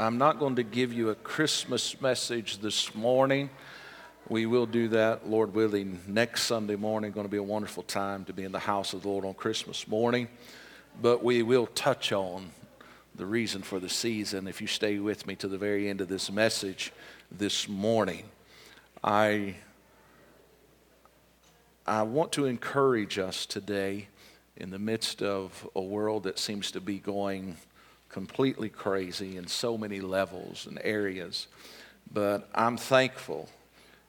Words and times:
I'm 0.00 0.16
not 0.16 0.38
going 0.38 0.56
to 0.56 0.62
give 0.62 0.94
you 0.94 1.10
a 1.10 1.14
Christmas 1.14 2.00
message 2.00 2.60
this 2.60 2.94
morning. 2.94 3.50
We 4.30 4.46
will 4.46 4.64
do 4.64 4.88
that, 4.88 5.28
Lord 5.28 5.52
willing, 5.52 6.00
next 6.06 6.44
Sunday 6.44 6.76
morning. 6.76 7.12
Going 7.12 7.26
to 7.26 7.30
be 7.30 7.36
a 7.36 7.42
wonderful 7.42 7.82
time 7.82 8.24
to 8.24 8.32
be 8.32 8.44
in 8.44 8.50
the 8.50 8.60
house 8.60 8.94
of 8.94 9.02
the 9.02 9.08
Lord 9.08 9.26
on 9.26 9.34
Christmas 9.34 9.86
morning. 9.86 10.28
But 11.02 11.22
we 11.22 11.42
will 11.42 11.66
touch 11.66 12.12
on 12.12 12.48
the 13.14 13.26
reason 13.26 13.60
for 13.60 13.78
the 13.78 13.90
season 13.90 14.48
if 14.48 14.62
you 14.62 14.66
stay 14.66 14.98
with 14.98 15.26
me 15.26 15.36
to 15.36 15.48
the 15.48 15.58
very 15.58 15.90
end 15.90 16.00
of 16.00 16.08
this 16.08 16.32
message 16.32 16.94
this 17.30 17.68
morning. 17.68 18.24
I, 19.04 19.56
I 21.86 22.04
want 22.04 22.32
to 22.32 22.46
encourage 22.46 23.18
us 23.18 23.44
today 23.44 24.08
in 24.56 24.70
the 24.70 24.78
midst 24.78 25.22
of 25.22 25.68
a 25.76 25.82
world 25.82 26.22
that 26.22 26.38
seems 26.38 26.70
to 26.70 26.80
be 26.80 26.98
going 26.98 27.58
completely 28.10 28.68
crazy 28.68 29.36
in 29.36 29.46
so 29.46 29.78
many 29.78 30.00
levels 30.00 30.66
and 30.66 30.80
areas. 30.82 31.46
But 32.12 32.48
I'm 32.54 32.76
thankful 32.76 33.48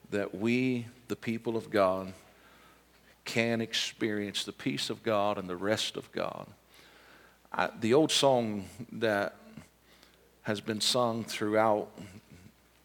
that 0.10 0.36
we, 0.36 0.88
the 1.08 1.16
people 1.16 1.56
of 1.56 1.70
God, 1.70 2.14
can 3.24 3.62
experience 3.62 4.44
the 4.44 4.52
peace 4.52 4.90
of 4.90 5.04
God 5.04 5.38
and 5.38 5.48
the 5.48 5.56
rest 5.56 5.96
of 5.96 6.12
God. 6.12 6.48
I, 7.54 7.70
the 7.80 7.94
old 7.94 8.12
song 8.12 8.66
that 8.94 9.36
has 10.44 10.60
been 10.60 10.82
sung 10.82 11.24
throughout 11.24 11.90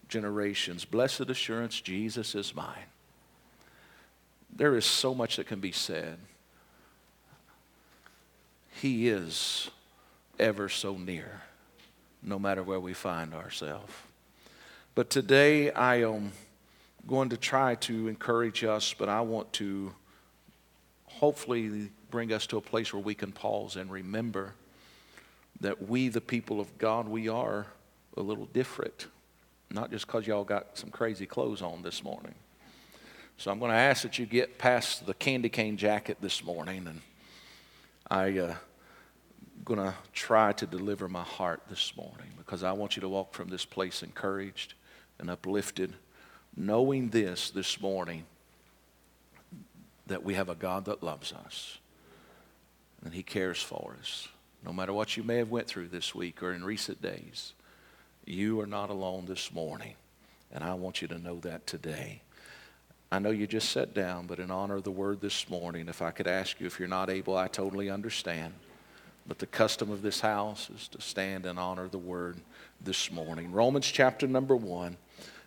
generations 0.09 0.85
Blessed 0.85 1.30
assurance, 1.30 1.80
Jesus 1.80 2.35
is 2.35 2.55
mine. 2.55 2.91
There 4.55 4.77
is 4.77 4.85
so 4.85 5.15
much 5.15 5.37
that 5.37 5.46
can 5.46 5.60
be 5.60 5.73
said. 5.73 6.19
He 8.80 9.09
is 9.09 9.71
ever 10.39 10.69
so 10.69 10.97
near, 10.97 11.43
no 12.23 12.39
matter 12.39 12.63
where 12.63 12.81
we 12.81 12.93
find 12.93 13.35
ourselves. 13.35 13.93
But 14.95 15.11
today 15.11 15.71
I 15.71 16.02
am 16.02 16.33
going 17.07 17.29
to 17.29 17.37
try 17.37 17.74
to 17.77 18.09
encourage 18.09 18.65
us, 18.65 18.95
but 18.95 19.09
I 19.09 19.21
want 19.21 19.52
to 19.55 19.95
hopefully 21.05 21.91
bring 22.10 22.33
us 22.33 22.47
to 22.49 22.57
a 22.57 22.60
place 22.60 22.93
where 22.93 23.02
we 23.02 23.15
can 23.15 23.33
pause 23.33 23.77
and 23.77 23.91
remember 23.91 24.55
that 25.60 25.88
we, 25.88 26.09
the 26.09 26.21
people 26.21 26.60
of 26.60 26.79
God, 26.79 27.09
we 27.09 27.29
are 27.29 27.66
a 28.16 28.23
little 28.23 28.47
different. 28.47 29.07
Not 29.71 29.91
just 29.91 30.07
because 30.07 30.27
y'all 30.27 30.45
got 30.45 30.79
some 30.79 30.91
crazy 30.91 31.27
clothes 31.27 31.63
on 31.63 31.82
this 31.82 32.05
morning. 32.05 32.35
So 33.38 33.51
I'm 33.51 33.59
going 33.59 33.71
to 33.71 33.77
ask 33.77 34.03
that 34.03 34.19
you 34.19 34.27
get 34.27 34.59
past 34.59 35.07
the 35.07 35.15
candy 35.15 35.49
cane 35.49 35.77
jacket 35.77 36.19
this 36.21 36.43
morning. 36.45 36.87
And 36.87 37.01
I, 38.10 38.38
uh, 38.38 38.55
going 39.65 39.80
to 39.80 39.95
try 40.12 40.52
to 40.52 40.66
deliver 40.66 41.09
my 41.09 41.23
heart 41.23 41.62
this 41.68 41.96
morning 41.96 42.32
because 42.38 42.62
I 42.62 42.73
want 42.73 42.96
you 42.96 43.01
to 43.01 43.09
walk 43.09 43.35
from 43.35 43.49
this 43.49 43.65
place 43.65 44.02
encouraged 44.02 44.74
and 45.18 45.30
uplifted, 45.30 45.95
knowing 46.57 47.10
this 47.10 47.51
this 47.51 47.80
morning 47.80 48.24
that 50.07 50.23
we 50.23 50.35
have 50.35 50.48
a 50.48 50.54
God 50.54 50.85
that 50.85 51.02
loves 51.02 51.32
us 51.32 51.79
and 53.04 53.15
He 53.15 53.23
cares 53.23 53.63
for 53.63 53.96
us. 54.01 54.29
No 54.65 54.73
matter 54.73 54.93
what 54.93 55.16
you 55.16 55.23
may 55.23 55.37
have 55.37 55.51
went 55.51 55.68
through 55.68 55.88
this 55.88 56.15
week 56.15 56.43
or 56.43 56.52
in 56.52 56.65
recent 56.65 57.01
days, 57.01 57.52
you 58.24 58.60
are 58.60 58.66
not 58.66 58.91
alone 58.91 59.26
this 59.26 59.52
morning, 59.52 59.95
and 60.52 60.65
I 60.65 60.74
want 60.74 61.01
you 61.01 61.09
to 61.09 61.18
know 61.18 61.38
that 61.41 61.66
today. 61.66 62.23
I 63.13 63.20
know 63.20 63.30
you 63.30 63.46
just 63.46 63.70
sat 63.70 63.95
down, 63.95 64.26
but 64.26 64.41
in 64.41 64.50
honor 64.50 64.76
of 64.76 64.82
the 64.82 64.91
word 64.91 65.20
this 65.20 65.48
morning, 65.48 65.88
if 65.88 66.03
I 66.03 66.10
could 66.10 66.26
ask 66.26 66.60
you 66.60 66.66
if 66.66 66.81
you're 66.81 66.88
not 66.88 67.09
able, 67.09 67.37
I 67.37 67.47
totally 67.47 67.88
understand. 67.88 68.53
But 69.28 69.38
the 69.38 69.47
custom 69.47 69.91
of 69.91 70.03
this 70.03 70.21
house 70.21 70.71
is 70.71 70.88
to 70.88 71.00
stand 71.00 71.47
and 71.47 71.59
honor 71.59 71.88
the 71.88 71.99
word 71.99 72.37
this 72.81 73.10
morning. 73.10 73.53
Romans 73.53 73.87
chapter 73.91 74.27
number 74.27 74.55
one. 74.55 74.97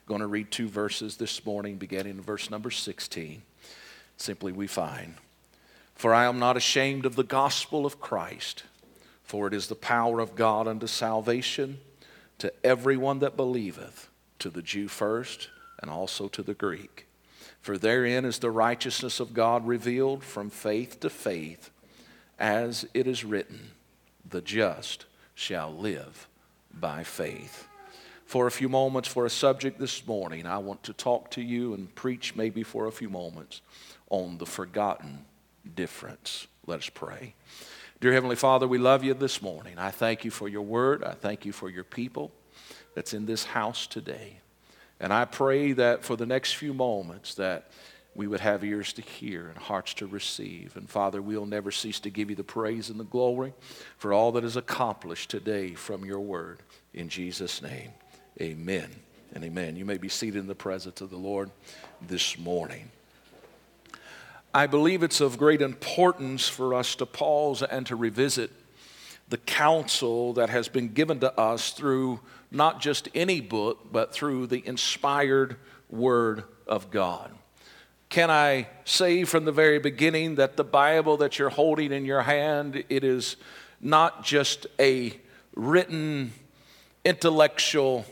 Going 0.06 0.22
to 0.22 0.28
read 0.28 0.50
two 0.50 0.68
verses 0.68 1.18
this 1.18 1.46
morning, 1.46 1.78
beginning 1.78 2.18
in 2.18 2.22
verse 2.22 2.50
number 2.50 2.72
16. 2.72 3.44
Simply, 4.18 4.52
we 4.52 4.66
find, 4.66 5.14
For 5.94 6.14
I 6.14 6.26
am 6.26 6.40
not 6.40 6.58
ashamed 6.58 7.06
of 7.06 7.16
the 7.16 7.24
gospel 7.24 7.86
of 7.86 8.02
Christ, 8.02 8.64
for 9.24 9.48
it 9.48 9.54
is 9.54 9.68
the 9.68 9.76
power 9.76 10.20
of 10.20 10.36
God 10.36 10.68
unto 10.68 10.88
salvation 10.88 11.78
to 12.40 12.52
everyone 12.64 13.20
that 13.20 13.38
believeth, 13.38 14.10
to 14.40 14.50
the 14.50 14.64
Jew 14.64 14.88
first, 14.88 15.50
and 15.80 15.92
also 15.92 16.28
to 16.30 16.42
the 16.42 16.56
Greek. 16.56 17.06
For 17.62 17.78
therein 17.78 18.26
is 18.26 18.40
the 18.40 18.52
righteousness 18.52 19.20
of 19.20 19.36
God 19.36 19.68
revealed 19.68 20.24
from 20.24 20.50
faith 20.50 21.00
to 21.02 21.10
faith 21.10 21.70
as 22.40 22.88
it 22.94 23.08
is 23.08 23.24
written, 23.24 23.72
the 24.28 24.42
just 24.42 25.06
shall 25.36 25.72
live 25.72 26.28
by 26.74 27.04
faith. 27.04 27.68
For 28.26 28.48
a 28.48 28.52
few 28.52 28.70
moments, 28.70 29.10
for 29.10 29.26
a 29.26 29.30
subject 29.30 29.80
this 29.80 30.06
morning, 30.06 30.46
I 30.46 30.60
want 30.60 30.84
to 30.84 30.94
talk 30.94 31.32
to 31.32 31.42
you 31.42 31.74
and 31.74 31.94
preach 31.96 32.36
maybe 32.36 32.64
for 32.64 32.86
a 32.86 32.92
few 32.92 33.10
moments 33.10 33.62
on 34.10 34.38
the 34.38 34.46
forgotten 34.46 35.26
difference. 35.76 36.48
Let 36.68 36.80
us 36.80 36.90
pray. 36.90 37.34
Dear 38.00 38.14
Heavenly 38.14 38.36
Father, 38.36 38.68
we 38.68 38.78
love 38.78 39.04
you 39.04 39.14
this 39.14 39.42
morning. 39.42 39.78
I 39.78 39.92
thank 39.92 40.24
you 40.24 40.32
for 40.32 40.48
your 40.48 40.62
word. 40.62 41.04
I 41.04 41.14
thank 41.14 41.44
you 41.44 41.52
for 41.52 41.70
your 41.70 41.84
people 41.84 42.32
that's 42.96 43.14
in 43.14 43.26
this 43.26 43.44
house 43.44 43.88
today. 43.88 44.38
And 45.00 45.12
I 45.12 45.26
pray 45.26 45.72
that 45.74 46.04
for 46.04 46.16
the 46.16 46.26
next 46.26 46.54
few 46.54 46.74
moments 46.74 47.34
that 47.36 47.72
we 48.16 48.28
would 48.28 48.40
have 48.40 48.64
ears 48.64 48.94
to 48.94 49.02
hear 49.02 49.48
and 49.48 49.58
hearts 49.58 49.94
to 49.96 50.08
receive. 50.08 50.76
And 50.76 50.90
Father, 50.90 51.22
we'll 51.22 51.46
never 51.46 51.72
cease 51.72 52.00
to 52.02 52.10
give 52.10 52.30
you 52.30 52.36
the 52.36 52.44
praise 52.44 52.90
and 52.90 53.00
the 53.00 53.06
glory 53.06 53.54
for 53.98 54.12
all 54.12 54.32
that 54.34 54.44
is 54.44 54.58
accomplished 54.58 55.30
today 55.30 55.74
from 55.74 56.04
your 56.04 56.20
word. 56.20 56.60
In 56.94 57.08
Jesus' 57.10 57.62
name, 57.62 57.92
amen 58.42 58.90
and 59.34 59.44
amen. 59.44 59.76
You 59.76 59.86
may 59.86 59.98
be 59.98 60.10
seated 60.10 60.40
in 60.40 60.48
the 60.48 60.56
presence 60.56 61.02
of 61.02 61.10
the 61.10 61.18
Lord 61.18 61.52
this 62.02 62.38
morning. 62.38 62.92
I 64.54 64.66
believe 64.66 65.04
it's 65.04 65.22
of 65.22 65.38
great 65.38 65.62
importance 65.62 66.48
for 66.48 66.74
us 66.74 66.96
to 66.96 67.06
pause 67.06 67.62
and 67.62 67.86
to 67.86 67.96
revisit 67.96 68.52
the 69.30 69.38
counsel 69.38 70.34
that 70.34 70.50
has 70.50 70.68
been 70.68 70.90
given 70.90 71.20
to 71.20 71.40
us 71.40 71.70
through 71.72 72.20
not 72.50 72.82
just 72.82 73.08
any 73.14 73.42
book, 73.42 73.92
but 73.92 74.12
through 74.12 74.48
the 74.48 74.66
inspired 74.66 75.56
Word 75.90 76.44
of 76.68 76.90
God. 76.90 77.32
Can 78.10 78.32
I 78.32 78.68
say 78.86 79.24
from 79.24 79.46
the 79.46 79.52
very 79.52 79.78
beginning 79.78 80.36
that 80.36 80.58
the 80.58 80.64
Bible 80.64 81.18
that 81.18 81.38
you're 81.38 81.50
holding 81.50 81.92
in 81.92 82.06
your 82.06 82.24
hand, 82.24 82.84
it 82.90 83.04
is 83.04 83.36
not 83.80 84.24
just 84.24 84.66
a 84.80 85.16
written 85.56 86.34
intellectual 87.06 88.06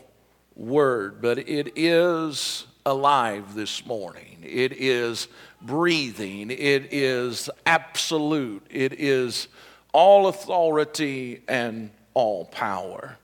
word, 0.54 1.20
but 1.20 1.38
it 1.38 1.72
is 1.74 2.66
alive 2.86 3.56
this 3.56 3.84
morning. 3.86 4.38
It 4.44 4.72
is 4.72 5.26
breathing. 5.60 6.52
It 6.52 6.92
is 6.92 7.50
absolute. 7.66 8.64
It 8.70 8.92
is 9.00 9.48
all 9.92 10.28
authority 10.28 11.42
and 11.48 11.90
all 12.14 12.44
power. 12.44 13.18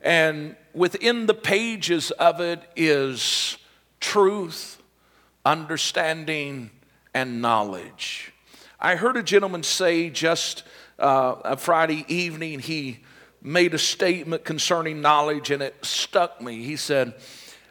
And 0.00 0.54
within 0.72 1.26
the 1.26 1.34
pages 1.34 2.12
of 2.12 2.40
it 2.40 2.62
is 2.76 3.58
truth 3.98 4.81
understanding, 5.44 6.70
and 7.14 7.42
knowledge. 7.42 8.32
I 8.80 8.96
heard 8.96 9.16
a 9.16 9.22
gentleman 9.22 9.62
say 9.62 10.10
just 10.10 10.64
uh, 10.98 11.36
a 11.44 11.56
Friday 11.56 12.04
evening, 12.08 12.60
he 12.60 13.00
made 13.42 13.74
a 13.74 13.78
statement 13.78 14.44
concerning 14.44 15.00
knowledge 15.00 15.50
and 15.50 15.62
it 15.62 15.74
stuck 15.84 16.40
me. 16.40 16.62
He 16.62 16.76
said, 16.76 17.14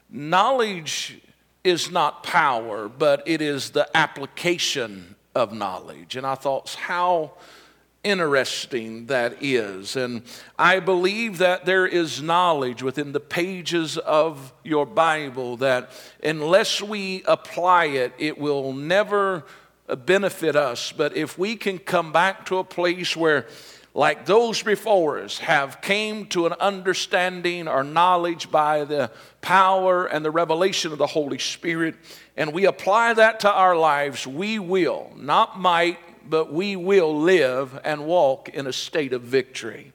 Knowledge 0.09 1.21
is 1.63 1.89
not 1.89 2.23
power, 2.23 2.89
but 2.89 3.23
it 3.25 3.41
is 3.41 3.69
the 3.69 3.89
application 3.95 5.15
of 5.33 5.53
knowledge. 5.53 6.17
And 6.17 6.27
I 6.27 6.35
thought, 6.35 6.73
how 6.73 7.33
interesting 8.03 9.05
that 9.07 9.41
is. 9.41 9.95
And 9.95 10.23
I 10.57 10.79
believe 10.79 11.37
that 11.37 11.65
there 11.65 11.85
is 11.85 12.21
knowledge 12.21 12.81
within 12.81 13.11
the 13.11 13.19
pages 13.19 13.97
of 13.97 14.53
your 14.63 14.85
Bible 14.85 15.57
that 15.57 15.91
unless 16.23 16.81
we 16.81 17.23
apply 17.25 17.85
it, 17.85 18.13
it 18.17 18.37
will 18.37 18.73
never 18.73 19.45
benefit 20.05 20.55
us. 20.55 20.91
But 20.91 21.15
if 21.15 21.37
we 21.37 21.55
can 21.55 21.77
come 21.77 22.11
back 22.11 22.45
to 22.47 22.57
a 22.57 22.63
place 22.63 23.15
where 23.15 23.47
like 23.93 24.25
those 24.25 24.63
before 24.63 25.19
us 25.19 25.37
have 25.39 25.81
came 25.81 26.25
to 26.27 26.45
an 26.45 26.53
understanding 26.53 27.67
or 27.67 27.83
knowledge 27.83 28.49
by 28.49 28.85
the 28.85 29.11
power 29.41 30.05
and 30.05 30.23
the 30.23 30.31
revelation 30.31 30.93
of 30.93 30.97
the 30.97 31.07
holy 31.07 31.39
spirit 31.39 31.95
and 32.37 32.53
we 32.53 32.65
apply 32.65 33.13
that 33.13 33.41
to 33.41 33.51
our 33.51 33.75
lives 33.75 34.25
we 34.25 34.59
will 34.59 35.11
not 35.17 35.59
might 35.59 35.99
but 36.29 36.51
we 36.51 36.75
will 36.75 37.21
live 37.21 37.79
and 37.83 38.05
walk 38.05 38.49
in 38.49 38.67
a 38.67 38.73
state 38.73 39.13
of 39.13 39.21
victory. 39.21 39.93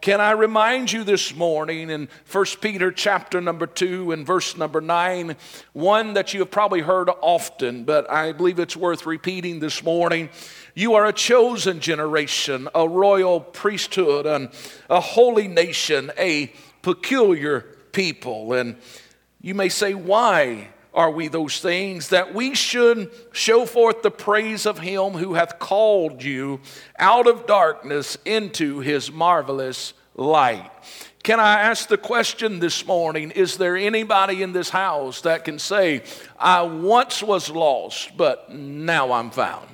Can 0.00 0.20
I 0.20 0.30
remind 0.30 0.92
you 0.92 1.02
this 1.02 1.34
morning 1.34 1.90
in 1.90 2.08
1 2.30 2.44
Peter 2.60 2.92
chapter 2.92 3.40
number 3.40 3.66
2 3.66 4.12
and 4.12 4.24
verse 4.24 4.56
number 4.56 4.80
9, 4.80 5.34
one 5.72 6.14
that 6.14 6.32
you 6.32 6.38
have 6.38 6.52
probably 6.52 6.82
heard 6.82 7.10
often, 7.20 7.82
but 7.82 8.08
I 8.08 8.30
believe 8.30 8.60
it's 8.60 8.76
worth 8.76 9.06
repeating 9.06 9.58
this 9.58 9.82
morning. 9.82 10.28
You 10.76 10.94
are 10.94 11.06
a 11.06 11.12
chosen 11.12 11.80
generation, 11.80 12.68
a 12.76 12.88
royal 12.88 13.40
priesthood, 13.40 14.24
and 14.24 14.50
a 14.88 15.00
holy 15.00 15.48
nation, 15.48 16.12
a 16.16 16.52
peculiar 16.82 17.62
people. 17.90 18.52
And 18.52 18.76
you 19.40 19.56
may 19.56 19.68
say, 19.68 19.94
why 19.94 20.68
are 20.98 21.12
we 21.12 21.28
those 21.28 21.60
things? 21.60 22.08
That 22.08 22.34
we 22.34 22.56
should 22.56 23.12
show 23.30 23.66
forth 23.66 24.02
the 24.02 24.10
praise 24.10 24.66
of 24.66 24.80
him 24.80 25.12
who 25.12 25.34
hath 25.34 25.60
called 25.60 26.24
you 26.24 26.60
out 26.98 27.28
of 27.28 27.46
darkness 27.46 28.18
into 28.24 28.80
his 28.80 29.12
marvelous 29.12 29.94
light. 30.16 30.68
Can 31.22 31.38
I 31.38 31.60
ask 31.60 31.86
the 31.86 31.98
question 31.98 32.58
this 32.58 32.84
morning? 32.84 33.30
Is 33.30 33.58
there 33.58 33.76
anybody 33.76 34.42
in 34.42 34.52
this 34.52 34.70
house 34.70 35.20
that 35.20 35.44
can 35.44 35.60
say, 35.60 36.02
I 36.36 36.62
once 36.62 37.22
was 37.22 37.48
lost, 37.48 38.16
but 38.16 38.52
now 38.52 39.12
I'm 39.12 39.30
found? 39.30 39.68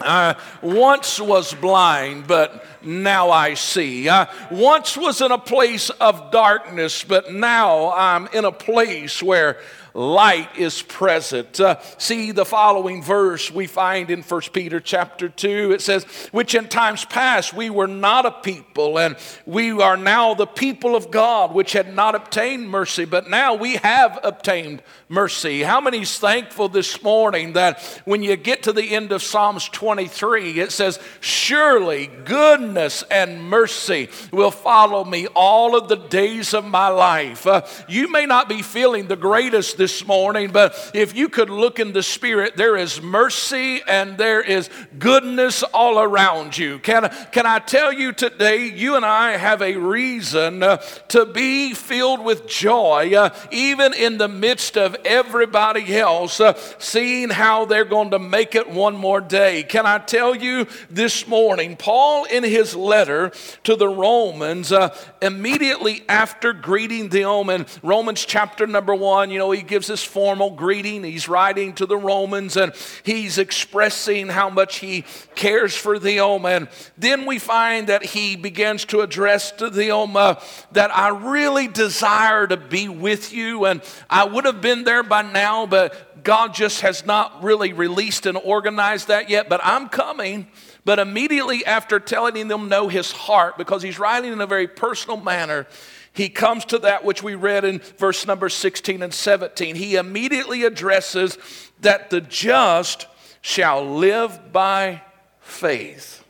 I 0.00 0.36
once 0.62 1.20
was 1.20 1.52
blind, 1.54 2.26
but 2.26 2.64
now 2.82 3.30
I 3.30 3.54
see. 3.54 4.08
I 4.08 4.28
once 4.50 4.96
was 4.96 5.20
in 5.20 5.30
a 5.30 5.38
place 5.38 5.90
of 5.90 6.30
darkness, 6.30 7.04
but 7.04 7.32
now 7.32 7.92
I'm 7.92 8.28
in 8.28 8.44
a 8.44 8.52
place 8.52 9.22
where 9.22 9.58
light 9.94 10.56
is 10.56 10.82
present. 10.82 11.60
Uh, 11.60 11.80
see 11.98 12.32
the 12.32 12.44
following 12.44 13.02
verse 13.02 13.50
we 13.50 13.66
find 13.66 14.10
in 14.10 14.22
1 14.22 14.40
Peter 14.52 14.80
chapter 14.80 15.28
2. 15.28 15.72
It 15.72 15.80
says, 15.80 16.04
Which 16.32 16.54
in 16.54 16.68
times 16.68 17.04
past 17.04 17.54
we 17.54 17.70
were 17.70 17.86
not 17.86 18.26
a 18.26 18.30
people, 18.30 18.98
and 18.98 19.16
we 19.46 19.70
are 19.70 19.96
now 19.96 20.34
the 20.34 20.46
people 20.46 20.94
of 20.94 21.10
God, 21.10 21.54
which 21.54 21.72
had 21.72 21.94
not 21.94 22.14
obtained 22.14 22.68
mercy, 22.68 23.04
but 23.04 23.30
now 23.30 23.54
we 23.54 23.76
have 23.76 24.18
obtained 24.22 24.82
mercy. 25.08 25.62
How 25.62 25.80
many's 25.80 26.18
thankful 26.18 26.68
this 26.68 27.02
morning 27.02 27.54
that 27.54 27.82
when 28.04 28.22
you 28.22 28.36
get 28.36 28.64
to 28.64 28.72
the 28.72 28.94
end 28.94 29.12
of 29.12 29.22
Psalms 29.22 29.68
23, 29.68 30.60
it 30.60 30.72
says, 30.72 30.98
Surely 31.20 32.08
goodness 32.24 33.02
and 33.10 33.42
mercy 33.42 34.08
will 34.32 34.50
follow 34.50 35.04
me 35.04 35.26
all 35.28 35.76
of 35.76 35.88
the 35.88 35.96
days 35.96 36.52
of 36.54 36.64
my 36.64 36.88
life. 36.88 37.46
Uh, 37.46 37.66
you 37.88 38.10
may 38.10 38.26
not 38.26 38.48
be 38.48 38.62
feeling 38.62 39.06
the 39.06 39.16
greatest 39.16 39.77
this 39.78 40.06
morning, 40.06 40.50
but 40.50 40.90
if 40.92 41.16
you 41.16 41.30
could 41.30 41.48
look 41.48 41.78
in 41.78 41.92
the 41.92 42.02
Spirit, 42.02 42.56
there 42.56 42.76
is 42.76 43.00
mercy 43.00 43.80
and 43.88 44.18
there 44.18 44.42
is 44.42 44.68
goodness 44.98 45.62
all 45.62 45.98
around 45.98 46.58
you. 46.58 46.78
Can, 46.80 47.08
can 47.32 47.46
I 47.46 47.60
tell 47.60 47.92
you 47.92 48.12
today, 48.12 48.66
you 48.66 48.96
and 48.96 49.04
I 49.04 49.38
have 49.38 49.62
a 49.62 49.76
reason 49.76 50.62
uh, 50.62 50.76
to 51.08 51.24
be 51.24 51.72
filled 51.72 52.22
with 52.22 52.46
joy, 52.46 53.14
uh, 53.16 53.34
even 53.50 53.94
in 53.94 54.18
the 54.18 54.28
midst 54.28 54.76
of 54.76 54.96
everybody 55.04 55.96
else 55.96 56.40
uh, 56.40 56.54
seeing 56.78 57.30
how 57.30 57.64
they're 57.64 57.84
going 57.84 58.10
to 58.10 58.18
make 58.18 58.54
it 58.54 58.68
one 58.68 58.96
more 58.96 59.20
day. 59.20 59.62
Can 59.62 59.86
I 59.86 59.98
tell 59.98 60.34
you 60.34 60.66
this 60.90 61.26
morning, 61.26 61.76
Paul, 61.76 62.24
in 62.24 62.42
his 62.42 62.74
letter 62.74 63.30
to 63.64 63.76
the 63.76 63.88
Romans, 63.88 64.72
uh, 64.72 64.94
immediately 65.22 66.02
after 66.08 66.52
greeting 66.52 67.08
them 67.08 67.48
in 67.50 67.66
Romans 67.82 68.24
chapter 68.24 68.66
number 68.66 68.94
one, 68.94 69.30
you 69.30 69.38
know, 69.38 69.52
he 69.52 69.62
gives 69.68 69.86
this 69.86 70.02
formal 70.02 70.50
greeting. 70.50 71.04
He's 71.04 71.28
writing 71.28 71.74
to 71.74 71.86
the 71.86 71.96
Romans 71.96 72.56
and 72.56 72.72
he's 73.04 73.38
expressing 73.38 74.28
how 74.28 74.50
much 74.50 74.78
he 74.78 75.04
cares 75.34 75.76
for 75.76 75.98
them. 75.98 76.46
And 76.46 76.68
then 76.96 77.26
we 77.26 77.38
find 77.38 77.86
that 77.88 78.04
he 78.04 78.36
begins 78.36 78.84
to 78.86 79.00
address 79.00 79.52
to 79.52 79.70
them 79.70 80.16
uh, 80.16 80.40
that 80.72 80.96
I 80.96 81.08
really 81.10 81.68
desire 81.68 82.46
to 82.46 82.56
be 82.56 82.88
with 82.88 83.32
you. 83.32 83.66
And 83.66 83.82
I 84.10 84.24
would 84.24 84.44
have 84.44 84.60
been 84.60 84.84
there 84.84 85.02
by 85.02 85.22
now, 85.22 85.66
but 85.66 86.24
God 86.24 86.54
just 86.54 86.80
has 86.80 87.06
not 87.06 87.42
really 87.42 87.72
released 87.72 88.26
and 88.26 88.36
organized 88.36 89.08
that 89.08 89.30
yet. 89.30 89.48
But 89.48 89.60
I'm 89.62 89.88
coming. 89.88 90.48
But 90.84 90.98
immediately 90.98 91.66
after 91.66 92.00
telling 92.00 92.48
them 92.48 92.70
know 92.70 92.88
his 92.88 93.12
heart, 93.12 93.58
because 93.58 93.82
he's 93.82 93.98
writing 93.98 94.32
in 94.32 94.40
a 94.40 94.46
very 94.46 94.66
personal 94.66 95.18
manner, 95.18 95.66
he 96.12 96.28
comes 96.28 96.64
to 96.66 96.78
that 96.80 97.04
which 97.04 97.22
we 97.22 97.34
read 97.34 97.64
in 97.64 97.78
verse 97.96 98.26
number 98.26 98.48
16 98.48 99.02
and 99.02 99.14
17. 99.14 99.76
He 99.76 99.96
immediately 99.96 100.64
addresses 100.64 101.38
that 101.80 102.10
the 102.10 102.20
just 102.20 103.06
shall 103.40 103.84
live 103.84 104.52
by 104.52 105.02
faith. 105.40 106.24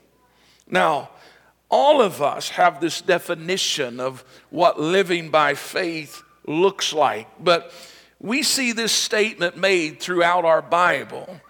Now, 0.69 1.11
all 1.71 2.01
of 2.01 2.23
us 2.23 2.51
have 2.51 2.81
this 2.81 3.01
definition 3.01 4.01
of 4.01 4.25
what 4.51 4.81
living 4.81 5.31
by 5.31 5.55
faith 5.55 6.23
looks 6.47 6.93
like, 6.93 7.29
but 7.43 7.73
we 8.21 8.43
see 8.43 8.73
this 8.73 8.93
statement 8.93 9.57
made 9.57 10.01
throughout 10.01 10.45
our 10.45 10.63
Bible. 10.63 11.41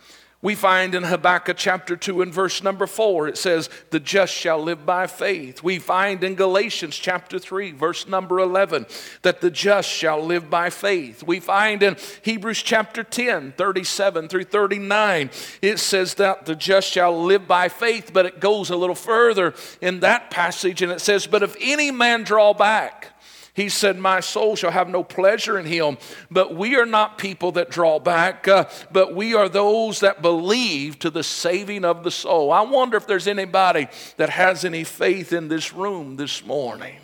We 0.41 0.55
find 0.55 0.95
in 0.95 1.03
Habakkuk 1.03 1.57
chapter 1.57 1.97
2 1.97 2.23
and 2.23 2.33
verse 2.33 2.63
number 2.63 2.87
4, 2.87 3.27
it 3.27 3.37
says, 3.37 3.69
The 3.91 3.99
just 3.99 4.33
shall 4.33 4.63
live 4.63 4.87
by 4.87 5.09
faith. 5.09 5.65
We 5.65 5.81
find 5.81 6.23
in 6.23 6.37
Galatians 6.37 6.97
chapter 6.97 7.41
3, 7.41 7.73
verse 7.73 8.07
number 8.07 8.39
11, 8.39 8.87
that 9.23 9.41
the 9.41 9.51
just 9.51 9.89
shall 9.89 10.25
live 10.25 10.49
by 10.49 10.71
faith. 10.71 11.25
We 11.25 11.41
find 11.41 11.83
in 11.83 11.97
Hebrews 12.23 12.63
chapter 12.63 13.03
10, 13.03 13.55
37 13.57 14.29
through 14.29 14.45
39, 14.45 15.31
it 15.61 15.81
says 15.81 16.15
that 16.15 16.47
the 16.47 16.55
just 16.55 16.89
shall 16.89 17.21
live 17.21 17.49
by 17.49 17.69
faith, 17.69 18.13
but 18.13 18.25
it 18.25 18.39
goes 18.39 18.71
a 18.71 18.77
little 18.77 18.95
further 18.95 19.55
in 19.81 19.99
that 20.01 20.31
passage 20.31 20.83
and 20.83 20.93
it 20.93 21.01
says, 21.01 21.27
But 21.27 21.43
if 21.43 21.57
any 21.61 21.91
man 21.91 22.23
draw 22.23 22.55
back, 22.55 23.18
he 23.59 23.69
said, 23.69 23.99
My 23.99 24.21
soul 24.21 24.55
shall 24.55 24.71
have 24.71 24.89
no 24.89 25.03
pleasure 25.03 25.59
in 25.59 25.67
him. 25.67 25.99
But 26.31 26.55
we 26.55 26.77
are 26.77 26.87
not 26.87 27.19
people 27.19 27.51
that 27.53 27.71
draw 27.71 27.99
back, 27.99 28.47
uh, 28.47 28.69
but 28.93 29.17
we 29.17 29.35
are 29.35 29.49
those 29.49 29.99
that 30.01 30.23
believe 30.23 31.01
to 31.01 31.11
the 31.11 31.25
saving 31.25 31.85
of 31.85 32.05
the 32.05 32.11
soul. 32.13 32.53
I 32.53 32.61
wonder 32.61 32.97
if 32.97 33.09
there's 33.09 33.27
anybody 33.27 33.89
that 34.17 34.31
has 34.31 34.65
any 34.65 34.85
faith 34.85 35.33
in 35.33 35.49
this 35.49 35.73
room 35.73 36.15
this 36.15 36.47
morning. 36.47 37.01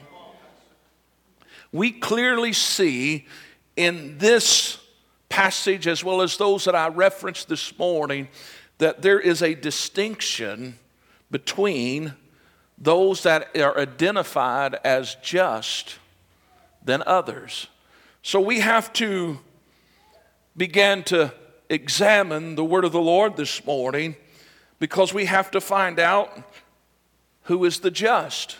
We 1.72 1.90
clearly 1.90 2.52
see 2.52 3.26
in 3.74 4.18
this 4.18 4.78
passage, 5.28 5.88
as 5.88 6.04
well 6.04 6.22
as 6.22 6.36
those 6.36 6.66
that 6.66 6.76
I 6.76 6.86
referenced 6.86 7.48
this 7.48 7.76
morning, 7.76 8.28
that 8.78 9.02
there 9.02 9.18
is 9.18 9.42
a 9.42 9.56
distinction 9.56 10.78
between 11.32 12.14
those 12.78 13.24
that 13.24 13.56
are 13.56 13.76
identified 13.76 14.76
as 14.84 15.16
just 15.16 15.98
than 16.84 17.02
others. 17.06 17.68
So 18.22 18.40
we 18.40 18.60
have 18.60 18.92
to 18.94 19.38
begin 20.56 21.02
to 21.04 21.32
examine 21.68 22.54
the 22.54 22.64
word 22.64 22.84
of 22.84 22.92
the 22.92 23.00
Lord 23.00 23.36
this 23.36 23.64
morning 23.64 24.16
because 24.78 25.12
we 25.12 25.24
have 25.24 25.50
to 25.52 25.60
find 25.60 25.98
out 25.98 26.30
who 27.42 27.64
is 27.64 27.80
the 27.80 27.90
just. 27.90 28.58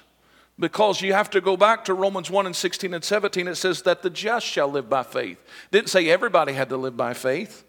Because 0.59 1.03
you 1.03 1.13
have 1.13 1.31
to 1.31 1.41
go 1.41 1.57
back 1.57 1.85
to 1.87 1.95
Romans 1.95 2.31
1 2.31 2.47
and 2.47 2.55
16 2.55 2.95
and 2.95 3.03
17, 3.03 3.49
it 3.49 3.57
says 3.57 3.83
that 3.83 4.03
the 4.03 4.11
just 4.11 4.47
shall 4.47 4.69
live 4.69 4.89
by 4.89 5.03
faith. 5.03 5.39
It 5.39 5.73
didn't 5.73 5.89
say 5.89 6.09
everybody 6.09 6.53
had 6.53 6.69
to 6.69 6.77
live 6.77 6.97
by 6.97 7.13
faith. 7.13 7.65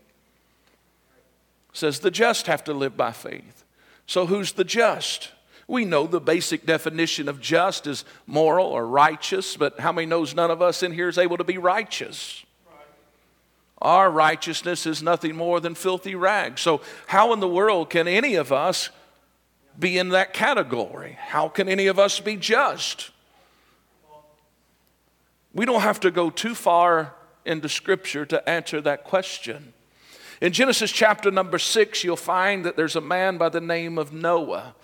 It 1.72 1.78
says 1.78 2.00
the 2.00 2.12
just 2.12 2.46
have 2.46 2.64
to 2.66 2.74
live 2.74 2.96
by 2.96 3.12
faith. 3.12 3.64
So 4.06 4.28
who's 4.28 4.52
the 4.52 4.64
just? 4.64 5.32
We 5.68 5.84
know 5.86 6.06
the 6.06 6.22
basic 6.22 6.66
definition 6.66 7.28
of 7.28 7.42
just 7.42 7.88
is 7.88 8.06
moral 8.28 8.68
or 8.68 8.86
righteous, 8.86 9.58
but 9.58 9.80
how 9.80 9.92
many 9.92 10.06
knows 10.06 10.36
none 10.36 10.52
of 10.52 10.62
us 10.62 10.84
in 10.84 10.92
here 10.92 11.10
is 11.10 11.18
able 11.18 11.38
to 11.38 11.44
be 11.44 11.58
righteous? 11.58 12.46
Our 13.82 14.10
righteousness 14.10 14.86
is 14.86 15.02
nothing 15.02 15.36
more 15.36 15.60
than 15.60 15.76
filthy 15.76 16.16
rags. 16.16 16.62
So, 16.62 16.82
how 17.08 17.34
in 17.34 17.40
the 17.40 17.48
world 17.48 17.90
can 17.90 18.08
any 18.08 18.36
of 18.36 18.52
us 18.52 18.90
be 19.78 19.98
in 19.98 20.10
that 20.10 20.34
category? 20.34 21.18
How 21.20 21.50
can 21.50 21.68
any 21.68 21.88
of 21.88 22.00
us 22.00 22.20
be 22.20 22.36
just? 22.36 23.12
We 25.54 25.66
don't 25.66 25.82
have 25.82 26.00
to 26.02 26.12
go 26.12 26.30
too 26.30 26.56
far 26.56 27.16
into 27.46 27.70
Scripture 27.70 28.26
to 28.28 28.48
answer 28.48 28.82
that 28.82 29.04
question. 29.04 29.74
In 30.42 30.52
Genesis 30.52 30.92
chapter 30.92 31.32
number 31.32 31.58
six, 31.60 32.04
you'll 32.04 32.18
find 32.18 32.66
that 32.66 32.76
there's 32.76 32.96
a 32.96 33.02
man 33.02 33.38
by 33.38 33.50
the 33.50 33.62
name 33.62 33.98
of 33.98 34.12
Noah 34.14 34.76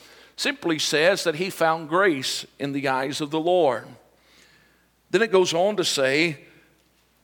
simply 0.42 0.80
says 0.80 1.24
that 1.24 1.36
he 1.36 1.52
found 1.52 1.88
grace 1.88 2.48
in 2.58 2.72
the 2.72 2.88
eyes 2.88 3.22
of 3.22 3.30
the 3.30 3.40
Lord. 3.40 3.86
Then 5.12 5.22
it 5.22 5.32
goes 5.32 5.54
on 5.54 5.76
to 5.76 5.86
say 5.86 6.46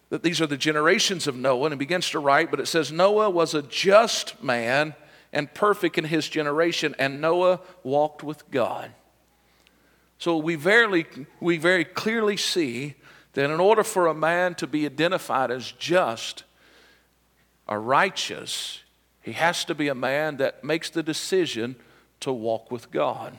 that 0.09 0.21
these 0.21 0.39
are 0.39 0.45
the 0.45 0.55
generations 0.55 1.25
of 1.25 1.35
Noah, 1.35 1.65
and 1.65 1.73
it 1.73 1.79
begins 1.79 2.11
to 2.11 2.19
write, 2.19 2.51
but 2.51 2.59
it 2.59 2.67
says, 2.67 2.91
Noah 2.91 3.31
was 3.31 3.55
a 3.55 3.63
just 3.63 4.41
man 4.43 4.93
and 5.33 5.51
perfect 5.51 5.97
in 5.97 6.03
his 6.03 6.29
generation, 6.29 6.93
and 6.99 7.19
Noah 7.19 7.59
walked 7.81 8.21
with 8.21 8.49
God. 8.51 8.91
So 10.19 10.37
we 10.37 10.53
very, 10.53 11.07
we 11.39 11.57
very 11.57 11.85
clearly 11.85 12.37
see 12.37 12.93
that 13.33 13.49
in 13.49 13.59
order 13.59 13.83
for 13.83 14.05
a 14.05 14.13
man 14.13 14.53
to 14.55 14.67
be 14.67 14.85
identified 14.85 15.49
as 15.49 15.71
just 15.71 16.43
or 17.67 17.81
righteous, 17.81 18.83
he 19.23 19.31
has 19.31 19.65
to 19.65 19.73
be 19.73 19.87
a 19.87 19.95
man 19.95 20.37
that 20.37 20.63
makes 20.63 20.91
the 20.91 21.01
decision 21.01 21.77
to 22.21 22.31
walk 22.31 22.71
with 22.71 22.91
God. 22.91 23.37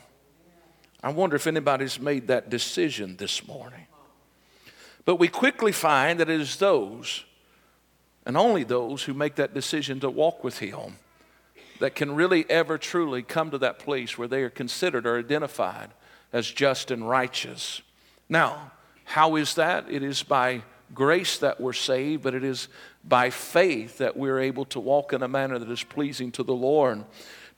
I 1.03 1.11
wonder 1.11 1.37
if 1.37 1.47
anybody's 1.47 2.01
made 2.01 2.27
that 2.29 2.51
decision 2.51 3.17
this 3.17 3.47
morning. 3.47 3.87
But 5.05 5.17
we 5.17 5.29
quickly 5.29 5.73
find 5.73 6.21
that 6.21 6.29
it 6.29 6.41
is 6.41 6.57
those, 6.57 7.25
and 8.27 8.37
only 8.37 8.65
those, 8.65 9.05
who 9.05 9.15
make 9.15 9.37
that 9.37 9.55
decision 9.55 10.01
to 10.01 10.11
walk 10.11 10.45
with 10.45 10.59
Him 10.59 10.97
that 11.79 11.95
can 11.95 12.15
really 12.15 12.45
ever 12.51 12.77
truly 12.77 13.23
come 13.23 13.51
to 13.51 13.59
that 13.59 13.79
place 13.79 14.19
where 14.19 14.29
they 14.29 14.43
are 14.43 14.51
considered 14.51 15.07
or 15.07 15.19
identified 15.19 15.91
as 16.33 16.51
just 16.51 16.91
and 16.91 17.09
righteous. 17.09 17.81
Now, 18.29 18.73
How 19.09 19.37
is 19.37 19.55
that? 19.55 19.87
It 19.89 20.03
is 20.03 20.23
by 20.23 20.63
grace 20.95 21.39
that 21.39 21.63
we're 21.63 21.73
saved, 21.73 22.23
but 22.23 22.35
it 22.35 22.45
is 22.45 22.69
by 23.03 23.31
faith 23.31 23.99
that 23.99 24.19
we're 24.19 24.39
able 24.39 24.67
to 24.67 24.81
walk 24.81 25.15
in 25.15 25.23
a 25.23 25.29
manner 25.29 25.59
that 25.59 25.71
is 25.71 25.83
pleasing 25.83 26.31
to 26.33 26.43
the 26.43 26.53
Lord. 26.53 27.05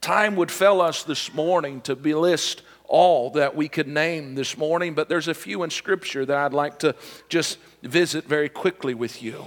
Time 0.01 0.37
would 0.37 0.51
fail 0.51 0.81
us 0.81 1.03
this 1.03 1.35
morning 1.35 1.83
to 1.83 1.95
be 1.95 2.15
list 2.15 2.63
all 2.89 3.31
that 3.31 3.55
we 3.55 3.69
could 3.69 3.87
name 3.87 4.35
this 4.35 4.57
morning, 4.57 4.95
but 4.95 5.09
there's 5.09 5.29
a 5.29 5.35
few 5.35 5.63
in 5.63 5.71
Scripture 5.71 6.25
that 6.25 6.37
I'd 6.37 6.55
like 6.55 6.79
to 6.81 6.95
just 7.29 7.59
visit 7.83 8.25
very 8.25 8.49
quickly 8.49 8.95
with 8.95 9.23
you. 9.23 9.45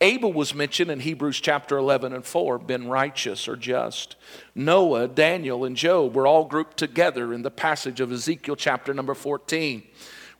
Abel 0.00 0.32
was 0.32 0.54
mentioned 0.54 0.90
in 0.90 1.00
Hebrews 1.00 1.40
chapter 1.40 1.78
11 1.78 2.12
and 2.12 2.24
4, 2.24 2.58
been 2.58 2.88
righteous 2.88 3.48
or 3.48 3.56
just. 3.56 4.16
Noah, 4.54 5.08
Daniel, 5.08 5.64
and 5.64 5.74
Job 5.74 6.14
were 6.14 6.26
all 6.26 6.44
grouped 6.44 6.76
together 6.76 7.32
in 7.32 7.42
the 7.42 7.50
passage 7.50 8.00
of 8.00 8.12
Ezekiel 8.12 8.56
chapter 8.56 8.92
number 8.92 9.14
14. 9.14 9.84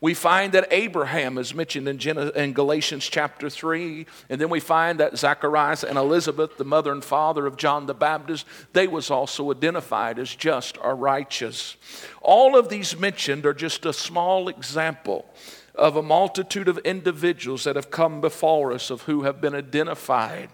We 0.00 0.12
find 0.12 0.52
that 0.52 0.68
Abraham 0.70 1.38
is 1.38 1.54
mentioned 1.54 1.88
in, 1.88 2.52
Galatians 2.52 3.08
chapter 3.08 3.48
3, 3.48 4.06
and 4.28 4.38
then 4.40 4.50
we 4.50 4.60
find 4.60 5.00
that 5.00 5.16
Zacharias 5.16 5.84
and 5.84 5.96
Elizabeth, 5.96 6.58
the 6.58 6.64
mother 6.64 6.92
and 6.92 7.02
father 7.02 7.46
of 7.46 7.56
John 7.56 7.86
the 7.86 7.94
Baptist, 7.94 8.46
they 8.74 8.86
was 8.86 9.10
also 9.10 9.50
identified 9.50 10.18
as 10.18 10.34
just 10.34 10.76
or 10.82 10.94
righteous. 10.94 11.76
All 12.20 12.58
of 12.58 12.68
these 12.68 12.98
mentioned 12.98 13.46
are 13.46 13.54
just 13.54 13.86
a 13.86 13.92
small 13.92 14.48
example 14.48 15.24
of 15.74 15.96
a 15.96 16.02
multitude 16.02 16.68
of 16.68 16.78
individuals 16.78 17.64
that 17.64 17.76
have 17.76 17.90
come 17.90 18.20
before 18.20 18.72
us 18.72 18.90
of 18.90 19.02
who 19.02 19.22
have 19.22 19.40
been 19.40 19.54
identified 19.54 20.50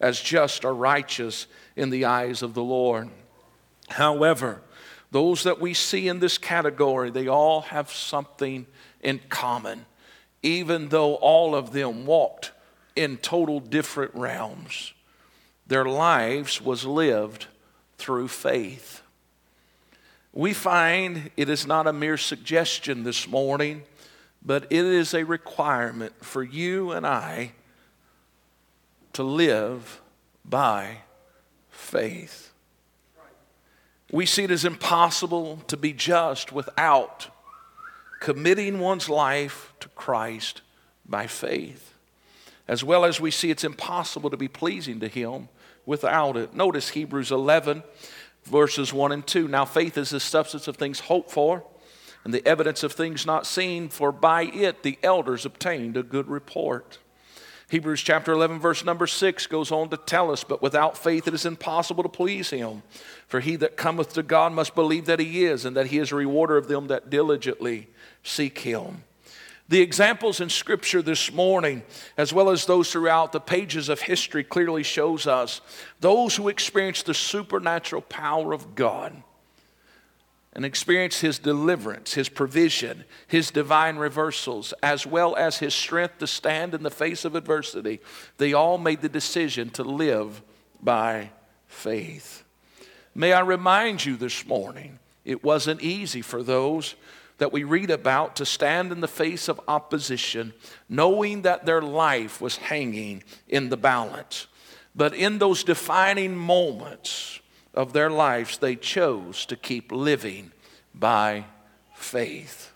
as 0.00 0.20
just 0.20 0.64
or 0.64 0.74
righteous 0.74 1.46
in 1.76 1.90
the 1.90 2.06
eyes 2.06 2.42
of 2.42 2.54
the 2.54 2.62
Lord. 2.62 3.10
However, 3.90 4.62
those 5.10 5.44
that 5.44 5.60
we 5.60 5.74
see 5.74 6.08
in 6.08 6.20
this 6.20 6.38
category, 6.38 7.10
they 7.10 7.28
all 7.28 7.62
have 7.62 7.90
something 7.90 8.66
in 9.00 9.20
common, 9.28 9.86
even 10.42 10.88
though 10.88 11.14
all 11.14 11.54
of 11.54 11.72
them 11.72 12.04
walked 12.04 12.52
in 12.94 13.16
total 13.16 13.60
different 13.60 14.14
realms. 14.14 14.92
Their 15.66 15.84
lives 15.84 16.60
was 16.60 16.84
lived 16.84 17.46
through 17.96 18.28
faith. 18.28 19.02
We 20.32 20.52
find 20.52 21.30
it 21.36 21.48
is 21.48 21.66
not 21.66 21.86
a 21.86 21.92
mere 21.92 22.16
suggestion 22.16 23.02
this 23.02 23.26
morning, 23.26 23.82
but 24.44 24.64
it 24.70 24.84
is 24.84 25.14
a 25.14 25.24
requirement 25.24 26.24
for 26.24 26.42
you 26.42 26.92
and 26.92 27.06
I 27.06 27.52
to 29.14 29.22
live 29.22 30.00
by 30.44 30.98
faith. 31.70 32.47
We 34.10 34.24
see 34.24 34.44
it 34.44 34.50
as 34.50 34.64
impossible 34.64 35.58
to 35.66 35.76
be 35.76 35.92
just 35.92 36.52
without 36.52 37.28
committing 38.20 38.78
one's 38.78 39.08
life 39.08 39.72
to 39.80 39.88
Christ 39.90 40.62
by 41.06 41.26
faith. 41.26 41.94
As 42.66 42.82
well 42.82 43.04
as 43.04 43.20
we 43.20 43.30
see 43.30 43.50
it's 43.50 43.64
impossible 43.64 44.30
to 44.30 44.36
be 44.36 44.48
pleasing 44.48 45.00
to 45.00 45.08
Him 45.08 45.48
without 45.86 46.36
it. 46.36 46.54
Notice 46.54 46.90
Hebrews 46.90 47.30
11, 47.30 47.82
verses 48.44 48.92
1 48.92 49.12
and 49.12 49.26
2. 49.26 49.48
Now, 49.48 49.64
faith 49.64 49.96
is 49.96 50.10
the 50.10 50.20
substance 50.20 50.68
of 50.68 50.76
things 50.76 51.00
hoped 51.00 51.30
for 51.30 51.64
and 52.24 52.34
the 52.34 52.46
evidence 52.46 52.82
of 52.82 52.92
things 52.92 53.24
not 53.24 53.46
seen, 53.46 53.88
for 53.88 54.12
by 54.12 54.42
it 54.42 54.82
the 54.82 54.98
elders 55.02 55.46
obtained 55.46 55.96
a 55.96 56.02
good 56.02 56.28
report. 56.28 56.98
Hebrews 57.70 58.00
chapter 58.00 58.32
11, 58.32 58.60
verse 58.60 58.82
number 58.82 59.06
6 59.06 59.46
goes 59.46 59.70
on 59.70 59.90
to 59.90 59.98
tell 59.98 60.30
us, 60.30 60.42
But 60.42 60.62
without 60.62 60.96
faith 60.96 61.28
it 61.28 61.34
is 61.34 61.44
impossible 61.44 62.02
to 62.02 62.08
please 62.08 62.48
him. 62.48 62.82
For 63.26 63.40
he 63.40 63.56
that 63.56 63.76
cometh 63.76 64.14
to 64.14 64.22
God 64.22 64.54
must 64.54 64.74
believe 64.74 65.04
that 65.04 65.20
he 65.20 65.44
is, 65.44 65.66
and 65.66 65.76
that 65.76 65.88
he 65.88 65.98
is 65.98 66.10
a 66.10 66.16
rewarder 66.16 66.56
of 66.56 66.68
them 66.68 66.86
that 66.86 67.10
diligently 67.10 67.88
seek 68.22 68.60
him. 68.60 69.04
The 69.68 69.82
examples 69.82 70.40
in 70.40 70.48
Scripture 70.48 71.02
this 71.02 71.30
morning, 71.30 71.82
as 72.16 72.32
well 72.32 72.48
as 72.48 72.64
those 72.64 72.90
throughout 72.90 73.32
the 73.32 73.40
pages 73.40 73.90
of 73.90 74.00
history, 74.00 74.42
clearly 74.42 74.82
shows 74.82 75.26
us 75.26 75.60
those 76.00 76.36
who 76.36 76.48
experience 76.48 77.02
the 77.02 77.12
supernatural 77.12 78.00
power 78.00 78.54
of 78.54 78.74
God 78.74 79.22
and 80.58 80.66
experience 80.66 81.20
His 81.20 81.38
deliverance, 81.38 82.14
His 82.14 82.28
provision, 82.28 83.04
His 83.28 83.52
divine 83.52 83.96
reversals, 83.96 84.74
as 84.82 85.06
well 85.06 85.36
as 85.36 85.58
His 85.58 85.72
strength 85.72 86.18
to 86.18 86.26
stand 86.26 86.74
in 86.74 86.82
the 86.82 86.90
face 86.90 87.24
of 87.24 87.36
adversity, 87.36 88.00
they 88.38 88.54
all 88.54 88.76
made 88.76 89.00
the 89.00 89.08
decision 89.08 89.70
to 89.70 89.84
live 89.84 90.42
by 90.82 91.30
faith. 91.68 92.42
May 93.14 93.32
I 93.32 93.38
remind 93.42 94.04
you 94.04 94.16
this 94.16 94.44
morning, 94.48 94.98
it 95.24 95.44
wasn't 95.44 95.80
easy 95.80 96.22
for 96.22 96.42
those 96.42 96.96
that 97.36 97.52
we 97.52 97.62
read 97.62 97.92
about 97.92 98.34
to 98.34 98.44
stand 98.44 98.90
in 98.90 99.00
the 99.00 99.06
face 99.06 99.46
of 99.46 99.60
opposition, 99.68 100.52
knowing 100.88 101.42
that 101.42 101.66
their 101.66 101.82
life 101.82 102.40
was 102.40 102.56
hanging 102.56 103.22
in 103.46 103.68
the 103.68 103.76
balance. 103.76 104.48
But 104.92 105.14
in 105.14 105.38
those 105.38 105.62
defining 105.62 106.36
moments, 106.36 107.38
of 107.78 107.92
their 107.92 108.10
lives, 108.10 108.58
they 108.58 108.74
chose 108.74 109.46
to 109.46 109.54
keep 109.54 109.92
living 109.92 110.50
by 110.92 111.44
faith. 111.94 112.72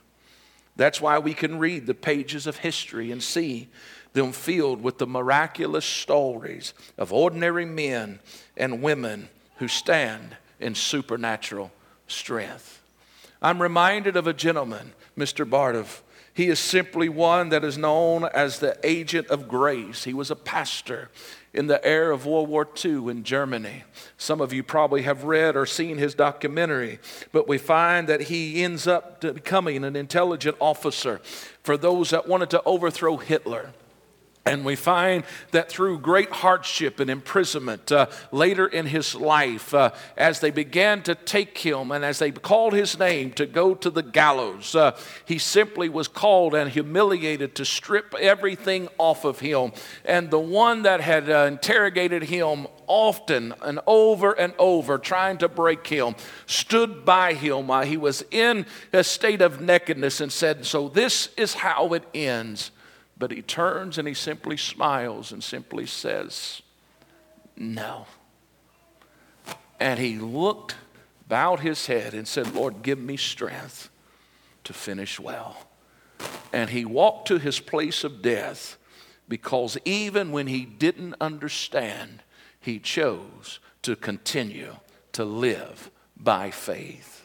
That's 0.77 1.01
why 1.01 1.19
we 1.19 1.35
can 1.35 1.59
read 1.59 1.89
the 1.89 1.93
pages 1.93 2.47
of 2.47 2.59
history 2.59 3.11
and 3.11 3.21
see 3.21 3.69
them 4.13 4.31
filled 4.31 4.81
with 4.81 4.99
the 4.99 5.07
miraculous 5.09 5.85
stories 5.85 6.73
of 6.97 7.13
ordinary 7.13 7.65
men 7.65 8.21
and 8.57 8.81
women 8.81 9.29
who 9.57 9.67
stand 9.67 10.37
in 10.61 10.77
supernatural 10.77 11.73
strength. 12.07 12.81
I'm 13.43 13.61
reminded 13.61 14.17
of 14.17 14.29
a 14.29 14.33
gentleman, 14.33 14.93
Mr. 15.19 15.49
Bartow. 15.49 15.87
He 16.35 16.49
is 16.49 16.59
simply 16.59 17.09
one 17.11 17.51
that 17.51 17.63
is 17.63 17.77
known 17.77 18.25
as 18.25 18.59
the 18.59 18.79
agent 18.83 19.29
of 19.29 19.49
grace. 19.49 20.05
He 20.05 20.15
was 20.15 20.31
a 20.31 20.37
pastor 20.37 21.11
in 21.53 21.67
the 21.67 21.85
era 21.85 22.15
of 22.15 22.25
World 22.25 22.49
War 22.49 22.67
II 22.83 23.09
in 23.09 23.23
Germany. 23.23 23.85
Some 24.17 24.41
of 24.41 24.53
you 24.53 24.63
probably 24.63 25.03
have 25.03 25.25
read 25.25 25.57
or 25.57 25.67
seen 25.67 25.99
his 25.99 26.15
documentary, 26.15 27.01
but 27.33 27.47
we 27.47 27.59
find 27.59 28.09
that 28.09 28.23
he 28.23 28.65
ends 28.65 28.87
up 28.87 29.21
becoming 29.21 29.85
an 29.85 29.95
intelligent 29.95 30.57
officer 30.59 31.21
for 31.63 31.77
those 31.77 32.11
that 32.11 32.27
wanted 32.27 32.49
to 32.51 32.63
overthrow 32.65 33.19
Hitler. 33.19 33.75
And 34.45 34.65
we 34.65 34.75
find 34.75 35.23
that 35.53 35.69
through 35.69 36.01
great 36.01 36.33
hardship 36.33 36.99
and 36.99 37.09
imprisonment 37.09 37.93
uh, 37.93 38.07
later 38.33 38.67
in 38.67 38.87
his 38.87 39.15
life, 39.15 39.73
uh, 39.73 39.91
as 40.17 40.41
they 40.41 40.51
began 40.51 41.03
to 41.05 41.15
take 41.15 41.59
him 41.59 41.93
and 41.93 42.05
as 42.05 42.19
they 42.19 42.33
called 42.33 42.73
his 42.73 42.99
name 42.99 43.31
to 43.35 43.47
go 43.47 43.73
to 43.77 43.89
the 43.89 44.03
gallows, 44.03 44.75
uh, 44.75 44.99
he 45.25 45.39
simply 45.39 45.89
was 45.89 46.09
called 46.09 46.57
and 46.57 46.71
humiliated 46.71 47.55
to 47.55 47.65
strip 47.65 48.17
everything 48.19 48.89
off 48.99 49.25
of 49.25 49.39
him. 49.39 49.71
And 50.05 50.29
the 50.29 50.41
one 50.41 50.83
that 50.83 51.01
had 51.01 51.31
uh, 51.31 51.45
interrogated 51.47 52.25
him 52.25 52.67
often 52.89 53.55
and 53.63 53.79
over 53.87 54.33
and 54.33 54.55
over, 54.59 54.99
trying 54.99 55.39
to 55.39 55.49
break 55.49 55.87
him, 55.87 56.17
stood 56.47 57.05
by 57.05 57.35
him 57.35 57.69
while 57.69 57.87
he 57.87 57.97
was 57.97 58.25
in 58.33 58.67
a 58.93 59.05
state 59.05 59.41
of 59.41 59.61
nakedness 59.61 60.21
and 60.21 60.33
said, 60.33 60.67
So 60.67 60.89
this 60.89 61.29
is 61.37 61.55
how 61.55 61.93
it 61.93 62.03
ends. 62.13 62.73
But 63.19 63.31
he 63.31 63.43
turns 63.43 63.99
and 63.99 64.09
he 64.09 64.15
simply 64.15 64.57
smiles 64.57 65.33
and 65.33 65.43
simply 65.43 65.87
says, 65.87 66.63
No. 67.57 68.07
And 69.79 69.99
he 69.99 70.17
looked, 70.17 70.77
bowed 71.29 71.61
his 71.61 71.87
head, 71.87 72.15
and 72.15 72.27
said, 72.27 72.55
Lord, 72.55 72.83
give 72.83 72.99
me 72.99 73.17
strength 73.17 73.91
to 74.65 74.73
finish 74.73 75.19
well. 75.19 75.69
And 76.53 76.71
he 76.71 76.85
walked 76.85 77.29
to 77.29 77.39
his 77.39 77.61
place 77.61 78.05
of 78.05 78.23
death 78.23 78.77
because 79.29 79.79
even 79.85 80.31
when 80.31 80.47
he 80.47 80.65
didn't 80.65 81.15
understand, 81.21 82.23
he 82.61 82.79
chose 82.79 83.61
to 83.83 83.97
continue 83.97 84.77
to 85.13 85.25
live 85.25 85.91
by 86.17 86.51
faith. 86.51 87.22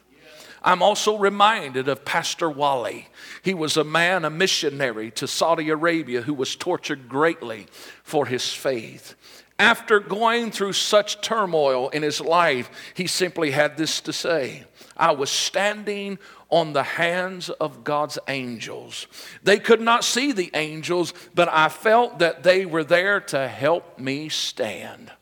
I'm 0.67 0.81
also 0.81 1.17
reminded 1.17 1.88
of 1.88 2.03
Pastor 2.03 2.50
Wally. 2.50 3.07
He 3.41 3.53
was 3.53 3.77
a 3.77 3.86
man, 3.86 4.25
a 4.25 4.29
missionary 4.29 5.12
to 5.12 5.25
Saudi 5.25 5.69
Arabia 5.69 6.24
who 6.24 6.33
was 6.33 6.57
tortured 6.57 7.07
greatly 7.07 7.67
for 8.03 8.25
his 8.25 8.51
faith. 8.53 9.15
After 9.57 10.01
going 10.01 10.51
through 10.51 10.74
such 10.74 11.21
turmoil 11.21 11.88
in 11.88 12.03
his 12.03 12.19
life, 12.19 12.69
he 12.93 13.07
simply 13.07 13.51
had 13.51 13.77
this 13.77 14.01
to 14.01 14.12
say 14.12 14.65
I 14.97 15.13
was 15.13 15.29
standing 15.29 16.19
on 16.50 16.74
the 16.74 16.83
hands 16.83 17.50
of 17.50 17.86
God's 17.86 18.19
angels. 18.27 19.07
They 19.43 19.59
could 19.59 19.79
not 19.79 20.03
see 20.03 20.33
the 20.33 20.51
angels, 20.53 21.13
but 21.33 21.47
I 21.47 21.69
felt 21.69 22.19
that 22.19 22.43
they 22.43 22.65
were 22.65 22.83
there 22.83 23.21
to 23.21 23.47
help 23.47 23.97
me 23.97 24.27
stand. 24.27 25.13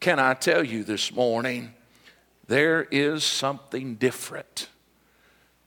Can 0.00 0.18
I 0.18 0.32
tell 0.32 0.64
you 0.64 0.82
this 0.82 1.12
morning? 1.12 1.74
There 2.48 2.86
is 2.90 3.24
something 3.24 3.96
different 3.96 4.68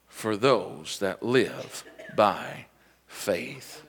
for 0.08 0.38
those 0.38 1.00
that 1.00 1.24
live 1.24 1.84
by 2.16 2.66
faith. 3.08 3.84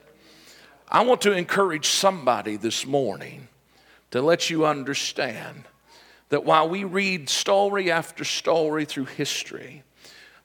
I 0.89 1.03
want 1.03 1.21
to 1.21 1.31
encourage 1.31 1.87
somebody 1.87 2.57
this 2.57 2.85
morning 2.85 3.47
to 4.11 4.21
let 4.21 4.49
you 4.49 4.65
understand 4.65 5.63
that 6.29 6.43
while 6.43 6.67
we 6.67 6.83
read 6.83 7.29
story 7.29 7.89
after 7.89 8.25
story 8.25 8.83
through 8.83 9.05
history, 9.05 9.83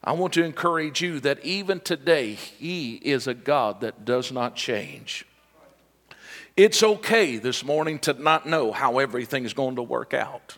I 0.03 0.13
want 0.13 0.33
to 0.33 0.43
encourage 0.43 1.01
you 1.01 1.19
that 1.21 1.43
even 1.43 1.81
today, 1.81 2.33
He 2.33 2.95
is 2.95 3.27
a 3.27 3.33
God 3.33 3.81
that 3.81 4.05
does 4.05 4.31
not 4.31 4.55
change. 4.55 5.25
It's 6.55 6.81
okay 6.81 7.37
this 7.37 7.63
morning 7.63 7.99
to 7.99 8.13
not 8.13 8.45
know 8.45 8.71
how 8.71 8.99
everything 8.99 9.43
is 9.43 9.53
going 9.53 9.75
to 9.75 9.83
work 9.83 10.13
out. 10.13 10.57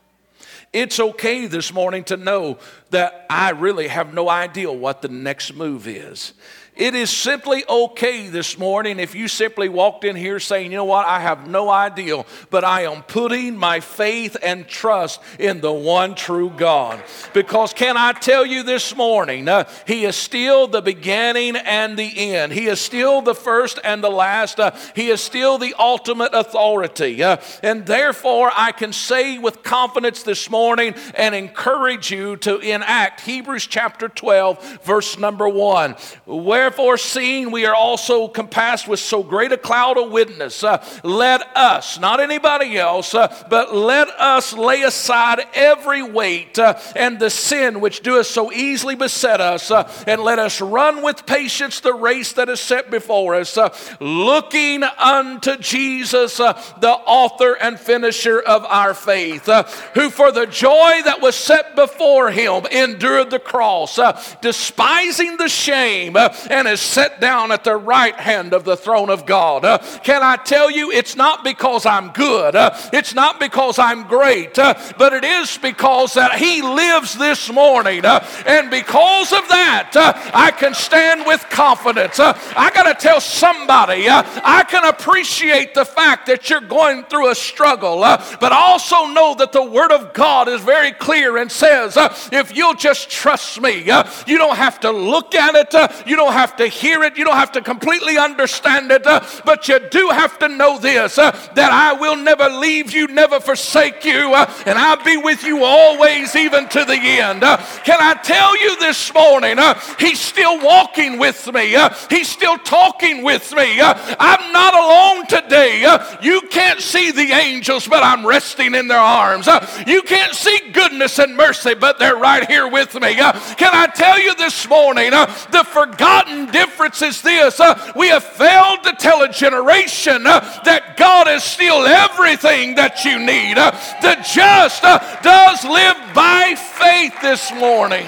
It's 0.72 1.00
okay 1.00 1.48
this 1.48 1.74
morning 1.74 2.04
to 2.06 2.18
know 2.18 2.60
that 2.92 3.26
I 3.30 3.52
really 3.52 3.88
have 3.88 4.14
no 4.14 4.30
idea 4.30 4.72
what 4.72 5.02
the 5.02 5.08
next 5.08 5.56
move 5.56 5.88
is. 5.88 6.34
It 6.76 6.96
is 6.96 7.10
simply 7.10 7.66
okay 7.68 8.30
this 8.30 8.58
morning 8.58 9.00
if 9.00 9.14
you 9.14 9.28
simply 9.28 9.68
walked 9.68 10.06
in 10.06 10.16
here 10.16 10.40
saying, 10.40 10.72
you 10.72 10.78
know 10.78 10.86
what, 10.86 11.06
I 11.06 11.20
have 11.20 11.46
no 11.46 11.70
idea, 11.70 12.24
but 12.50 12.64
I 12.64 12.84
am 12.84 13.04
putting 13.04 13.58
my 13.58 13.82
faith 13.82 14.38
and 14.42 14.66
trust 14.66 15.20
in 15.40 15.60
the 15.60 15.74
one 15.74 16.16
true 16.16 16.50
God. 16.56 17.04
Because 17.34 17.74
can 17.74 17.98
I 17.98 18.14
tell 18.14 18.46
you 18.46 18.64
this 18.64 18.96
morning, 18.96 19.50
uh, 19.50 19.70
He 19.86 20.06
is 20.06 20.16
still 20.16 20.68
the 20.68 20.82
beginning 20.82 21.58
and 21.58 22.00
the 22.00 22.34
end. 22.34 22.54
He 22.54 22.68
is 22.68 22.80
still 22.80 23.22
the 23.22 23.36
first 23.36 23.78
and 23.84 24.02
the 24.02 24.10
last. 24.10 24.58
Uh, 24.58 24.72
he 24.96 25.10
is 25.10 25.20
still 25.20 25.58
the 25.58 25.76
ultimate 25.78 26.34
authority. 26.34 27.22
Uh, 27.22 27.38
and 27.62 27.86
therefore, 27.86 28.52
I 28.56 28.72
can 28.72 28.94
say 28.94 29.38
with 29.38 29.64
confidence 29.64 30.24
this 30.24 30.50
morning 30.50 30.59
and 30.60 31.34
encourage 31.34 32.12
you 32.12 32.36
to 32.38 32.60
enact 32.60 33.22
Hebrews 33.22 33.66
chapter 33.68 34.10
12, 34.10 34.80
verse 34.84 35.18
number 35.18 35.48
1. 35.48 35.96
Wherefore, 36.26 36.98
seeing 36.98 37.52
we 37.52 37.66
are 37.66 37.76
also 37.76 38.28
compassed 38.28 38.88
with 38.88 39.00
so 39.00 39.24
great 39.24 39.52
a 39.52 39.58
cloud 39.58 39.98
of 39.98 40.12
witness, 40.12 40.64
uh, 40.64 40.84
let 41.04 41.56
us, 41.56 42.00
not 42.00 42.20
anybody 42.20 42.78
else, 42.78 43.16
uh, 43.16 43.46
but 43.50 43.74
let 43.74 44.10
us 44.10 44.54
lay 44.54 44.84
aside 44.84 45.46
every 45.54 46.04
weight 46.04 46.60
uh, 46.60 46.78
and 46.96 47.20
the 47.20 47.30
sin 47.30 47.80
which 47.80 48.02
doeth 48.02 48.28
so 48.28 48.52
easily 48.52 48.96
beset 48.96 49.40
us, 49.40 49.72
uh, 49.72 49.90
and 50.08 50.22
let 50.22 50.40
us 50.40 50.60
run 50.60 51.02
with 51.02 51.26
patience 51.26 51.80
the 51.80 51.94
race 51.94 52.34
that 52.34 52.50
is 52.50 52.60
set 52.60 52.92
before 52.92 53.36
us, 53.36 53.58
uh, 53.58 53.74
looking 54.00 54.84
unto 54.84 55.58
Jesus, 55.58 56.40
uh, 56.40 56.54
the 56.80 56.92
author 56.92 57.54
and 57.54 57.80
finisher 57.80 58.40
of 58.40 58.66
our 58.66 58.94
faith, 58.94 59.46
who 59.94 60.10
for 60.10 60.32
the 60.32 60.49
joy 60.50 61.02
that 61.06 61.20
was 61.22 61.36
set 61.36 61.76
before 61.76 62.30
him 62.30 62.66
endured 62.68 63.32
the 63.32 63.40
cross, 63.40 64.00
despising 64.42 65.38
the 65.38 65.50
shame, 65.50 66.16
and 66.16 66.60
and 66.60 66.68
is 66.68 66.82
set 66.82 67.22
down 67.22 67.54
at 67.54 67.64
the 67.64 67.76
right 67.76 68.16
hand 68.16 68.54
of 68.54 68.66
the 68.66 68.76
throne 68.76 69.10
of 69.10 69.26
God. 69.26 69.64
Uh, 69.64 69.78
can 70.04 70.22
I 70.22 70.36
tell 70.36 70.70
you, 70.70 70.92
it's 70.92 71.16
not 71.16 71.42
because 71.42 71.86
I'm 71.86 72.10
good, 72.10 72.54
uh, 72.54 72.78
it's 72.92 73.14
not 73.14 73.40
because 73.40 73.80
I'm 73.80 74.04
great, 74.08 74.60
uh, 74.60 74.74
but 74.98 75.14
it 75.14 75.24
is 75.24 75.58
because 75.58 76.16
that 76.16 76.36
He 76.36 76.62
lives 76.62 77.18
this 77.18 77.50
morning. 77.52 78.04
Uh, 78.04 78.26
and 78.46 78.70
because 78.70 79.32
of 79.32 79.48
that, 79.48 79.92
uh, 79.96 80.14
I 80.34 80.52
can 80.52 80.74
stand 80.74 81.26
with 81.26 81.42
confidence. 81.50 82.20
Uh, 82.20 82.38
I 82.58 82.72
got 82.72 82.84
to 82.84 82.94
tell 82.94 83.22
somebody, 83.22 84.10
I 84.10 84.66
can 84.68 84.84
appreciate 84.84 85.74
the 85.74 85.86
fact 85.86 86.26
that 86.28 86.50
you're 86.50 86.60
going 86.60 87.06
through 87.06 87.32
a 87.32 87.36
struggle, 87.36 88.00
but 88.00 88.52
also 88.52 89.06
know 89.06 89.34
that 89.36 89.54
the 89.54 89.64
Word 89.64 89.94
of 89.94 90.14
God 90.14 90.39
is 90.48 90.62
very 90.62 90.92
clear 90.92 91.38
and 91.38 91.52
says, 91.52 91.98
if 92.32 92.56
you'll 92.56 92.76
just 92.76 93.10
trust 93.10 93.62
me, 93.62 93.80
you 93.80 94.38
don't 94.38 94.58
have 94.58 94.80
to 94.82 94.92
look 94.92 95.36
at 95.36 95.56
it, 95.56 96.08
you 96.08 96.16
don't 96.16 96.34
have 96.34 96.56
to 96.58 96.68
hear 96.68 97.04
it, 97.04 97.18
you 97.18 97.26
don't 97.26 97.36
have 97.36 97.52
to 97.54 97.62
completely 97.62 98.18
understand 98.18 98.92
it, 98.92 99.06
uh, 99.06 99.24
but 99.46 99.68
you 99.68 99.80
do 99.90 100.10
have 100.10 100.40
to 100.40 100.48
know 100.48 100.80
this 100.80 101.18
uh, 101.18 101.32
that 101.56 101.72
I 101.72 101.94
will 101.94 102.16
never 102.16 102.50
leave 102.50 102.92
you, 102.94 103.08
never 103.08 103.40
forsake 103.40 104.06
you, 104.06 104.34
uh, 104.34 104.52
and 104.66 104.78
I'll 104.78 105.04
be 105.04 105.18
with 105.18 105.44
you 105.44 105.64
always, 105.64 106.36
even 106.36 106.68
to 106.70 106.86
the 106.86 106.96
end. 106.96 107.44
Uh, 107.44 107.58
can 107.84 107.98
I 108.00 108.14
tell 108.22 108.60
you 108.60 108.80
this 108.80 109.14
morning, 109.14 109.60
uh, 109.60 109.80
He's 110.00 110.20
still 110.20 110.60
walking 110.64 111.20
with 111.20 111.52
me, 111.54 111.76
uh, 111.76 111.94
He's 112.10 112.30
still 112.30 112.58
talking 112.58 113.24
with 113.24 113.54
me. 113.54 113.80
I'm 113.82 114.52
not 114.52 114.74
alone 114.74 115.28
today. 115.28 115.82
you 116.22 116.42
can't 116.50 116.80
see 116.80 117.12
the 117.12 117.32
angels, 117.34 117.88
but 117.88 118.04
I'm 118.04 118.26
resting 118.26 118.76
in 118.76 118.88
their 118.88 118.98
arms. 119.00 119.48
you 119.88 120.02
can't 120.04 120.29
see 120.34 120.72
goodness 120.72 121.20
and 121.20 121.36
mercy, 121.36 121.74
but 121.74 122.00
they're 122.00 122.16
right 122.16 122.48
here 122.50 122.68
with 122.68 122.94
me. 122.96 123.16
can 123.16 123.72
I 123.74 123.88
tell 123.94 124.20
you 124.20 124.36
this 124.36 124.68
morning, 124.68 125.12
the 125.12 125.66
forgotten 125.72 126.52
difference 126.52 127.02
is 127.02 127.22
this 127.22 127.60
uh, 127.60 127.92
we 127.96 128.08
have 128.10 128.24
failed 128.24 128.84
to 128.84 128.94
tell 128.94 129.24
a 129.24 129.30
generation 129.30 130.26
uh, 130.26 130.40
that 130.64 130.98
God 130.98 131.28
is 131.28 131.44
still 131.44 131.86
everything 131.86 132.76
that 132.76 133.06
you 133.06 133.20
need. 133.20 133.58
Uh, 133.58 133.72
the 134.02 134.16
just 134.34 134.84
uh, 134.84 135.00
does 135.22 135.64
live 135.64 135.98
by 136.14 136.56
faith 136.56 137.14
this 137.22 137.52
morning. 137.54 138.08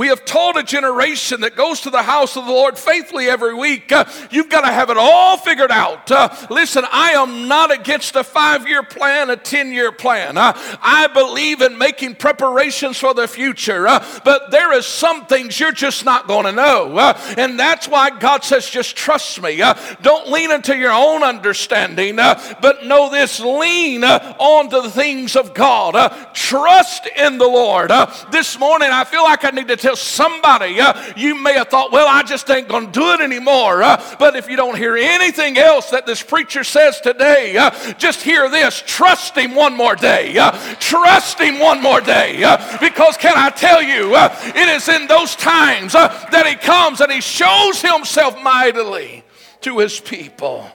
We 0.00 0.08
have 0.08 0.24
told 0.24 0.56
a 0.56 0.62
generation 0.62 1.42
that 1.42 1.56
goes 1.56 1.82
to 1.82 1.90
the 1.90 2.02
house 2.02 2.34
of 2.34 2.46
the 2.46 2.50
Lord 2.50 2.78
faithfully 2.78 3.28
every 3.28 3.52
week, 3.52 3.92
uh, 3.92 4.06
you've 4.30 4.48
got 4.48 4.62
to 4.62 4.72
have 4.72 4.88
it 4.88 4.96
all 4.96 5.36
figured 5.36 5.70
out. 5.70 6.10
Uh, 6.10 6.34
listen, 6.48 6.86
I 6.90 7.10
am 7.10 7.48
not 7.48 7.70
against 7.70 8.16
a 8.16 8.24
five 8.24 8.66
year 8.66 8.82
plan, 8.82 9.28
a 9.28 9.36
10 9.36 9.74
year 9.74 9.92
plan. 9.92 10.38
Uh, 10.38 10.54
I 10.80 11.06
believe 11.08 11.60
in 11.60 11.76
making 11.76 12.14
preparations 12.14 12.96
for 12.96 13.12
the 13.12 13.28
future, 13.28 13.86
uh, 13.86 14.02
but 14.24 14.50
there 14.50 14.72
is 14.72 14.86
some 14.86 15.26
things 15.26 15.60
you're 15.60 15.70
just 15.70 16.06
not 16.06 16.26
going 16.26 16.46
to 16.46 16.52
know. 16.52 16.96
Uh, 16.96 17.34
and 17.36 17.60
that's 17.60 17.86
why 17.86 18.08
God 18.08 18.42
says, 18.42 18.70
just 18.70 18.96
trust 18.96 19.42
me. 19.42 19.60
Uh, 19.60 19.74
don't 20.00 20.30
lean 20.30 20.50
into 20.50 20.74
your 20.78 20.92
own 20.92 21.22
understanding, 21.22 22.16
but 22.16 22.86
know 22.86 23.10
this 23.10 23.38
lean 23.38 24.02
on 24.02 24.70
to 24.70 24.80
the 24.80 24.90
things 24.90 25.36
of 25.36 25.52
God. 25.52 25.92
trust 26.32 27.06
in 27.18 27.36
the 27.36 27.46
Lord. 27.46 27.90
this 28.32 28.58
morning, 28.58 28.88
I 28.90 29.04
feel 29.04 29.24
like 29.24 29.44
I 29.44 29.50
need 29.50 29.68
to 29.68 29.76
tell 29.76 29.89
somebody, 29.98 30.80
uh, 30.80 31.12
you 31.16 31.40
may 31.40 31.54
have 31.54 31.68
thought, 31.68 31.92
well, 31.92 32.06
I 32.08 32.22
just 32.22 32.48
ain't 32.50 32.68
going 32.68 32.86
to 32.86 32.92
do 32.92 33.12
it 33.12 33.20
anymore. 33.20 33.82
Uh, 33.82 34.16
but 34.18 34.36
if 34.36 34.48
you 34.48 34.56
don't 34.56 34.76
hear 34.76 34.96
anything 34.96 35.58
else 35.58 35.90
that 35.90 36.06
this 36.06 36.22
preacher 36.22 36.64
says 36.64 37.00
today, 37.00 37.56
uh, 37.56 37.70
just 37.94 38.22
hear 38.22 38.48
this 38.48 38.82
trust 38.86 39.36
him 39.36 39.54
one 39.54 39.76
more 39.76 39.96
day. 39.96 40.36
Uh, 40.36 40.52
trust 40.78 41.38
him 41.38 41.58
one 41.58 41.82
more 41.82 42.00
day. 42.00 42.42
Uh, 42.42 42.78
because, 42.80 43.16
can 43.16 43.34
I 43.36 43.50
tell 43.50 43.82
you, 43.82 44.14
uh, 44.14 44.34
it 44.44 44.68
is 44.68 44.88
in 44.88 45.06
those 45.06 45.36
times 45.36 45.92
that 45.92 46.46
he 46.46 46.56
comes 46.56 47.00
and 47.00 47.10
he 47.10 47.20
shows 47.20 47.82
himself 47.82 48.40
mightily 48.42 49.24
to 49.62 49.78
his 49.78 50.00
people. 50.00 50.70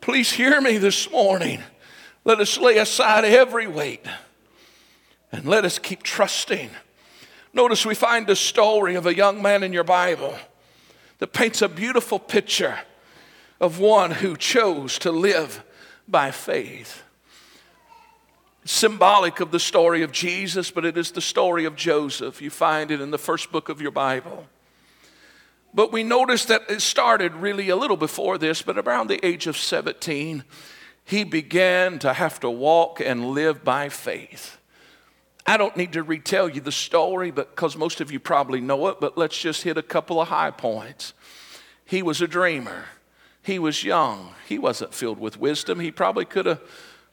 Please 0.00 0.30
hear 0.30 0.60
me 0.60 0.78
this 0.78 1.10
morning. 1.10 1.60
Let 2.24 2.40
us 2.40 2.58
lay 2.58 2.78
aside 2.78 3.24
every 3.24 3.66
weight 3.66 4.04
and 5.32 5.44
let 5.44 5.64
us 5.64 5.78
keep 5.78 6.02
trusting 6.02 6.70
Notice 7.56 7.86
we 7.86 7.94
find 7.94 8.28
a 8.28 8.36
story 8.36 8.96
of 8.96 9.06
a 9.06 9.16
young 9.16 9.40
man 9.40 9.62
in 9.62 9.72
your 9.72 9.82
Bible 9.82 10.38
that 11.20 11.32
paints 11.32 11.62
a 11.62 11.68
beautiful 11.68 12.18
picture 12.18 12.78
of 13.58 13.80
one 13.80 14.10
who 14.10 14.36
chose 14.36 14.98
to 14.98 15.10
live 15.10 15.64
by 16.06 16.32
faith. 16.32 17.02
Symbolic 18.66 19.40
of 19.40 19.52
the 19.52 19.58
story 19.58 20.02
of 20.02 20.12
Jesus, 20.12 20.70
but 20.70 20.84
it 20.84 20.98
is 20.98 21.12
the 21.12 21.22
story 21.22 21.64
of 21.64 21.76
Joseph. 21.76 22.42
You 22.42 22.50
find 22.50 22.90
it 22.90 23.00
in 23.00 23.10
the 23.10 23.16
first 23.16 23.50
book 23.50 23.70
of 23.70 23.80
your 23.80 23.90
Bible. 23.90 24.46
But 25.72 25.90
we 25.90 26.02
notice 26.02 26.44
that 26.44 26.68
it 26.68 26.82
started 26.82 27.32
really 27.32 27.70
a 27.70 27.76
little 27.76 27.96
before 27.96 28.36
this, 28.36 28.60
but 28.60 28.76
around 28.76 29.08
the 29.08 29.24
age 29.24 29.46
of 29.46 29.56
17, 29.56 30.44
he 31.06 31.24
began 31.24 31.98
to 32.00 32.12
have 32.12 32.38
to 32.40 32.50
walk 32.50 33.00
and 33.00 33.30
live 33.30 33.64
by 33.64 33.88
faith. 33.88 34.55
I 35.46 35.56
don't 35.56 35.76
need 35.76 35.92
to 35.92 36.02
retell 36.02 36.48
you 36.48 36.60
the 36.60 36.72
story 36.72 37.30
because 37.30 37.76
most 37.76 38.00
of 38.00 38.10
you 38.10 38.18
probably 38.18 38.60
know 38.60 38.88
it, 38.88 38.98
but 39.00 39.16
let's 39.16 39.38
just 39.38 39.62
hit 39.62 39.78
a 39.78 39.82
couple 39.82 40.20
of 40.20 40.28
high 40.28 40.50
points. 40.50 41.12
He 41.84 42.02
was 42.02 42.20
a 42.20 42.26
dreamer. 42.26 42.86
He 43.42 43.60
was 43.60 43.84
young. 43.84 44.34
He 44.48 44.58
wasn't 44.58 44.92
filled 44.92 45.20
with 45.20 45.38
wisdom. 45.38 45.78
He 45.78 45.92
probably 45.92 46.24
could 46.24 46.46
have 46.46 46.60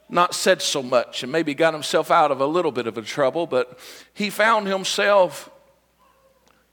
not 0.10 0.34
said 0.34 0.64
so 0.64 0.82
much 0.82 1.22
and 1.22 1.32
maybe 1.32 1.54
got 1.54 1.74
himself 1.74 2.10
out 2.10 2.32
of 2.32 2.42
a 2.42 2.46
little 2.46 2.72
bit 2.72 2.88
of 2.88 2.98
a 2.98 3.04
trouble, 3.04 3.46
but 3.46 3.78
he 4.14 4.32
found 4.32 4.68
himself 4.68 5.50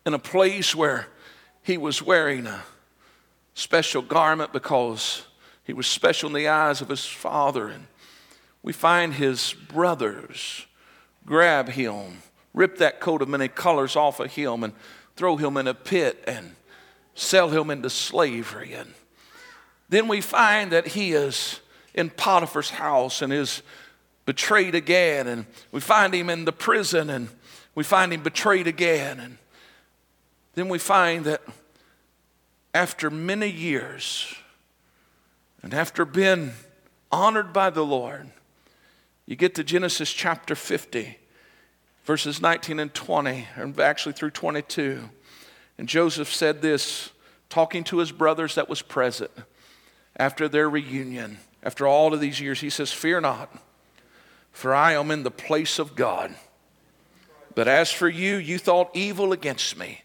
in 0.06 0.14
a 0.14 0.18
place 0.18 0.74
where 0.74 1.08
he 1.62 1.76
was 1.76 2.02
wearing 2.02 2.46
a 2.46 2.62
special 3.52 4.00
garment 4.00 4.52
because 4.52 5.26
he 5.64 5.74
was 5.74 5.86
special 5.86 6.28
in 6.28 6.34
the 6.34 6.48
eyes 6.48 6.80
of 6.80 6.88
his 6.88 7.04
father. 7.04 7.68
And 7.68 7.86
we 8.62 8.72
find 8.72 9.14
his 9.14 9.52
brothers 9.52 10.66
grab 11.26 11.68
him, 11.68 12.22
rip 12.54 12.78
that 12.78 13.00
coat 13.00 13.22
of 13.22 13.28
many 13.28 13.48
colors 13.48 13.96
off 13.96 14.20
of 14.20 14.32
him, 14.32 14.64
and 14.64 14.72
throw 15.16 15.36
him 15.36 15.56
in 15.56 15.68
a 15.68 15.74
pit 15.74 16.22
and 16.26 16.54
sell 17.14 17.50
him 17.50 17.70
into 17.70 17.90
slavery. 17.90 18.72
And 18.72 18.94
then 19.88 20.08
we 20.08 20.20
find 20.20 20.72
that 20.72 20.88
he 20.88 21.12
is 21.12 21.60
in 21.94 22.10
Potiphar's 22.10 22.70
house 22.70 23.22
and 23.22 23.32
is 23.32 23.62
betrayed 24.24 24.74
again. 24.74 25.26
And 25.26 25.46
we 25.72 25.80
find 25.80 26.14
him 26.14 26.30
in 26.30 26.44
the 26.44 26.52
prison 26.52 27.10
and 27.10 27.28
we 27.74 27.84
find 27.84 28.12
him 28.12 28.22
betrayed 28.22 28.66
again. 28.66 29.20
And 29.20 29.38
then 30.54 30.68
we 30.68 30.78
find 30.78 31.24
that 31.24 31.42
after 32.72 33.10
many 33.10 33.50
years 33.50 34.34
and 35.62 35.74
after 35.74 36.04
being 36.04 36.52
honored 37.10 37.52
by 37.52 37.70
the 37.70 37.84
Lord, 37.84 38.30
you 39.30 39.36
get 39.36 39.54
to 39.54 39.62
Genesis 39.62 40.12
chapter 40.12 40.56
50, 40.56 41.16
verses 42.02 42.42
19 42.42 42.80
and 42.80 42.92
20, 42.92 43.46
and 43.54 43.78
actually 43.78 44.12
through 44.12 44.32
22. 44.32 45.08
And 45.78 45.88
Joseph 45.88 46.34
said 46.34 46.62
this, 46.62 47.10
talking 47.48 47.84
to 47.84 47.98
his 47.98 48.10
brothers 48.10 48.56
that 48.56 48.68
was 48.68 48.82
present 48.82 49.30
after 50.16 50.48
their 50.48 50.68
reunion, 50.68 51.38
after 51.62 51.86
all 51.86 52.12
of 52.12 52.18
these 52.18 52.40
years. 52.40 52.60
He 52.60 52.70
says, 52.70 52.90
Fear 52.90 53.20
not, 53.20 53.56
for 54.50 54.74
I 54.74 54.94
am 54.94 55.12
in 55.12 55.22
the 55.22 55.30
place 55.30 55.78
of 55.78 55.94
God. 55.94 56.34
But 57.54 57.68
as 57.68 57.92
for 57.92 58.08
you, 58.08 58.34
you 58.34 58.58
thought 58.58 58.90
evil 58.94 59.32
against 59.32 59.78
me, 59.78 60.02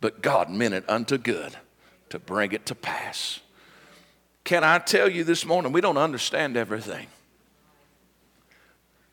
but 0.00 0.22
God 0.22 0.48
meant 0.48 0.72
it 0.72 0.88
unto 0.88 1.18
good 1.18 1.54
to 2.08 2.18
bring 2.18 2.52
it 2.52 2.64
to 2.64 2.74
pass. 2.74 3.40
Can 4.44 4.64
I 4.64 4.78
tell 4.78 5.10
you 5.10 5.24
this 5.24 5.44
morning, 5.44 5.72
we 5.72 5.82
don't 5.82 5.98
understand 5.98 6.56
everything. 6.56 7.08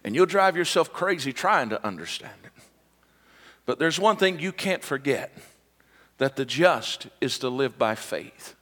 And 0.04 0.16
you'll 0.16 0.26
drive 0.26 0.58
yourself 0.58 0.92
crazy 0.92 1.32
trying 1.32 1.70
to 1.70 1.86
understand 1.86 2.34
it. 2.44 2.52
But 3.66 3.80
there's 3.80 4.00
one 4.00 4.18
thing 4.18 4.39
you 4.39 4.52
can't 4.52 4.84
forget 4.84 5.38
that 6.18 6.36
the 6.36 6.46
just 6.46 7.08
is 7.22 7.39
to 7.39 7.50
live 7.50 7.78
by 7.78 7.96
faith. 7.96 8.56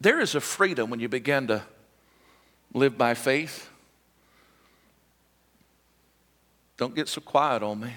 There 0.00 0.20
is 0.20 0.34
a 0.34 0.40
freedom 0.40 0.90
when 0.90 1.00
you 1.00 1.08
begin 1.08 1.48
to 1.48 1.62
live 2.72 2.96
by 2.96 3.14
faith. 3.14 3.68
Don't 6.76 6.94
get 6.94 7.08
so 7.08 7.20
quiet 7.20 7.62
on 7.62 7.80
me. 7.80 7.92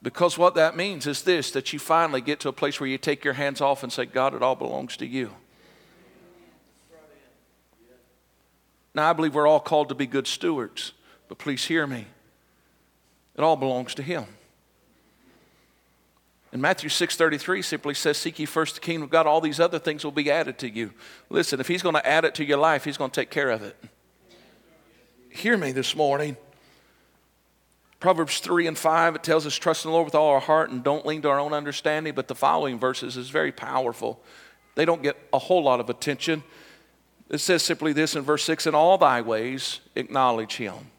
Because 0.00 0.38
what 0.38 0.54
that 0.54 0.76
means 0.76 1.06
is 1.06 1.22
this 1.22 1.50
that 1.50 1.72
you 1.72 1.78
finally 1.78 2.20
get 2.20 2.40
to 2.40 2.48
a 2.48 2.52
place 2.52 2.78
where 2.80 2.88
you 2.88 2.98
take 2.98 3.24
your 3.24 3.34
hands 3.34 3.60
off 3.60 3.82
and 3.82 3.92
say, 3.92 4.06
God, 4.06 4.32
it 4.32 4.42
all 4.42 4.54
belongs 4.54 4.96
to 4.98 5.06
you. 5.06 5.32
Now, 8.98 9.10
I 9.10 9.12
believe 9.12 9.36
we're 9.36 9.46
all 9.46 9.60
called 9.60 9.90
to 9.90 9.94
be 9.94 10.08
good 10.08 10.26
stewards, 10.26 10.92
but 11.28 11.38
please 11.38 11.64
hear 11.64 11.86
me. 11.86 12.08
It 13.36 13.42
all 13.42 13.54
belongs 13.54 13.94
to 13.94 14.02
Him. 14.02 14.24
And 16.50 16.60
Matthew 16.60 16.90
6:33 16.90 17.64
simply 17.64 17.94
says, 17.94 18.18
Seek 18.18 18.40
ye 18.40 18.44
first 18.44 18.74
the 18.74 18.80
kingdom 18.80 19.04
of 19.04 19.10
God, 19.10 19.24
all 19.24 19.40
these 19.40 19.60
other 19.60 19.78
things 19.78 20.02
will 20.02 20.10
be 20.10 20.32
added 20.32 20.58
to 20.58 20.68
you. 20.68 20.92
Listen, 21.30 21.60
if 21.60 21.68
He's 21.68 21.80
going 21.80 21.94
to 21.94 22.04
add 22.04 22.24
it 22.24 22.34
to 22.34 22.44
your 22.44 22.58
life, 22.58 22.82
He's 22.82 22.96
going 22.96 23.12
to 23.12 23.20
take 23.20 23.30
care 23.30 23.50
of 23.50 23.62
it. 23.62 23.76
Hear 25.30 25.56
me 25.56 25.70
this 25.70 25.94
morning. 25.94 26.36
Proverbs 28.00 28.40
3 28.40 28.66
and 28.66 28.76
5, 28.76 29.14
it 29.14 29.22
tells 29.22 29.46
us, 29.46 29.54
Trust 29.54 29.84
in 29.84 29.92
the 29.92 29.94
Lord 29.94 30.06
with 30.06 30.16
all 30.16 30.30
our 30.30 30.40
heart 30.40 30.70
and 30.70 30.82
don't 30.82 31.06
lean 31.06 31.22
to 31.22 31.28
our 31.28 31.38
own 31.38 31.52
understanding. 31.52 32.14
But 32.16 32.26
the 32.26 32.34
following 32.34 32.80
verses 32.80 33.16
is 33.16 33.30
very 33.30 33.52
powerful. 33.52 34.20
They 34.74 34.84
don't 34.84 35.04
get 35.04 35.16
a 35.32 35.38
whole 35.38 35.62
lot 35.62 35.78
of 35.78 35.88
attention. 35.88 36.42
It 37.30 37.38
says 37.38 37.62
simply 37.62 37.92
this 37.92 38.16
in 38.16 38.22
verse 38.22 38.44
6 38.44 38.66
In 38.66 38.74
all 38.74 38.98
thy 38.98 39.20
ways, 39.20 39.80
acknowledge 39.94 40.56
him. 40.56 40.90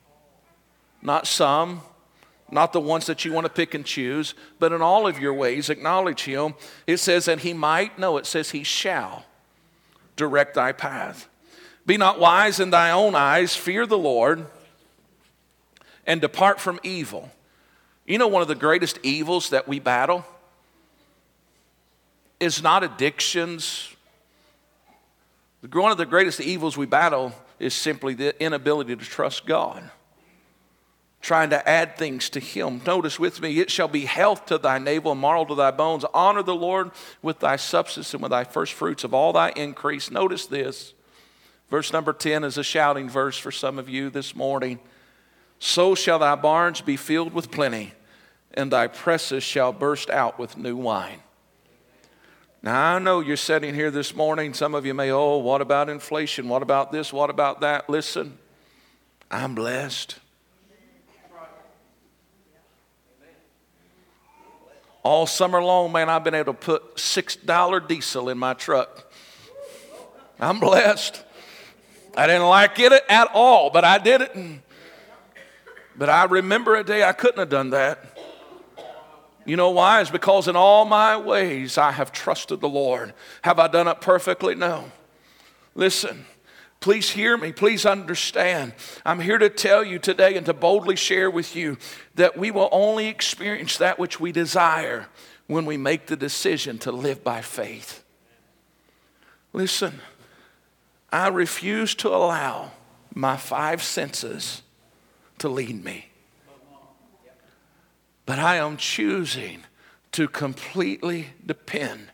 Not 1.01 1.27
some, 1.27 1.81
not 2.51 2.73
the 2.73 2.81
ones 2.81 3.05
that 3.05 3.23
you 3.25 3.31
want 3.31 3.45
to 3.45 3.51
pick 3.51 3.73
and 3.73 3.85
choose, 3.85 4.33
but 4.59 4.71
in 4.71 4.81
all 4.81 5.07
of 5.07 5.19
your 5.19 5.33
ways, 5.33 5.69
acknowledge 5.69 6.23
him. 6.23 6.55
It 6.85 6.97
says, 6.97 7.27
And 7.27 7.41
he 7.41 7.53
might, 7.53 7.97
no, 7.97 8.17
it 8.17 8.25
says, 8.25 8.51
He 8.51 8.63
shall 8.63 9.25
direct 10.15 10.55
thy 10.55 10.71
path. 10.71 11.27
Be 11.85 11.97
not 11.97 12.19
wise 12.19 12.59
in 12.59 12.69
thy 12.69 12.91
own 12.91 13.15
eyes, 13.15 13.55
fear 13.55 13.85
the 13.85 13.97
Lord 13.97 14.45
and 16.09 16.19
depart 16.19 16.59
from 16.59 16.79
evil. 16.81 17.31
You 18.05 18.17
know, 18.17 18.27
one 18.27 18.41
of 18.41 18.47
the 18.47 18.55
greatest 18.55 18.97
evils 19.03 19.51
that 19.51 19.67
we 19.67 19.79
battle 19.79 20.25
is 22.39 22.63
not 22.63 22.83
addictions. 22.83 23.95
One 25.61 25.91
of 25.91 25.97
the 25.97 26.05
greatest 26.05 26.39
evils 26.39 26.77
we 26.77 26.85
battle 26.85 27.33
is 27.59 27.73
simply 27.73 28.13
the 28.13 28.41
inability 28.41 28.95
to 28.95 29.03
trust 29.03 29.45
God, 29.45 29.89
trying 31.21 31.49
to 31.49 31.67
add 31.67 31.97
things 31.97 32.29
to 32.29 32.39
Him. 32.39 32.81
Notice 32.85 33.19
with 33.19 33.41
me, 33.41 33.59
it 33.59 33.69
shall 33.69 33.89
be 33.89 34.05
health 34.05 34.45
to 34.45 34.57
thy 34.57 34.77
navel 34.77 35.11
and 35.11 35.21
marrow 35.21 35.43
to 35.43 35.55
thy 35.55 35.71
bones. 35.71 36.05
Honor 36.13 36.43
the 36.43 36.55
Lord 36.55 36.91
with 37.21 37.39
thy 37.39 37.57
substance 37.57 38.13
and 38.13 38.23
with 38.23 38.31
thy 38.31 38.45
first 38.45 38.73
fruits 38.73 39.03
of 39.03 39.13
all 39.13 39.33
thy 39.33 39.49
increase. 39.49 40.09
Notice 40.09 40.45
this. 40.45 40.93
Verse 41.69 41.91
number 41.91 42.13
10 42.13 42.45
is 42.45 42.57
a 42.57 42.63
shouting 42.63 43.09
verse 43.09 43.37
for 43.37 43.51
some 43.51 43.77
of 43.77 43.89
you 43.89 44.09
this 44.09 44.35
morning. 44.35 44.79
So 45.59 45.93
shall 45.93 46.19
thy 46.19 46.35
barns 46.35 46.79
be 46.79 46.95
filled 46.95 47.33
with 47.33 47.51
plenty, 47.51 47.93
and 48.53 48.71
thy 48.71 48.87
presses 48.87 49.43
shall 49.43 49.73
burst 49.73 50.09
out 50.09 50.39
with 50.39 50.57
new 50.57 50.77
wine. 50.77 51.19
Now, 52.61 52.95
I 52.95 52.99
know 52.99 53.21
you're 53.21 53.37
sitting 53.37 53.73
here 53.73 53.89
this 53.89 54.13
morning. 54.13 54.53
Some 54.53 54.75
of 54.75 54.85
you 54.85 54.93
may, 54.93 55.11
oh, 55.11 55.37
what 55.37 55.61
about 55.61 55.89
inflation? 55.89 56.49
What 56.49 56.61
about 56.61 56.91
this? 56.91 57.13
What 57.13 57.29
about 57.29 57.61
that? 57.61 57.89
Listen, 57.89 58.37
I'm 59.31 59.55
blessed. 59.55 60.19
All 65.01 65.25
summer 65.25 65.63
long, 65.63 65.93
man, 65.93 66.09
I've 66.09 66.25
been 66.25 66.33
able 66.33 66.53
to 66.53 66.59
put 66.59 66.97
$6 66.97 67.87
diesel 67.87 68.27
in 68.27 68.37
my 68.37 68.53
truck. 68.53 69.09
I'm 70.37 70.59
blessed. 70.59 71.23
I 72.17 72.27
didn't 72.27 72.47
like 72.47 72.77
it 72.79 72.91
at 73.07 73.29
all, 73.33 73.69
but 73.69 73.85
I 73.85 73.97
did 73.97 74.21
it. 74.21 74.35
But 75.95 76.09
I 76.09 76.25
remember 76.25 76.75
a 76.75 76.83
day 76.83 77.03
I 77.05 77.13
couldn't 77.13 77.39
have 77.39 77.49
done 77.49 77.69
that. 77.69 78.18
You 79.49 79.55
know 79.55 79.71
why? 79.71 79.99
It's 79.99 80.11
because 80.11 80.47
in 80.47 80.55
all 80.55 80.85
my 80.85 81.17
ways 81.17 81.79
I 81.79 81.89
have 81.89 82.11
trusted 82.11 82.61
the 82.61 82.69
Lord. 82.69 83.15
Have 83.41 83.57
I 83.57 83.67
done 83.67 83.87
it 83.87 83.99
perfectly? 83.99 84.53
No. 84.53 84.91
Listen, 85.73 86.27
please 86.81 87.09
hear 87.09 87.35
me. 87.35 87.51
Please 87.51 87.83
understand. 87.83 88.73
I'm 89.03 89.19
here 89.19 89.39
to 89.39 89.49
tell 89.49 89.83
you 89.83 89.97
today 89.97 90.35
and 90.35 90.45
to 90.45 90.53
boldly 90.53 90.95
share 90.95 91.31
with 91.31 91.55
you 91.55 91.79
that 92.13 92.37
we 92.37 92.51
will 92.51 92.69
only 92.71 93.07
experience 93.07 93.77
that 93.77 93.97
which 93.97 94.19
we 94.19 94.31
desire 94.31 95.07
when 95.47 95.65
we 95.65 95.77
make 95.77 96.05
the 96.05 96.15
decision 96.15 96.77
to 96.77 96.91
live 96.91 97.23
by 97.23 97.41
faith. 97.41 98.03
Listen, 99.51 99.99
I 101.11 101.27
refuse 101.29 101.95
to 101.95 102.09
allow 102.09 102.73
my 103.15 103.35
five 103.35 103.81
senses 103.81 104.61
to 105.39 105.49
lead 105.49 105.83
me. 105.83 106.08
But 108.29 108.37
I 108.37 108.57
am 108.57 108.77
choosing 108.77 109.63
to 110.11 110.27
completely 110.27 111.29
depend 111.43 112.11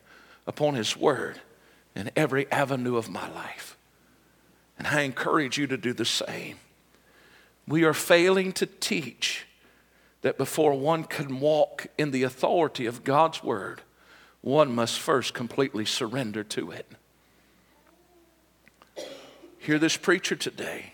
upon 0.48 0.76
His 0.76 0.96
Word 0.96 1.42
in 1.94 2.10
every 2.16 2.50
avenue 2.54 2.96
of 2.96 3.10
my 3.10 3.30
life. 3.32 3.76
And 4.78 4.88
I 4.88 5.02
encourage 5.02 5.58
you 5.58 5.68
to 5.68 5.76
do 5.76 5.92
the 5.92 6.06
same. 6.06 6.56
We 7.68 7.84
are 7.84 7.94
failing 7.94 8.54
to 8.54 8.66
teach 8.66 9.46
that 10.22 10.38
before 10.38 10.74
one 10.80 11.04
can 11.04 11.42
walk 11.42 11.88
in 11.98 12.12
the 12.12 12.24
authority 12.24 12.86
of 12.86 13.04
God's 13.04 13.44
Word, 13.44 13.82
one 14.40 14.74
must 14.74 14.98
first 14.98 15.34
completely 15.34 15.84
surrender 15.84 16.46
to 16.46 16.72
it. 16.72 16.90
Hear 19.60 19.78
this 19.78 19.98
preacher 19.98 20.38
today 20.38 20.94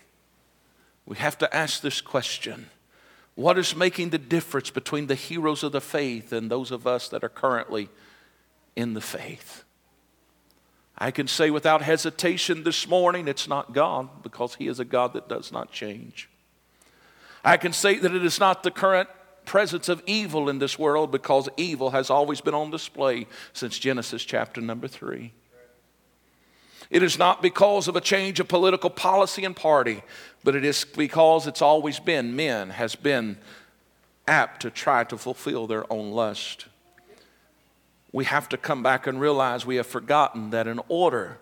we 1.06 1.16
have 1.18 1.38
to 1.38 1.56
ask 1.56 1.80
this 1.80 2.00
question 2.00 2.70
What 3.34 3.58
is 3.58 3.74
making 3.74 4.10
the 4.10 4.18
difference 4.18 4.70
between 4.70 5.06
the 5.06 5.14
heroes 5.14 5.62
of 5.62 5.72
the 5.72 5.80
faith 5.80 6.32
and 6.32 6.50
those 6.50 6.70
of 6.70 6.86
us 6.86 7.08
that 7.08 7.24
are 7.24 7.30
currently 7.30 7.88
in 8.76 8.94
the 8.94 9.00
faith? 9.00 9.64
I 10.98 11.10
can 11.10 11.26
say 11.26 11.50
without 11.50 11.82
hesitation 11.82 12.62
this 12.62 12.86
morning, 12.86 13.26
it's 13.26 13.48
not 13.48 13.72
God 13.72 14.22
because 14.22 14.56
He 14.56 14.68
is 14.68 14.78
a 14.78 14.84
God 14.84 15.14
that 15.14 15.28
does 15.28 15.50
not 15.50 15.72
change. 15.72 16.28
I 17.44 17.56
can 17.56 17.72
say 17.72 17.98
that 17.98 18.14
it 18.14 18.24
is 18.24 18.38
not 18.38 18.62
the 18.62 18.70
current 18.70 19.08
presence 19.44 19.88
of 19.88 20.02
evil 20.06 20.48
in 20.48 20.58
this 20.58 20.78
world 20.78 21.10
because 21.10 21.48
evil 21.56 21.90
has 21.90 22.10
always 22.10 22.40
been 22.40 22.54
on 22.54 22.70
display 22.70 23.26
since 23.52 23.78
Genesis 23.78 24.22
chapter 24.24 24.60
number 24.60 24.86
three. 24.86 25.32
It 26.90 27.02
is 27.02 27.18
not 27.18 27.40
because 27.40 27.88
of 27.88 27.96
a 27.96 28.00
change 28.00 28.38
of 28.38 28.48
political 28.48 28.90
policy 28.90 29.44
and 29.44 29.56
party, 29.56 30.02
but 30.44 30.56
it 30.56 30.64
is 30.64 30.84
because 30.84 31.46
it's 31.46 31.62
always 31.62 31.98
been 31.98 32.34
men 32.36 32.70
has 32.70 32.94
been 32.94 33.36
apt 34.26 34.62
to 34.62 34.70
try 34.70 35.04
to 35.04 35.16
fulfill 35.16 35.66
their 35.66 35.90
own 35.92 36.10
lust. 36.10 36.66
We 38.12 38.24
have 38.24 38.48
to 38.50 38.56
come 38.56 38.82
back 38.82 39.06
and 39.06 39.20
realize 39.20 39.64
we 39.64 39.76
have 39.76 39.86
forgotten 39.86 40.50
that 40.50 40.66
in 40.66 40.80
order 40.88 41.38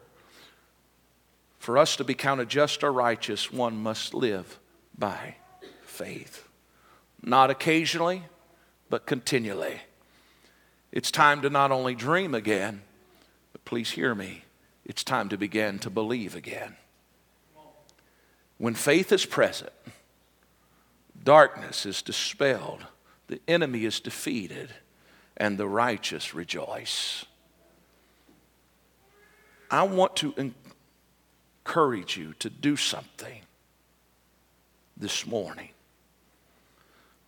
for 1.59 1.77
us 1.77 1.97
to 1.97 2.05
be 2.05 2.15
counted 2.15 2.49
just 2.49 2.83
or 2.83 2.93
righteous, 2.93 3.53
one 3.53 3.77
must 3.77 4.15
live 4.15 4.59
by 4.97 5.37
faith. 5.85 6.49
Not 7.23 7.51
occasionally, 7.51 8.25
but 8.89 9.05
continually. 9.05 9.81
It's 10.93 11.11
time 11.11 11.43
to 11.43 11.51
not 11.51 11.71
only 11.71 11.95
dream 11.95 12.35
again, 12.35 12.83
but 13.53 13.65
please 13.65 13.91
hear 13.91 14.15
me 14.15 14.45
it's 14.91 15.05
time 15.05 15.29
to 15.29 15.37
begin 15.37 15.79
to 15.79 15.89
believe 15.89 16.35
again. 16.35 16.75
When 18.61 18.75
faith 18.75 19.11
is 19.11 19.25
present, 19.25 19.73
darkness 21.25 21.87
is 21.87 22.03
dispelled, 22.03 22.85
the 23.27 23.41
enemy 23.49 23.87
is 23.87 24.01
defeated, 24.01 24.69
and 25.35 25.57
the 25.57 25.67
righteous 25.67 26.35
rejoice. 26.35 27.25
I 29.71 29.85
want 29.85 30.15
to 30.17 30.53
encourage 31.65 32.19
you 32.19 32.35
to 32.41 32.51
do 32.51 32.77
something 32.77 33.41
this 34.95 35.27
morning. 35.27 35.71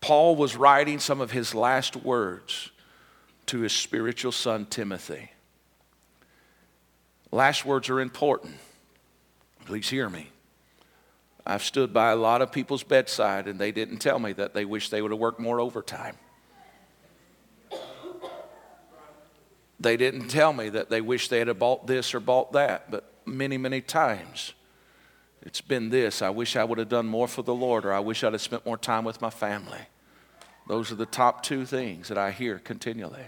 Paul 0.02 0.36
was 0.36 0.54
writing 0.54 0.98
some 0.98 1.22
of 1.22 1.30
his 1.30 1.54
last 1.54 1.96
words 1.96 2.72
to 3.46 3.60
his 3.60 3.72
spiritual 3.72 4.32
son, 4.32 4.66
Timothy. 4.66 5.30
Last 7.30 7.64
words 7.64 7.88
are 7.88 8.00
important. 8.00 8.56
Please 9.64 9.88
hear 9.88 10.10
me. 10.10 10.28
I've 11.44 11.64
stood 11.64 11.92
by 11.92 12.10
a 12.10 12.16
lot 12.16 12.40
of 12.42 12.52
people's 12.52 12.82
bedside 12.82 13.48
and 13.48 13.58
they 13.58 13.72
didn't 13.72 13.98
tell 13.98 14.18
me 14.18 14.32
that 14.34 14.54
they 14.54 14.64
wish 14.64 14.90
they 14.90 15.02
would 15.02 15.10
have 15.10 15.20
worked 15.20 15.40
more 15.40 15.60
overtime. 15.60 16.16
They 19.80 19.96
didn't 19.96 20.28
tell 20.28 20.52
me 20.52 20.68
that 20.68 20.90
they 20.90 21.00
wish 21.00 21.28
they 21.28 21.40
had 21.40 21.58
bought 21.58 21.88
this 21.88 22.14
or 22.14 22.20
bought 22.20 22.52
that, 22.52 22.90
but 22.90 23.12
many, 23.26 23.58
many 23.58 23.80
times 23.80 24.52
it's 25.42 25.60
been 25.60 25.90
this 25.90 26.22
I 26.22 26.30
wish 26.30 26.54
I 26.54 26.64
would 26.64 26.78
have 26.78 26.88
done 26.88 27.06
more 27.06 27.26
for 27.26 27.42
the 27.42 27.54
Lord, 27.54 27.84
or 27.84 27.92
I 27.92 28.00
wish 28.00 28.22
I'd 28.22 28.32
have 28.32 28.40
spent 28.40 28.64
more 28.64 28.78
time 28.78 29.04
with 29.04 29.20
my 29.20 29.30
family. 29.30 29.80
Those 30.68 30.92
are 30.92 30.96
the 30.96 31.06
top 31.06 31.42
two 31.42 31.66
things 31.66 32.08
that 32.08 32.18
I 32.18 32.30
hear 32.30 32.58
continually. 32.60 33.26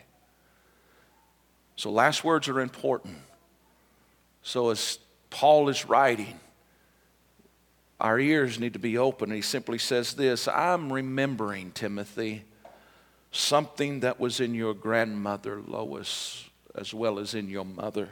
So, 1.77 1.90
last 1.90 2.22
words 2.22 2.48
are 2.48 2.61
important. 2.61 3.16
So, 4.42 4.70
as 4.70 5.00
Paul 5.31 5.68
is 5.68 5.87
writing, 5.87 6.38
our 8.00 8.18
ears 8.18 8.59
need 8.59 8.72
to 8.72 8.78
be 8.78 8.98
open. 8.98 9.30
He 9.30 9.42
simply 9.42 9.78
says 9.78 10.14
this 10.14 10.48
I'm 10.48 10.92
remembering, 10.92 11.72
Timothy, 11.72 12.44
something 13.30 14.00
that 14.00 14.20
was 14.20 14.40
in 14.40 14.54
your 14.54 14.74
grandmother, 14.74 15.61
Lois, 15.66 16.48
as 16.74 16.92
well 16.92 17.18
as 17.18 17.35
in 17.35 17.48
your 17.48 17.64
mother. 17.64 18.09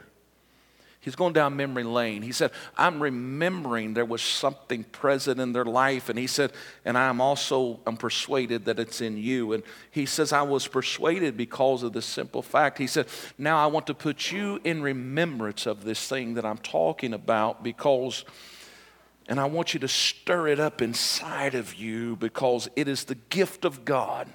He's 1.03 1.17
going 1.17 1.33
down 1.33 1.57
memory 1.57 1.83
lane. 1.83 2.21
He 2.21 2.31
said, 2.31 2.51
I'm 2.77 3.03
remembering 3.03 3.93
there 3.93 4.05
was 4.05 4.21
something 4.21 4.85
present 4.85 5.37
in 5.37 5.51
their 5.51 5.65
life. 5.65 6.07
And 6.07 6.17
he 6.17 6.27
said, 6.27 6.53
and 6.85 6.97
I'm 6.97 7.19
also, 7.19 7.81
I'm 7.85 7.97
persuaded 7.97 8.63
that 8.65 8.79
it's 8.79 9.01
in 9.01 9.17
you. 9.17 9.51
And 9.51 9.63
he 9.91 10.05
says, 10.05 10.31
I 10.31 10.43
was 10.43 10.65
persuaded 10.65 11.35
because 11.35 11.83
of 11.83 11.91
the 11.91 12.01
simple 12.01 12.41
fact. 12.41 12.77
He 12.77 12.87
said, 12.87 13.07
now 13.37 13.61
I 13.61 13.65
want 13.65 13.85
to 13.87 13.93
put 13.93 14.31
you 14.31 14.61
in 14.63 14.81
remembrance 14.81 15.65
of 15.65 15.83
this 15.83 16.07
thing 16.07 16.35
that 16.35 16.45
I'm 16.45 16.59
talking 16.59 17.13
about 17.13 17.63
because, 17.63 18.23
and 19.27 19.39
I 19.39 19.45
want 19.45 19.73
you 19.73 19.79
to 19.81 19.87
stir 19.87 20.47
it 20.47 20.59
up 20.59 20.81
inside 20.81 21.55
of 21.55 21.75
you 21.75 22.15
because 22.17 22.69
it 22.75 22.87
is 22.87 23.05
the 23.05 23.15
gift 23.15 23.65
of 23.65 23.85
God 23.85 24.27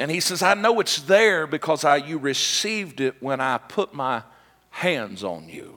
and 0.00 0.10
he 0.10 0.20
says, 0.20 0.42
I 0.42 0.54
know 0.54 0.80
it's 0.80 1.02
there 1.02 1.46
because 1.46 1.84
I, 1.84 1.96
you 1.96 2.16
received 2.16 3.02
it 3.02 3.22
when 3.22 3.38
I 3.38 3.58
put 3.58 3.92
my 3.92 4.22
hands 4.70 5.22
on 5.22 5.50
you. 5.50 5.74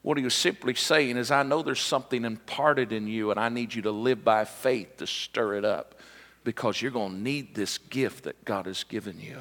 What 0.00 0.16
he 0.16 0.24
was 0.24 0.32
simply 0.32 0.74
saying 0.74 1.18
is, 1.18 1.30
I 1.30 1.42
know 1.42 1.60
there's 1.60 1.82
something 1.82 2.24
imparted 2.24 2.92
in 2.92 3.06
you, 3.06 3.30
and 3.30 3.38
I 3.38 3.50
need 3.50 3.74
you 3.74 3.82
to 3.82 3.90
live 3.90 4.24
by 4.24 4.46
faith 4.46 4.96
to 4.96 5.06
stir 5.06 5.56
it 5.56 5.66
up 5.66 5.96
because 6.44 6.80
you're 6.80 6.90
going 6.90 7.12
to 7.12 7.20
need 7.20 7.54
this 7.54 7.76
gift 7.76 8.24
that 8.24 8.42
God 8.46 8.64
has 8.64 8.84
given 8.84 9.20
you. 9.20 9.36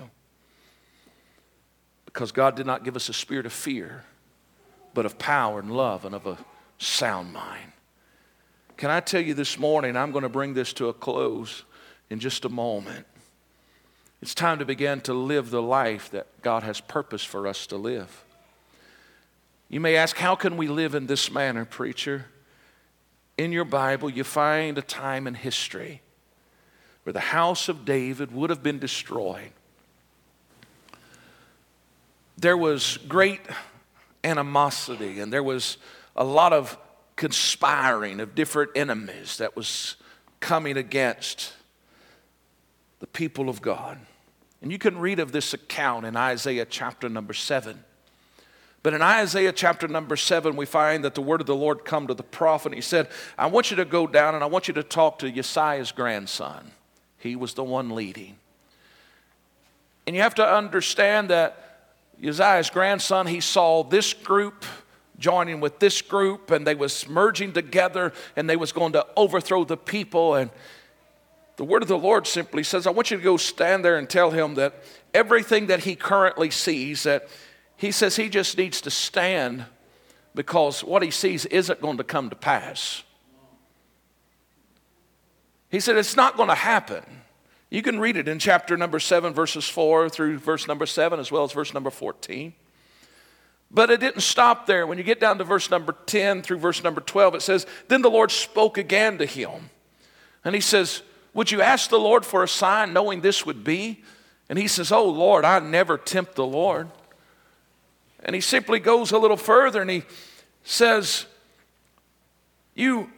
Because 2.03 2.33
God 2.33 2.55
did 2.55 2.65
not 2.65 2.83
give 2.83 2.97
us 2.97 3.07
a 3.07 3.13
spirit 3.13 3.45
of 3.45 3.53
fear, 3.53 4.03
but 4.93 5.05
of 5.05 5.17
power 5.17 5.59
and 5.59 5.71
love 5.71 6.05
and 6.05 6.15
of 6.15 6.25
a 6.25 6.37
sound 6.77 7.33
mind. 7.33 7.71
Can 8.77 8.89
I 8.89 9.01
tell 9.01 9.21
you 9.21 9.33
this 9.33 9.59
morning, 9.59 9.97
I'm 9.97 10.11
going 10.11 10.23
to 10.23 10.29
bring 10.29 10.53
this 10.53 10.71
to 10.73 10.87
a 10.87 10.93
close 10.93 11.63
in 12.09 12.19
just 12.19 12.45
a 12.45 12.49
moment. 12.49 13.05
It's 14.21 14.33
time 14.33 14.59
to 14.59 14.65
begin 14.65 15.01
to 15.01 15.13
live 15.13 15.49
the 15.49 15.61
life 15.61 16.11
that 16.11 16.27
God 16.41 16.63
has 16.63 16.81
purpose 16.81 17.23
for 17.23 17.47
us 17.47 17.67
to 17.67 17.77
live. 17.77 18.23
You 19.69 19.79
may 19.79 19.95
ask, 19.95 20.17
how 20.17 20.35
can 20.35 20.57
we 20.57 20.67
live 20.67 20.95
in 20.95 21.07
this 21.07 21.31
manner, 21.31 21.63
preacher? 21.63 22.25
In 23.37 23.51
your 23.51 23.65
Bible, 23.65 24.09
you 24.09 24.23
find 24.23 24.77
a 24.77 24.81
time 24.81 25.27
in 25.27 25.35
history 25.35 26.01
where 27.03 27.13
the 27.13 27.19
house 27.19 27.69
of 27.69 27.85
David 27.85 28.31
would 28.31 28.49
have 28.49 28.63
been 28.63 28.79
destroyed. 28.79 29.51
There 32.37 32.57
was 32.57 32.97
great 33.07 33.41
animosity 34.23 35.19
and 35.19 35.31
there 35.31 35.43
was 35.43 35.77
a 36.15 36.23
lot 36.23 36.53
of 36.53 36.77
conspiring 37.15 38.19
of 38.19 38.35
different 38.35 38.71
enemies 38.75 39.37
that 39.37 39.55
was 39.55 39.95
coming 40.39 40.77
against 40.77 41.53
the 42.99 43.07
people 43.07 43.49
of 43.49 43.61
God. 43.61 43.97
And 44.61 44.71
you 44.71 44.77
can 44.77 44.97
read 44.97 45.19
of 45.19 45.31
this 45.31 45.53
account 45.53 46.05
in 46.05 46.15
Isaiah 46.15 46.65
chapter 46.65 47.07
number 47.07 47.33
seven. 47.33 47.83
But 48.83 48.93
in 48.93 49.01
Isaiah 49.01 49.51
chapter 49.51 49.87
number 49.87 50.15
seven, 50.15 50.55
we 50.55 50.65
find 50.65 51.03
that 51.03 51.15
the 51.15 51.21
word 51.21 51.41
of 51.41 51.47
the 51.47 51.55
Lord 51.55 51.83
come 51.83 52.07
to 52.07 52.13
the 52.13 52.23
prophet. 52.23 52.73
He 52.73 52.81
said, 52.81 53.09
I 53.37 53.47
want 53.47 53.71
you 53.71 53.77
to 53.77 53.85
go 53.85 54.07
down 54.07 54.35
and 54.35 54.43
I 54.43 54.47
want 54.47 54.67
you 54.67 54.73
to 54.75 54.83
talk 54.83 55.19
to 55.19 55.39
Uzziah's 55.39 55.91
grandson. 55.91 56.71
He 57.17 57.35
was 57.35 57.53
the 57.53 57.63
one 57.63 57.89
leading. 57.89 58.37
And 60.07 60.15
you 60.15 60.21
have 60.21 60.35
to 60.35 60.47
understand 60.47 61.29
that 61.29 61.68
Uzziah's 62.25 62.69
grandson, 62.69 63.27
he 63.27 63.39
saw 63.39 63.83
this 63.83 64.13
group 64.13 64.65
joining 65.17 65.59
with 65.59 65.79
this 65.79 66.01
group 66.01 66.51
and 66.51 66.65
they 66.65 66.75
was 66.75 67.07
merging 67.07 67.53
together 67.53 68.13
and 68.35 68.49
they 68.49 68.55
was 68.55 68.71
going 68.71 68.93
to 68.93 69.05
overthrow 69.15 69.63
the 69.63 69.77
people 69.77 70.35
and 70.35 70.49
the 71.57 71.65
word 71.65 71.81
of 71.81 71.89
the 71.89 71.97
Lord 71.97 72.25
simply 72.25 72.63
says, 72.63 72.87
I 72.87 72.91
want 72.91 73.11
you 73.11 73.17
to 73.17 73.23
go 73.23 73.35
stand 73.35 73.83
there 73.83 73.97
and 73.97 74.09
tell 74.09 74.31
him 74.31 74.55
that 74.55 74.81
everything 75.13 75.67
that 75.67 75.81
he 75.81 75.93
currently 75.93 76.49
sees, 76.49 77.03
that 77.03 77.27
he 77.75 77.91
says 77.91 78.15
he 78.15 78.29
just 78.29 78.57
needs 78.57 78.79
to 78.79 78.89
stand 78.89 79.65
because 80.33 80.85
what 80.85 81.03
he 81.03 81.11
sees 81.11 81.45
isn't 81.47 81.81
going 81.81 81.97
to 81.97 82.03
come 82.05 82.29
to 82.29 82.35
pass. 82.37 83.03
He 85.69 85.81
said, 85.81 85.97
It's 85.97 86.15
not 86.15 86.37
going 86.37 86.47
to 86.47 86.55
happen. 86.55 87.03
You 87.69 87.81
can 87.81 87.99
read 87.99 88.17
it 88.17 88.27
in 88.27 88.39
chapter 88.39 88.75
number 88.75 88.99
7, 88.99 89.33
verses 89.33 89.67
4 89.69 90.09
through 90.09 90.39
verse 90.39 90.67
number 90.67 90.85
7, 90.85 91.19
as 91.19 91.31
well 91.31 91.43
as 91.43 91.51
verse 91.51 91.73
number 91.73 91.91
14. 91.91 92.53
But 93.71 93.91
it 93.91 93.99
didn't 93.99 94.21
stop 94.21 94.65
there. 94.65 94.87
When 94.87 94.97
you 94.97 95.03
get 95.03 95.19
down 95.19 95.37
to 95.37 95.43
verse 95.43 95.69
number 95.69 95.95
10 96.05 96.41
through 96.41 96.57
verse 96.57 96.83
number 96.83 97.01
12, 97.01 97.35
it 97.35 97.41
says, 97.41 97.67
Then 97.87 98.01
the 98.01 98.09
Lord 98.09 98.31
spoke 98.31 98.79
again 98.79 99.19
to 99.19 99.25
him. 99.25 99.69
And 100.43 100.55
he 100.55 100.61
says, 100.61 101.03
would 101.33 101.51
you 101.51 101.61
ask 101.61 101.89
the 101.89 101.99
Lord 101.99 102.25
for 102.25 102.43
a 102.43 102.47
sign 102.47 102.93
knowing 102.93 103.21
this 103.21 103.45
would 103.45 103.63
be? 103.63 104.03
And 104.49 104.57
he 104.57 104.67
says, 104.67 104.91
Oh 104.91 105.07
Lord, 105.07 105.45
I 105.45 105.59
never 105.59 105.97
tempt 105.97 106.35
the 106.35 106.45
Lord. 106.45 106.89
And 108.21 108.35
he 108.35 108.41
simply 108.41 108.79
goes 108.79 109.11
a 109.11 109.17
little 109.17 109.37
further 109.37 109.81
and 109.81 109.89
he 109.89 110.03
says, 110.63 111.25
You, 112.75 113.09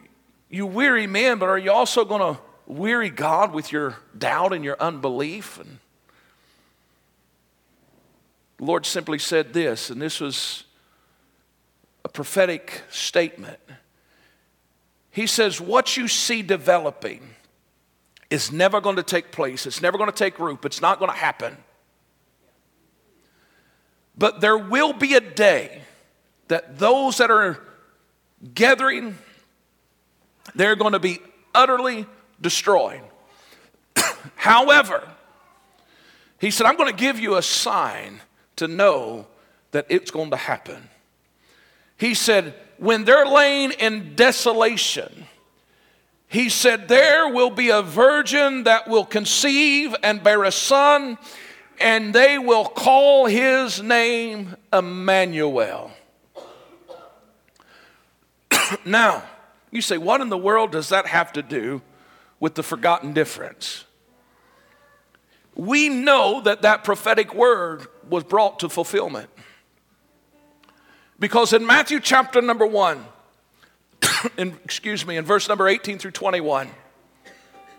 you 0.50 0.66
weary 0.66 1.06
men, 1.06 1.38
but 1.38 1.48
are 1.48 1.58
you 1.58 1.72
also 1.72 2.04
going 2.04 2.34
to 2.34 2.40
weary 2.72 3.10
God 3.10 3.52
with 3.52 3.72
your 3.72 3.96
doubt 4.16 4.52
and 4.52 4.64
your 4.64 4.76
unbelief? 4.80 5.58
And 5.58 5.78
the 8.58 8.64
Lord 8.64 8.86
simply 8.86 9.18
said 9.18 9.52
this, 9.52 9.90
and 9.90 10.00
this 10.00 10.20
was 10.20 10.64
a 12.04 12.08
prophetic 12.08 12.82
statement. 12.90 13.58
He 15.10 15.26
says, 15.26 15.60
What 15.60 15.96
you 15.96 16.08
see 16.08 16.42
developing 16.42 17.28
is 18.30 18.50
never 18.50 18.80
going 18.80 18.96
to 18.96 19.02
take 19.02 19.30
place. 19.30 19.66
It's 19.66 19.82
never 19.82 19.98
going 19.98 20.10
to 20.10 20.16
take 20.16 20.38
root. 20.38 20.64
It's 20.64 20.80
not 20.80 20.98
going 20.98 21.10
to 21.10 21.16
happen. 21.16 21.56
But 24.16 24.40
there 24.40 24.56
will 24.56 24.92
be 24.92 25.14
a 25.14 25.20
day 25.20 25.82
that 26.48 26.78
those 26.78 27.18
that 27.18 27.30
are 27.30 27.58
gathering, 28.54 29.16
they're 30.54 30.76
going 30.76 30.92
to 30.92 30.98
be 30.98 31.18
utterly 31.54 32.06
destroyed. 32.42 33.02
However, 34.34 35.08
he 36.38 36.50
said, 36.50 36.66
I'm 36.66 36.76
going 36.76 36.90
to 36.90 36.96
give 36.96 37.18
you 37.18 37.36
a 37.36 37.42
sign 37.42 38.20
to 38.56 38.68
know 38.68 39.26
that 39.70 39.86
it's 39.88 40.10
going 40.10 40.30
to 40.30 40.36
happen. 40.36 40.88
He 41.96 42.14
said, 42.14 42.54
when 42.78 43.04
they're 43.04 43.26
laying 43.26 43.70
in 43.70 44.16
desolation, 44.16 45.26
he 46.26 46.48
said, 46.48 46.88
There 46.88 47.28
will 47.28 47.50
be 47.50 47.68
a 47.68 47.82
virgin 47.82 48.64
that 48.64 48.88
will 48.88 49.04
conceive 49.04 49.94
and 50.02 50.22
bear 50.22 50.44
a 50.44 50.50
son, 50.50 51.18
and 51.78 52.14
they 52.14 52.38
will 52.38 52.64
call 52.64 53.26
his 53.26 53.82
name 53.82 54.56
Emmanuel. 54.72 55.92
now, 58.84 59.22
you 59.70 59.80
say, 59.80 59.98
What 59.98 60.20
in 60.20 60.28
the 60.28 60.38
world 60.38 60.72
does 60.72 60.88
that 60.88 61.06
have 61.06 61.34
to 61.34 61.42
do 61.42 61.82
with 62.42 62.56
the 62.56 62.62
forgotten 62.64 63.12
difference? 63.12 63.84
We 65.54 65.88
know 65.88 66.40
that 66.40 66.62
that 66.62 66.82
prophetic 66.82 67.36
word 67.36 67.86
was 68.10 68.24
brought 68.24 68.58
to 68.58 68.68
fulfillment. 68.68 69.30
Because 71.20 71.52
in 71.52 71.64
Matthew 71.64 72.00
chapter 72.00 72.42
number 72.42 72.66
one, 72.66 73.06
in, 74.36 74.58
excuse 74.64 75.06
me, 75.06 75.16
in 75.16 75.24
verse 75.24 75.48
number 75.48 75.68
18 75.68 76.00
through 76.00 76.10
21, 76.10 76.68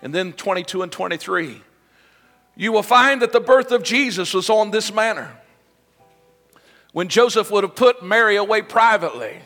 and 0.02 0.16
then 0.16 0.32
22 0.32 0.82
and 0.82 0.90
23, 0.90 1.62
you 2.56 2.72
will 2.72 2.84
find 2.84 3.22
that 3.22 3.34
the 3.34 3.42
birth 3.42 3.74
of 3.74 3.84
Jesus 3.84 4.34
was 4.34 4.50
on 4.50 4.72
this 4.72 4.94
manner. 4.94 5.36
When 6.94 7.10
Joseph 7.10 7.52
would 7.52 7.66
have 7.66 7.76
put 7.76 8.02
Mary 8.02 8.38
away 8.38 8.62
privately, 8.62 9.40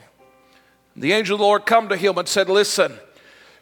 the 0.95 1.13
angel 1.13 1.35
of 1.35 1.39
the 1.39 1.45
Lord 1.45 1.65
come 1.65 1.89
to 1.89 1.97
him 1.97 2.19
and 2.19 2.27
said, 2.27 2.49
Listen, 2.49 2.99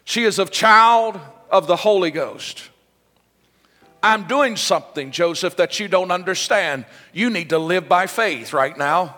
She 0.04 0.24
is 0.24 0.38
of 0.38 0.50
child 0.50 1.18
of 1.56 1.66
the 1.66 1.76
Holy 1.76 2.10
Ghost. 2.10 2.70
I'm 4.02 4.28
doing 4.28 4.56
something, 4.56 5.10
Joseph, 5.10 5.56
that 5.56 5.80
you 5.80 5.88
don't 5.88 6.10
understand. 6.10 6.84
You 7.12 7.30
need 7.30 7.48
to 7.50 7.58
live 7.58 7.88
by 7.88 8.06
faith 8.06 8.52
right 8.52 8.76
now. 8.76 9.16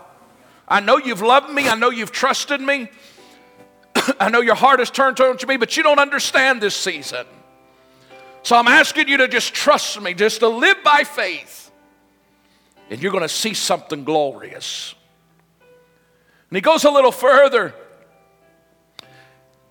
I 0.66 0.80
know 0.80 0.98
you've 0.98 1.22
loved 1.22 1.50
me. 1.52 1.68
I 1.68 1.74
know 1.74 1.90
you've 1.90 2.12
trusted 2.12 2.60
me. 2.60 2.88
I 4.20 4.28
know 4.30 4.40
your 4.40 4.54
heart 4.54 4.78
has 4.78 4.90
turned 4.90 5.16
towards 5.16 5.46
me, 5.46 5.56
but 5.56 5.76
you 5.76 5.82
don't 5.82 5.98
understand 5.98 6.60
this 6.60 6.74
season. 6.74 7.26
So 8.42 8.56
I'm 8.56 8.68
asking 8.68 9.08
you 9.08 9.16
to 9.18 9.28
just 9.28 9.52
trust 9.52 10.00
me, 10.00 10.14
just 10.14 10.40
to 10.40 10.48
live 10.48 10.76
by 10.84 11.04
faith, 11.04 11.70
and 12.88 13.02
you're 13.02 13.12
going 13.12 13.22
to 13.22 13.28
see 13.28 13.52
something 13.52 14.04
glorious. 14.04 14.94
And 16.48 16.56
he 16.56 16.60
goes 16.60 16.84
a 16.84 16.90
little 16.90 17.12
further. 17.12 17.74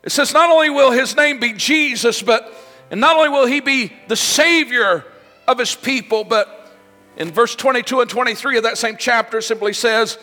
It 0.07 0.11
says, 0.11 0.31
not 0.31 0.49
only 0.49 0.69
will 0.69 0.91
his 0.91 1.17
name 1.17 1.41
be 1.41 1.51
Jesus, 1.51 2.21
but 2.21 2.53
and 2.89 3.01
not 3.01 3.17
only 3.17 3.27
will 3.27 3.45
he 3.45 3.59
be 3.59 3.91
the 4.07 4.15
savior 4.15 5.03
of 5.49 5.59
his 5.59 5.75
people, 5.75 6.23
but 6.23 6.71
in 7.17 7.29
verse 7.29 7.55
22 7.55 7.99
and 7.99 8.09
23 8.09 8.55
of 8.55 8.63
that 8.63 8.77
same 8.77 8.95
chapter 8.97 9.41
simply 9.41 9.73
says 9.73 10.17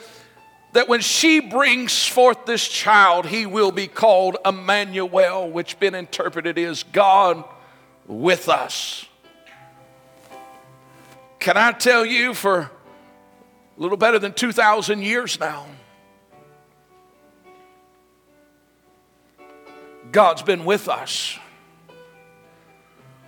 that 0.73 0.89
when 0.89 1.03
she 1.03 1.39
brings 1.39 2.07
forth 2.07 2.47
this 2.47 2.67
child, 2.67 3.27
he 3.27 3.45
will 3.45 3.73
be 3.73 3.87
called 3.87 4.39
Emmanuel, 4.47 5.51
which 5.51 5.79
been 5.79 5.95
interpreted 5.95 6.57
is 6.57 6.85
God 6.85 7.45
with 8.07 8.49
us. 8.49 9.05
Can 11.41 11.59
I 11.59 11.73
tell 11.73 12.07
you 12.07 12.33
for 12.33 12.59
a 12.61 12.71
little 13.77 13.99
better 13.99 14.19
than 14.19 14.33
2,000 14.33 15.03
years 15.03 15.39
now, 15.39 15.67
God's 20.15 20.43
been 20.43 20.65
with 20.65 20.89
us. 20.89 21.41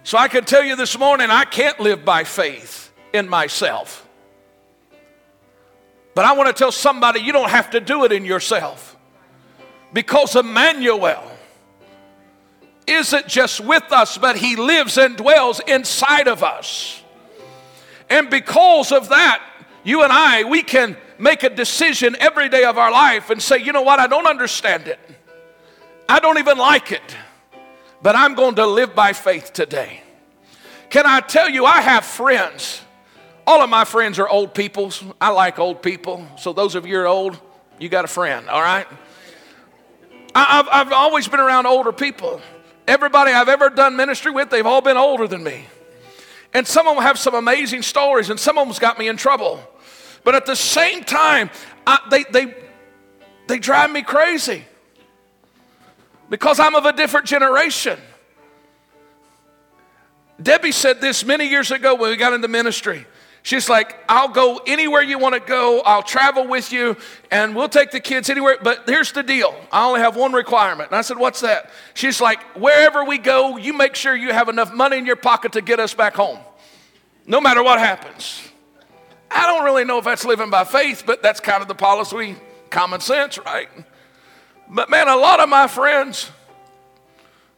So 0.05 0.17
I 0.17 0.29
can 0.29 0.45
tell 0.45 0.63
you 0.63 0.77
this 0.77 0.97
morning, 0.97 1.31
I 1.31 1.45
can't 1.45 1.81
live 1.81 2.05
by 2.05 2.23
faith 2.23 2.93
in 3.13 3.29
myself. 3.29 4.07
But 6.15 6.25
I 6.27 6.35
want 6.35 6.47
to 6.47 6.53
tell 6.55 6.71
somebody 6.71 7.21
you 7.21 7.33
don't 7.33 7.51
have 7.51 7.71
to 7.71 7.81
do 7.81 8.05
it 8.05 8.13
in 8.13 8.25
yourself. 8.25 8.97
Because 9.93 10.37
Emmanuel 10.37 11.29
isn't 12.87 13.27
just 13.27 13.61
with 13.61 13.91
us, 13.91 14.17
but 14.17 14.37
he 14.37 14.55
lives 14.55 14.97
and 14.97 15.17
dwells 15.17 15.59
inside 15.67 16.29
of 16.29 16.45
us. 16.45 17.03
And 18.09 18.31
because 18.31 18.93
of 18.93 19.09
that, 19.09 19.43
you 19.83 20.05
and 20.05 20.13
I, 20.13 20.45
we 20.45 20.63
can 20.63 20.97
make 21.19 21.43
a 21.43 21.51
decision 21.51 22.15
every 22.21 22.49
day 22.49 22.63
of 22.63 22.79
our 22.79 22.93
life 22.93 23.29
and 23.31 23.43
say, 23.43 23.59
you 23.59 23.73
know 23.73 23.83
what, 23.83 23.99
I 23.99 24.07
don't 24.07 24.29
understand 24.29 24.87
it. 24.87 25.01
I 26.09 26.21
don't 26.21 26.39
even 26.39 26.59
like 26.59 26.93
it 26.93 27.17
but 28.03 28.15
I'm 28.15 28.35
going 28.35 28.55
to 28.57 28.67
live 28.67 28.95
by 28.95 29.13
faith 29.13 29.53
today. 29.53 30.01
Can 30.91 31.07
I 31.07 31.21
tell 31.21 31.51
you, 31.51 31.65
I 31.65 31.81
have 31.81 32.05
friends. 32.05 32.81
All 33.47 33.61
of 33.61 33.69
my 33.69 33.85
friends 33.85 34.21
are 34.21 34.29
old 34.29 34.55
people. 34.55 34.93
I 35.21 35.31
like 35.31 35.59
old 35.59 35.83
people. 35.83 36.27
So, 36.39 36.53
those 36.53 36.75
of 36.75 36.87
you 36.87 36.99
are 37.01 37.07
old, 37.07 37.41
you 37.81 37.89
got 37.89 38.05
a 38.05 38.09
friend, 38.09 38.49
all 38.49 38.63
right? 38.63 38.87
I've, 40.35 40.69
I've 40.71 40.93
always 40.93 41.27
been 41.27 41.41
around 41.41 41.67
older 41.67 41.93
people. 41.93 42.41
Everybody 42.87 43.33
I've 43.33 43.49
ever 43.49 43.71
done 43.71 43.97
ministry 43.97 44.31
with, 44.31 44.51
they've 44.51 44.67
all 44.67 44.83
been 44.83 44.97
older 44.97 45.27
than 45.27 45.43
me. 45.43 45.65
And 46.55 46.65
some 46.67 46.87
of 46.87 46.95
them 46.95 47.03
have 47.03 47.19
some 47.19 47.35
amazing 47.35 47.83
stories, 47.83 48.31
and 48.31 48.39
some 48.39 48.57
of 48.57 48.67
them's 48.67 48.79
got 48.79 48.99
me 48.99 49.09
in 49.09 49.17
trouble. 49.17 49.61
But 50.23 50.35
at 50.35 50.47
the 50.47 50.55
same 50.55 51.03
time, 51.03 51.51
I, 51.87 51.99
they, 52.11 52.25
they, 52.25 52.55
they 53.49 53.59
drive 53.59 53.91
me 53.91 54.03
crazy 54.03 54.65
because 56.29 56.61
I'm 56.61 56.75
of 56.75 56.87
a 56.87 56.93
different 56.93 57.27
generation. 57.27 57.99
Debbie 60.43 60.73
said 60.73 61.01
this 61.01 61.25
many 61.25 61.49
years 61.49 61.71
ago 61.71 61.95
when 61.95 62.11
we 62.11 62.17
got 62.17 62.33
into 62.33 62.49
ministry. 62.49 63.07
She's 63.43 63.69
like, 63.69 63.97
I'll 64.09 64.29
go 64.29 64.61
anywhere 64.67 65.03
you 65.03 65.19
want 65.19 65.35
to 65.35 65.41
go. 65.41 65.81
I'll 65.83 66.03
travel 66.03 66.49
with 66.49 66.73
you 66.73 66.97
and 67.31 67.55
we'll 67.55 67.69
take 67.69 67.93
the 67.93 68.01
kids 68.01 68.29
anywhere. 68.29 68.59
But 68.61 68.83
here's 68.87 69.13
the 69.13 69.23
deal 69.23 69.55
I 69.71 69.87
only 69.87 70.01
have 70.01 70.17
one 70.17 70.33
requirement. 70.33 70.91
And 70.91 70.99
I 70.99 71.03
said, 71.03 71.17
What's 71.17 71.43
that? 71.43 71.71
She's 71.95 72.21
like, 72.21 72.43
Wherever 72.57 73.05
we 73.05 73.19
go, 73.19 73.57
you 73.57 73.73
make 73.73 73.95
sure 73.95 74.17
you 74.17 74.33
have 74.33 74.49
enough 74.49 74.75
money 74.75 74.99
in 74.99 75.07
your 75.07 75.15
pocket 75.15 75.53
to 75.53 75.63
get 75.63 75.79
us 75.79 75.95
back 75.95 76.15
home, 76.15 76.41
no 77.25 77.41
matter 77.41 77.63
what 77.63 77.79
happens. 77.79 78.43
I 79.31 79.47
don't 79.47 79.65
really 79.65 79.85
know 79.85 79.99
if 79.99 80.05
that's 80.05 80.25
living 80.25 80.51
by 80.51 80.65
faith, 80.65 81.05
but 81.07 81.23
that's 81.23 81.39
kind 81.39 81.63
of 81.63 81.69
the 81.69 81.75
policy, 81.75 82.35
common 82.71 83.01
sense, 83.01 83.39
right? 83.39 83.69
But 84.69 84.91
man, 84.91 85.09
a 85.09 85.17
lot 85.17 85.41
of 85.41 85.49
my 85.49 85.69
friends, 85.69 86.31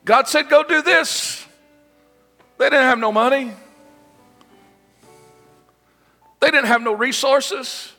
God 0.04 0.28
said, 0.28 0.48
go 0.48 0.62
do 0.62 0.82
this. 0.82 1.44
They 2.58 2.66
didn't 2.66 2.84
have 2.84 2.98
no 2.98 3.12
money, 3.12 3.52
they 6.40 6.50
didn't 6.50 6.66
have 6.66 6.82
no 6.82 6.92
resources. 6.92 7.92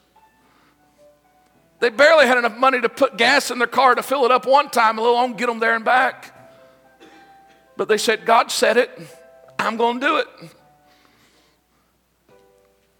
They 1.79 1.89
barely 1.89 2.27
had 2.27 2.37
enough 2.37 2.57
money 2.57 2.81
to 2.81 2.89
put 2.89 3.15
gas 3.15 3.51
in 3.51 3.57
their 3.57 3.67
car 3.67 3.95
to 3.95 4.03
fill 4.03 4.25
it 4.25 4.31
up 4.31 4.45
one 4.45 4.69
time, 4.69 4.97
let 4.97 5.05
alone 5.05 5.35
get 5.35 5.47
them 5.47 5.59
there 5.59 5.75
and 5.75 5.85
back. 5.85 6.35
But 7.77 7.87
they 7.87 7.97
said, 7.97 8.25
God 8.25 8.51
said 8.51 8.75
it, 8.75 8.91
I'm 9.57 9.77
going 9.77 10.01
to 10.01 10.05
do 10.05 10.17
it. 10.17 10.27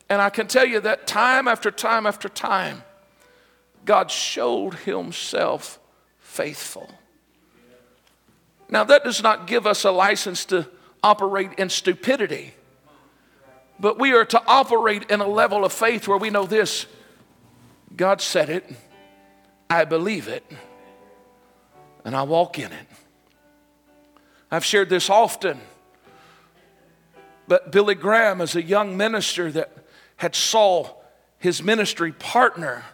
And 0.09 0.21
I 0.21 0.29
can 0.29 0.47
tell 0.47 0.65
you 0.65 0.79
that 0.79 1.07
time 1.07 1.47
after 1.47 1.71
time 1.71 2.05
after 2.07 2.29
time, 2.29 2.83
God 3.85 4.09
showed 4.09 4.75
Himself 4.75 5.78
faithful. 6.39 6.89
Now, 8.69 8.85
that 8.85 9.03
does 9.03 9.21
not 9.21 9.45
give 9.45 9.67
us 9.67 9.83
a 9.83 9.91
license 9.91 10.45
to 10.45 10.69
operate 11.03 11.51
in 11.57 11.67
stupidity, 11.67 12.53
but 13.77 13.99
we 13.99 14.13
are 14.13 14.23
to 14.23 14.41
operate 14.47 15.11
in 15.11 15.19
a 15.19 15.27
level 15.27 15.65
of 15.65 15.73
faith 15.73 16.07
where 16.07 16.17
we 16.17 16.29
know 16.29 16.45
this 16.45 16.85
God 17.93 18.21
said 18.21 18.49
it, 18.49 18.63
I 19.69 19.83
believe 19.83 20.29
it, 20.29 20.49
and 22.05 22.15
I 22.15 22.23
walk 22.23 22.57
in 22.57 22.71
it. 22.71 22.87
I've 24.49 24.63
shared 24.63 24.87
this 24.87 25.09
often, 25.09 25.59
but 27.49 27.69
Billy 27.69 27.95
Graham, 27.95 28.39
as 28.39 28.55
a 28.55 28.63
young 28.63 28.95
minister 28.95 29.51
that 29.51 29.73
had 30.15 30.35
saw 30.35 30.87
his 31.37 31.61
ministry 31.61 32.13
partner 32.13 32.85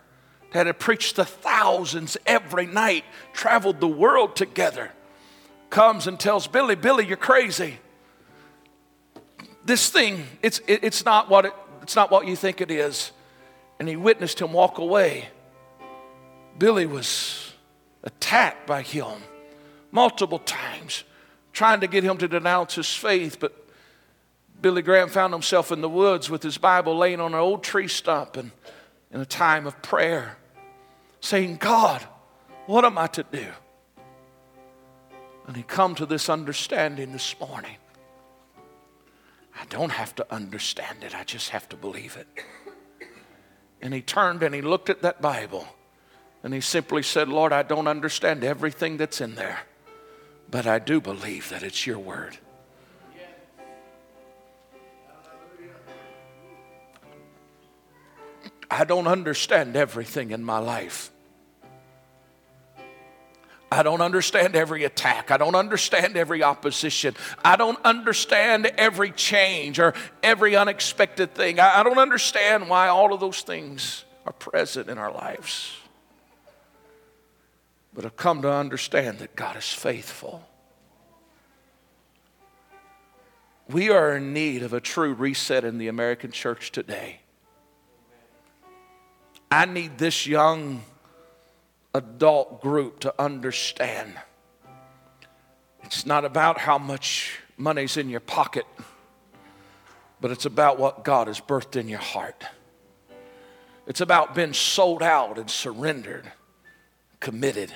that 0.56 0.68
had 0.68 0.80
preached 0.80 1.18
to 1.18 1.26
thousands 1.26 2.16
every 2.26 2.66
night, 2.66 3.04
traveled 3.34 3.82
the 3.82 3.88
world 3.90 4.38
together, 4.38 4.90
comes 5.70 6.08
and 6.08 6.18
tells 6.18 6.48
Billy, 6.48 6.76
Billy, 6.76 7.06
you're 7.06 7.18
crazy. 7.18 7.78
This 9.66 9.90
thing, 9.90 10.26
it's, 10.42 10.60
it, 10.66 10.80
it's, 10.82 11.04
not 11.04 11.30
what 11.30 11.44
it, 11.44 11.54
it's 11.82 11.98
not 11.98 12.10
what 12.10 12.26
you 12.26 12.38
think 12.38 12.62
it 12.62 12.72
is. 12.72 13.12
And 13.80 13.90
he 13.90 13.98
witnessed 13.98 14.40
him 14.40 14.54
walk 14.54 14.78
away. 14.78 15.28
Billy 16.58 16.86
was 16.86 17.52
attacked 18.04 18.66
by 18.66 18.82
him 18.82 19.24
multiple 19.92 20.40
times, 20.40 21.04
trying 21.52 21.82
to 21.82 21.88
get 21.88 22.02
him 22.02 22.18
to 22.20 22.30
denounce 22.30 22.76
his 22.76 22.96
faith, 22.96 23.42
but 23.42 23.54
Billy 24.62 24.82
Graham 24.82 25.10
found 25.10 25.34
himself 25.34 25.74
in 25.74 25.82
the 25.82 25.90
woods 25.90 26.30
with 26.30 26.44
his 26.44 26.58
Bible 26.58 26.96
laying 26.96 27.20
on 27.20 27.34
an 27.34 27.40
old 27.42 27.62
tree 27.62 27.90
stump 27.90 28.38
and 28.38 28.52
in 29.12 29.20
a 29.20 29.26
time 29.26 29.68
of 29.68 29.82
prayer 29.82 30.38
saying, 31.26 31.58
God, 31.58 32.02
what 32.68 32.86
am 32.86 32.98
I 32.98 33.08
to 33.08 33.24
do? 33.24 33.48
And 35.48 35.56
he 35.56 35.64
come 35.64 35.96
to 35.96 36.06
this 36.06 36.30
understanding 36.30 37.12
this 37.12 37.36
morning. 37.40 37.78
I 39.60 39.66
don't 39.70 39.92
have 39.92 40.14
to 40.16 40.34
understand 40.34 41.04
it, 41.04 41.16
I 41.16 41.24
just 41.24 41.50
have 41.50 41.68
to 41.70 41.76
believe 41.76 42.18
it. 42.18 42.28
And 43.82 43.94
he 43.94 44.02
turned 44.02 44.44
and 44.44 44.54
he 44.54 44.62
looked 44.62 44.90
at 44.90 45.02
that 45.02 45.22
Bible 45.22 45.68
and 46.44 46.54
he 46.54 46.62
simply 46.62 47.04
said, 47.04 47.30
Lord, 47.30 47.54
I 47.54 47.64
don't 47.64 47.88
understand 47.88 48.44
everything 48.44 48.98
that's 48.98 49.22
in 49.22 49.36
there, 49.36 49.60
but 50.50 50.68
I 50.68 50.80
do 50.80 51.00
believe 51.02 51.50
that 51.50 51.64
it's 51.64 51.88
your 51.88 52.00
word. 52.00 52.38
I 58.70 58.84
don't 58.84 59.08
understand 59.08 59.76
everything 59.76 60.32
in 60.32 60.44
my 60.44 60.58
life. 60.58 61.12
I 63.76 63.84
don't 63.84 64.00
understand 64.00 64.56
every 64.56 64.86
attack. 64.86 65.32
I 65.32 65.38
don't 65.38 65.54
understand 65.54 66.16
every 66.16 66.42
opposition. 66.42 67.14
I 67.44 67.58
don't 67.58 67.78
understand 67.84 68.68
every 68.78 69.12
change 69.12 69.80
or 69.80 69.94
every 70.24 70.56
unexpected 70.56 71.36
thing. 71.36 71.60
I, 71.60 71.84
don't 71.84 71.98
understand 71.98 72.70
why 72.70 72.88
all 72.88 73.14
of 73.14 73.20
those 73.20 73.42
things 73.42 74.06
are 74.26 74.32
present 74.32 74.90
in 74.90 74.98
our 74.98 75.12
lives. 75.12 75.76
But 77.94 78.06
I've 78.06 78.16
come 78.16 78.42
to 78.44 78.52
understand 78.52 79.20
that 79.20 79.36
God 79.36 79.58
is 79.58 79.74
faithful. 79.74 80.48
We 83.68 83.90
are 83.90 84.16
in 84.16 84.32
need 84.32 84.64
of 84.64 84.72
a 84.72 84.80
true 84.80 85.14
reset 85.14 85.66
in 85.66 85.80
the 85.80 85.90
American 85.90 86.32
church 86.32 86.72
today. 86.72 87.20
I 89.52 89.66
need 89.66 89.98
this 89.98 90.26
young 90.26 90.82
adult 91.96 92.62
group 92.62 93.00
to 93.00 93.14
understand 93.18 94.14
It's 95.84 96.06
not 96.06 96.26
about 96.26 96.58
how 96.58 96.78
much 96.78 97.40
money's 97.58 97.96
in 97.96 98.10
your 98.10 98.20
pocket, 98.20 98.66
but 100.20 100.32
it's 100.32 100.46
about 100.46 100.80
what 100.80 101.06
God 101.06 101.28
has 101.28 101.40
birthed 101.40 101.76
in 101.76 101.88
your 101.88 102.00
heart. 102.00 102.44
It's 103.86 104.02
about 104.02 104.34
being 104.34 104.54
sold 104.54 105.04
out 105.04 105.38
and 105.38 105.48
surrendered, 105.48 106.32
committed. 107.20 107.72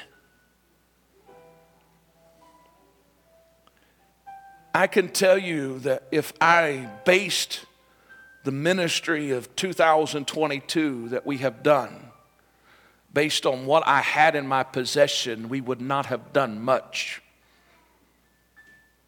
I 4.74 4.88
can 4.88 5.10
tell 5.10 5.38
you 5.38 5.80
that 5.80 6.08
if 6.12 6.34
I 6.42 6.90
based 7.06 7.66
the 8.44 8.52
ministry 8.52 9.32
of 9.32 9.56
2022 9.56 11.10
that 11.10 11.28
we 11.28 11.38
have 11.38 11.62
done 11.62 12.10
based 13.14 13.46
on 13.46 13.66
what 13.66 13.86
I 13.88 14.02
had 14.02 14.36
in 14.36 14.48
my 14.48 14.64
possession, 14.64 15.50
we 15.50 15.62
would 15.62 15.82
not 15.82 16.08
have 16.08 16.34
done 16.34 16.62
much 16.62 17.22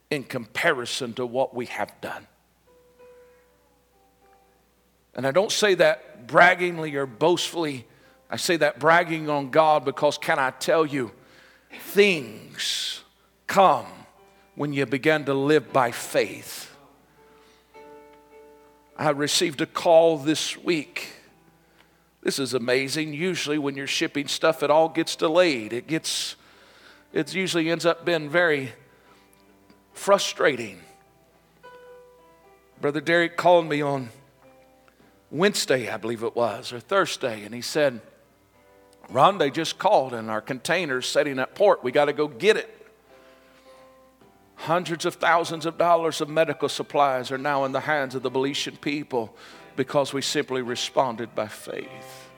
in 0.10 0.24
comparison 0.24 1.14
to 1.14 1.26
what 1.26 1.56
we 1.56 1.68
have 1.68 1.94
done. 2.02 2.28
And 5.14 5.28
I 5.28 5.32
don't 5.32 5.52
say 5.52 5.74
that 5.76 6.28
braggingly 6.28 6.96
or 6.96 7.06
boastfully. 7.06 7.86
I 8.30 8.38
say 8.38 8.58
that 8.58 8.80
bragging 8.80 9.30
on 9.30 9.50
God 9.50 9.86
because, 9.86 10.18
can 10.18 10.40
I 10.40 10.52
tell 10.52 10.86
you, 10.86 11.12
things 11.80 13.02
come 13.48 13.88
when 14.56 14.74
you 14.74 14.86
begin 14.86 15.26
to 15.26 15.34
live 15.34 15.74
by 15.74 15.92
faith. 15.92 16.74
I 18.98 19.10
received 19.10 19.62
a 19.62 19.66
call 19.66 20.18
this 20.18 20.58
week. 20.58 21.08
This 22.22 22.38
is 22.38 22.54
amazing. 22.54 23.14
Usually, 23.14 23.58
when 23.58 23.76
you're 23.76 23.88
shipping 23.88 24.28
stuff, 24.28 24.62
it 24.62 24.70
all 24.70 24.90
gets 24.90 25.16
delayed. 25.16 25.74
It 25.74 25.88
gets, 25.88 26.36
it 27.14 27.34
usually 27.34 27.70
ends 27.72 27.86
up 27.86 28.06
being 28.06 28.30
very 28.30 28.74
frustrating. 29.94 30.80
Brother 32.80 33.02
Derek 33.02 33.38
called 33.38 33.68
me 33.68 33.82
on 33.82 34.10
Wednesday, 35.32 35.90
I 35.90 35.98
believe 35.98 36.24
it 36.24 36.36
was, 36.36 36.72
or 36.72 36.80
Thursday, 36.80 37.44
and 37.44 37.56
he 37.56 37.62
said, 37.62 38.02
Ron, 39.10 39.38
they 39.38 39.50
just 39.50 39.78
called 39.78 40.14
and 40.14 40.30
our 40.30 40.42
container's 40.42 41.08
sitting 41.08 41.40
at 41.40 41.56
port. 41.56 41.84
We 41.84 41.92
got 41.92 42.06
to 42.06 42.14
go 42.14 42.28
get 42.28 42.56
it. 42.56 42.78
Hundreds 44.56 45.06
of 45.06 45.16
thousands 45.16 45.66
of 45.66 45.78
dollars 45.78 46.22
of 46.22 46.30
medical 46.30 46.70
supplies 46.70 47.32
are 47.32 47.38
now 47.38 47.66
in 47.66 47.72
the 47.72 47.80
hands 47.82 48.14
of 48.14 48.22
the 48.22 48.30
Belizean 48.30 48.80
people 48.80 49.36
because 49.82 50.14
we 50.14 50.22
simply 50.22 50.62
responded 50.62 51.34
by 51.34 51.48
faith. 51.48 52.30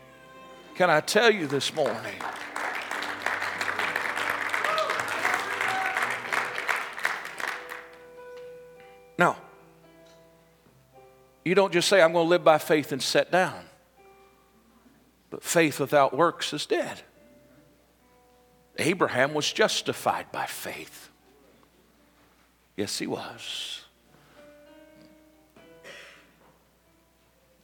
Can 0.76 0.90
I 0.90 1.02
tell 1.02 1.30
you 1.30 1.46
this 1.46 1.76
morning? 1.76 2.16
Now, 9.18 9.36
you 11.44 11.54
don't 11.54 11.74
just 11.74 11.90
say, 11.90 12.02
I'm 12.02 12.14
going 12.14 12.24
to 12.24 12.30
live 12.30 12.46
by 12.46 12.60
faith 12.60 12.94
and 12.94 13.04
sit 13.04 13.30
down. 13.30 13.60
But 15.30 15.44
faith 15.44 15.82
without 15.82 16.16
works 16.16 16.54
is 16.54 16.66
dead. 16.66 17.02
Abraham 18.80 19.34
was 19.34 19.52
justified 19.52 20.32
by 20.32 20.46
faith. 20.46 21.10
Yes, 22.78 22.98
he 22.98 23.06
was. 23.06 23.83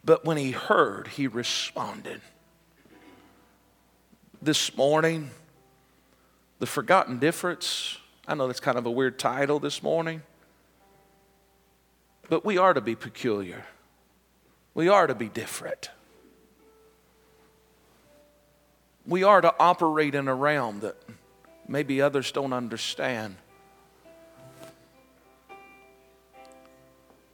But 0.09 0.25
when 0.25 0.37
he 0.37 0.49
heard, 0.49 1.07
he 1.07 1.27
responded. 1.27 2.19
This 4.41 4.75
morning, 4.75 5.29
The 6.57 6.65
Forgotten 6.65 7.19
Difference. 7.19 7.99
I 8.27 8.33
know 8.33 8.47
that's 8.47 8.59
kind 8.59 8.79
of 8.79 8.87
a 8.87 8.89
weird 8.89 9.19
title 9.19 9.59
this 9.59 9.83
morning, 9.83 10.23
but 12.27 12.43
we 12.43 12.57
are 12.57 12.73
to 12.73 12.81
be 12.81 12.95
peculiar. 12.95 13.65
We 14.73 14.87
are 14.87 15.05
to 15.05 15.13
be 15.13 15.29
different. 15.29 15.91
We 19.05 19.21
are 19.21 19.41
to 19.41 19.53
operate 19.59 20.15
in 20.15 20.27
a 20.27 20.33
realm 20.33 20.79
that 20.79 20.95
maybe 21.67 22.01
others 22.01 22.31
don't 22.31 22.53
understand. 22.53 23.35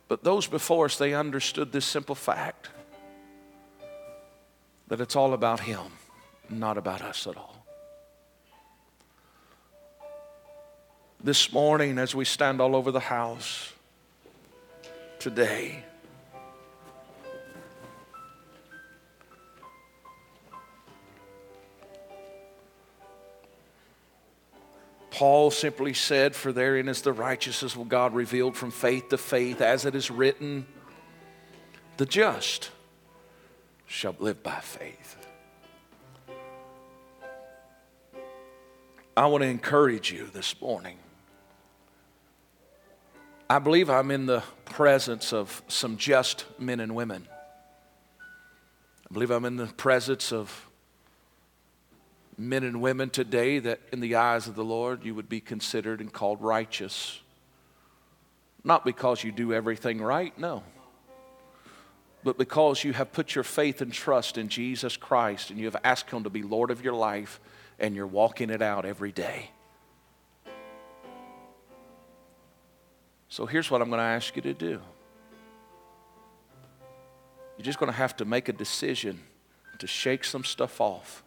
But 0.08 0.24
those 0.24 0.48
before 0.48 0.86
us, 0.86 0.98
they 0.98 1.14
understood 1.14 1.72
this 1.72 1.86
simple 1.86 2.16
fact 2.16 2.70
that 4.88 5.02
it's 5.02 5.16
all 5.16 5.34
about 5.34 5.62
Him, 5.62 5.82
not 6.50 6.78
about 6.78 7.02
us 7.02 7.26
at 7.26 7.38
all. 7.38 7.66
This 11.24 11.52
morning, 11.52 11.98
as 11.98 12.14
we 12.14 12.24
stand 12.24 12.62
all 12.62 12.76
over 12.76 12.92
the 12.92 13.00
house 13.00 13.74
today, 15.18 15.84
Paul 25.16 25.50
simply 25.50 25.94
said, 25.94 26.36
For 26.36 26.52
therein 26.52 26.90
is 26.90 27.02
the 27.02 27.14
righteousness 27.14 27.74
of 27.74 27.88
God 27.88 28.14
revealed 28.14 28.58
from 28.58 28.70
faith 28.70 29.08
to 29.12 29.18
faith, 29.18 29.62
as 29.62 29.86
it 29.86 29.96
is 29.96 30.12
written, 30.12 30.66
the 31.96 32.06
just 32.06 32.70
shall 33.86 34.14
live 34.20 34.44
by 34.44 34.60
faith. 34.60 35.16
I 39.16 39.28
want 39.28 39.42
to 39.44 39.48
encourage 39.48 40.12
you 40.12 40.30
this 40.34 40.60
morning. 40.60 40.98
I 43.50 43.60
believe 43.60 43.90
I'm 43.90 44.12
in 44.12 44.26
the 44.26 44.44
presence 44.66 45.32
of 45.32 45.64
some 45.70 45.96
just 45.96 46.44
men 46.60 46.82
and 46.82 46.94
women. 46.94 47.26
I 48.20 49.14
believe 49.14 49.32
I'm 49.32 49.46
in 49.46 49.56
the 49.56 49.68
presence 49.68 50.34
of 50.34 50.70
men 52.38 52.64
and 52.64 52.82
women 52.82 53.10
today 53.10 53.60
that, 53.60 53.80
in 53.92 54.00
the 54.00 54.16
eyes 54.16 54.48
of 54.48 54.56
the 54.56 54.64
Lord, 54.64 55.06
you 55.06 55.16
would 55.16 55.30
be 55.30 55.40
considered 55.40 56.02
and 56.02 56.12
called 56.12 56.42
righteous. 56.42 57.22
Not 58.64 58.84
because 58.84 59.24
you 59.24 59.32
do 59.32 59.54
everything 59.54 60.02
right, 60.02 60.38
no. 60.38 60.64
But 62.24 62.38
because 62.38 62.84
you 62.84 62.94
have 62.94 63.14
put 63.14 63.36
your 63.36 63.44
faith 63.44 63.82
and 63.82 63.94
trust 63.94 64.38
in 64.38 64.50
Jesus 64.50 64.98
Christ 64.98 65.52
and 65.52 65.60
you 65.60 65.66
have 65.66 65.78
asked 65.84 66.10
Him 66.10 66.24
to 66.24 66.30
be 66.30 66.42
Lord 66.42 66.72
of 66.72 66.84
your 66.84 66.96
life 66.96 67.40
and 67.80 67.96
you're 67.96 68.08
walking 68.08 68.50
it 68.50 68.62
out 68.62 68.86
every 68.86 69.12
day. 69.12 69.52
So 73.30 73.46
here's 73.46 73.70
what 73.70 73.82
I'm 73.82 73.90
going 73.90 74.00
to 74.00 74.04
ask 74.04 74.36
you 74.36 74.42
to 74.42 74.54
do. 74.54 74.82
You're 77.58 77.66
just 77.66 77.80
going 77.80 77.92
to 77.92 77.98
have 77.98 78.16
to 78.18 78.26
make 78.26 78.50
a 78.50 78.54
decision 78.54 79.20
to 79.80 79.88
shake 79.88 80.24
some 80.24 80.44
stuff 80.44 80.82
off 80.82 81.25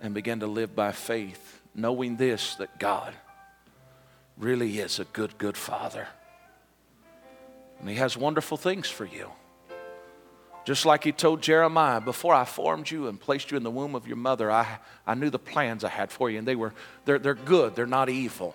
and 0.00 0.14
begin 0.14 0.40
to 0.40 0.46
live 0.46 0.74
by 0.74 0.92
faith, 0.92 1.60
knowing 1.74 2.16
this 2.16 2.54
that 2.56 2.78
God 2.78 3.14
really 4.36 4.78
is 4.78 4.98
a 4.98 5.04
good, 5.04 5.36
good 5.38 5.56
Father. 5.56 6.06
And 7.80 7.88
He 7.88 7.96
has 7.96 8.16
wonderful 8.16 8.56
things 8.56 8.88
for 8.88 9.04
you. 9.04 9.30
Just 10.64 10.84
like 10.84 11.04
He 11.04 11.12
told 11.12 11.42
Jeremiah, 11.42 12.00
before 12.00 12.34
I 12.34 12.44
formed 12.44 12.90
you 12.90 13.08
and 13.08 13.18
placed 13.20 13.50
you 13.50 13.56
in 13.56 13.62
the 13.62 13.70
womb 13.70 13.94
of 13.94 14.06
your 14.06 14.16
mother, 14.16 14.50
I, 14.50 14.78
I 15.06 15.14
knew 15.14 15.30
the 15.30 15.38
plans 15.38 15.84
I 15.84 15.88
had 15.88 16.10
for 16.10 16.30
you, 16.30 16.38
and 16.38 16.46
they 16.46 16.56
were, 16.56 16.74
they're, 17.04 17.18
they're 17.18 17.34
good, 17.34 17.74
they're 17.74 17.86
not 17.86 18.08
evil. 18.08 18.54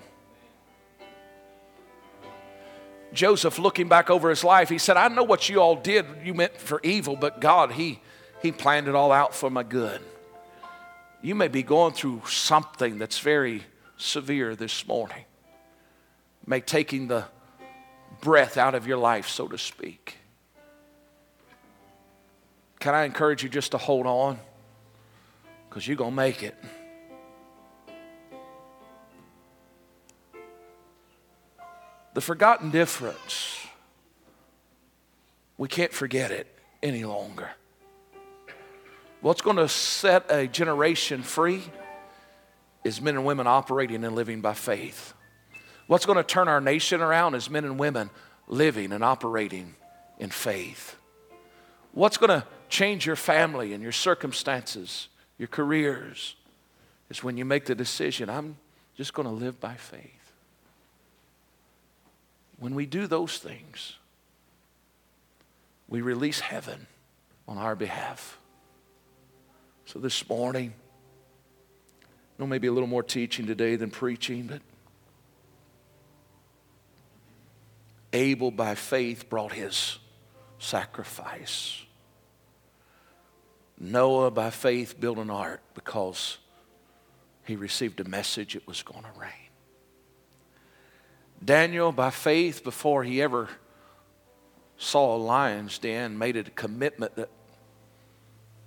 Joseph, 3.13 3.59
looking 3.59 3.87
back 3.87 4.09
over 4.09 4.29
his 4.29 4.43
life, 4.43 4.69
he 4.69 4.77
said, 4.77 4.97
I 4.97 5.07
know 5.07 5.23
what 5.23 5.47
you 5.47 5.59
all 5.59 5.75
did, 5.75 6.05
you 6.23 6.33
meant 6.33 6.57
for 6.57 6.79
evil, 6.83 7.15
but 7.15 7.39
God, 7.39 7.71
He, 7.71 7.99
he 8.41 8.51
planned 8.51 8.87
it 8.87 8.95
all 8.95 9.11
out 9.11 9.35
for 9.35 9.49
my 9.49 9.63
good. 9.63 10.01
You 11.23 11.35
may 11.35 11.47
be 11.47 11.63
going 11.63 11.93
through 11.93 12.23
something 12.27 12.97
that's 12.97 13.17
very 13.19 13.63
severe 13.95 14.57
this 14.57 14.85
morning. 14.85 15.23
May 16.45 16.59
taking 16.59 17.07
the 17.07 17.23
breath 18.19 18.57
out 18.57 18.75
of 18.75 18.85
your 18.85 18.97
life, 18.97 19.29
so 19.29 19.47
to 19.47 19.57
speak. 19.57 20.17
Can 22.81 22.93
I 22.93 23.05
encourage 23.05 23.41
you 23.41 23.47
just 23.47 23.71
to 23.71 23.77
hold 23.77 24.05
on? 24.05 24.37
Because 25.69 25.87
you're 25.87 25.95
going 25.95 26.11
to 26.11 26.15
make 26.15 26.43
it. 26.43 26.61
The 32.13 32.21
forgotten 32.21 32.69
difference, 32.69 33.65
we 35.57 35.69
can't 35.69 35.93
forget 35.93 36.31
it 36.31 36.47
any 36.83 37.05
longer. 37.05 37.49
What's 39.23 39.41
going 39.41 39.55
to 39.55 39.69
set 39.69 40.29
a 40.29 40.47
generation 40.47 41.23
free 41.23 41.63
is 42.83 42.99
men 42.99 43.15
and 43.15 43.23
women 43.23 43.47
operating 43.47 44.03
and 44.03 44.13
living 44.13 44.41
by 44.41 44.53
faith. 44.53 45.13
What's 45.87 46.05
going 46.05 46.17
to 46.17 46.25
turn 46.25 46.49
our 46.49 46.59
nation 46.59 46.99
around 46.99 47.33
is 47.33 47.49
men 47.49 47.63
and 47.63 47.79
women 47.79 48.09
living 48.49 48.91
and 48.91 49.01
operating 49.01 49.75
in 50.19 50.29
faith. 50.29 50.97
What's 51.93 52.17
going 52.17 52.31
to 52.31 52.45
change 52.67 53.05
your 53.05 53.15
family 53.15 53.71
and 53.71 53.81
your 53.81 53.93
circumstances, 53.93 55.07
your 55.37 55.47
careers, 55.47 56.35
is 57.09 57.23
when 57.23 57.37
you 57.37 57.45
make 57.45 57.63
the 57.63 57.75
decision 57.75 58.29
I'm 58.29 58.57
just 58.97 59.13
going 59.13 59.29
to 59.29 59.33
live 59.33 59.57
by 59.57 59.75
faith. 59.75 60.33
When 62.59 62.75
we 62.75 62.85
do 62.85 63.07
those 63.07 63.37
things, 63.37 63.95
we 65.87 66.01
release 66.01 66.41
heaven 66.41 66.87
on 67.47 67.57
our 67.57 67.77
behalf. 67.77 68.37
So 69.85 69.99
this 69.99 70.27
morning, 70.27 70.73
know 72.39 72.47
maybe 72.47 72.67
a 72.67 72.71
little 72.71 72.87
more 72.87 73.03
teaching 73.03 73.45
today 73.45 73.75
than 73.75 73.91
preaching, 73.91 74.47
but 74.47 74.61
Abel 78.11 78.51
by 78.51 78.75
faith 78.75 79.29
brought 79.29 79.53
his 79.53 79.97
sacrifice. 80.59 81.81
Noah 83.79 84.31
by 84.31 84.49
faith 84.49 84.99
built 84.99 85.17
an 85.17 85.29
ark 85.29 85.61
because 85.73 86.37
he 87.45 87.55
received 87.55 87.99
a 87.99 88.05
message 88.05 88.55
it 88.55 88.67
was 88.67 88.83
going 88.83 89.03
to 89.03 89.19
rain. 89.19 89.31
Daniel 91.43 91.91
by 91.91 92.09
faith 92.09 92.63
before 92.63 93.03
he 93.03 93.21
ever 93.21 93.49
saw 94.77 95.15
a 95.15 95.17
lion's 95.17 95.77
den 95.77 96.17
made 96.17 96.35
it 96.35 96.47
a 96.47 96.51
commitment 96.51 97.15
that 97.15 97.29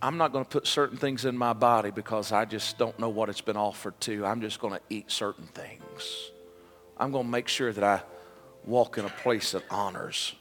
I'm 0.02 0.18
not 0.18 0.32
going 0.32 0.44
to 0.44 0.50
put 0.50 0.66
certain 0.66 0.98
things 0.98 1.24
in 1.24 1.36
my 1.36 1.52
body 1.52 1.90
because 1.90 2.30
I 2.30 2.44
just 2.44 2.76
don't 2.78 2.98
know 2.98 3.08
what 3.08 3.28
it's 3.28 3.40
been 3.40 3.56
offered 3.56 3.98
to. 4.02 4.26
I'm 4.26 4.40
just 4.40 4.60
going 4.60 4.74
to 4.74 4.80
eat 4.90 5.10
certain 5.10 5.46
things. 5.46 6.30
I'm 6.98 7.12
going 7.12 7.24
to 7.24 7.30
make 7.30 7.48
sure 7.48 7.72
that 7.72 7.82
I 7.84 8.02
walk 8.64 8.98
in 8.98 9.04
a 9.04 9.10
place 9.10 9.52
that 9.52 9.62
honors. 9.70 10.34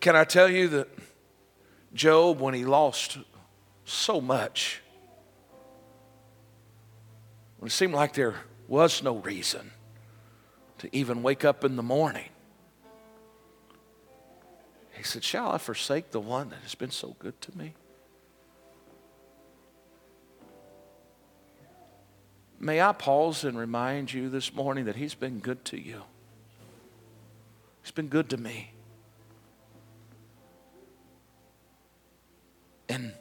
Can 0.00 0.16
I 0.16 0.24
tell 0.24 0.48
you 0.48 0.68
that 0.68 0.88
Job, 1.92 2.40
when 2.40 2.54
he 2.54 2.64
lost 2.64 3.18
so 3.84 4.20
much, 4.20 4.80
when 7.58 7.66
it 7.66 7.72
seemed 7.72 7.94
like 7.94 8.14
there 8.14 8.36
was 8.68 9.02
no 9.02 9.16
reason 9.16 9.72
to 10.78 10.88
even 10.96 11.22
wake 11.22 11.44
up 11.44 11.64
in 11.64 11.76
the 11.76 11.82
morning, 11.82 12.28
he 15.00 15.04
said, 15.04 15.24
Shall 15.24 15.50
I 15.50 15.56
forsake 15.56 16.10
the 16.10 16.20
one 16.20 16.50
that 16.50 16.58
has 16.60 16.74
been 16.74 16.90
so 16.90 17.16
good 17.18 17.40
to 17.40 17.56
me? 17.56 17.72
May 22.58 22.82
I 22.82 22.92
pause 22.92 23.44
and 23.44 23.58
remind 23.58 24.12
you 24.12 24.28
this 24.28 24.54
morning 24.54 24.84
that 24.84 24.96
He's 24.96 25.14
been 25.14 25.38
good 25.38 25.64
to 25.64 25.80
you. 25.80 26.02
He's 27.80 27.92
been 27.92 28.08
good 28.08 28.28
to 28.28 28.36
me. 28.36 28.72
And 32.90 33.14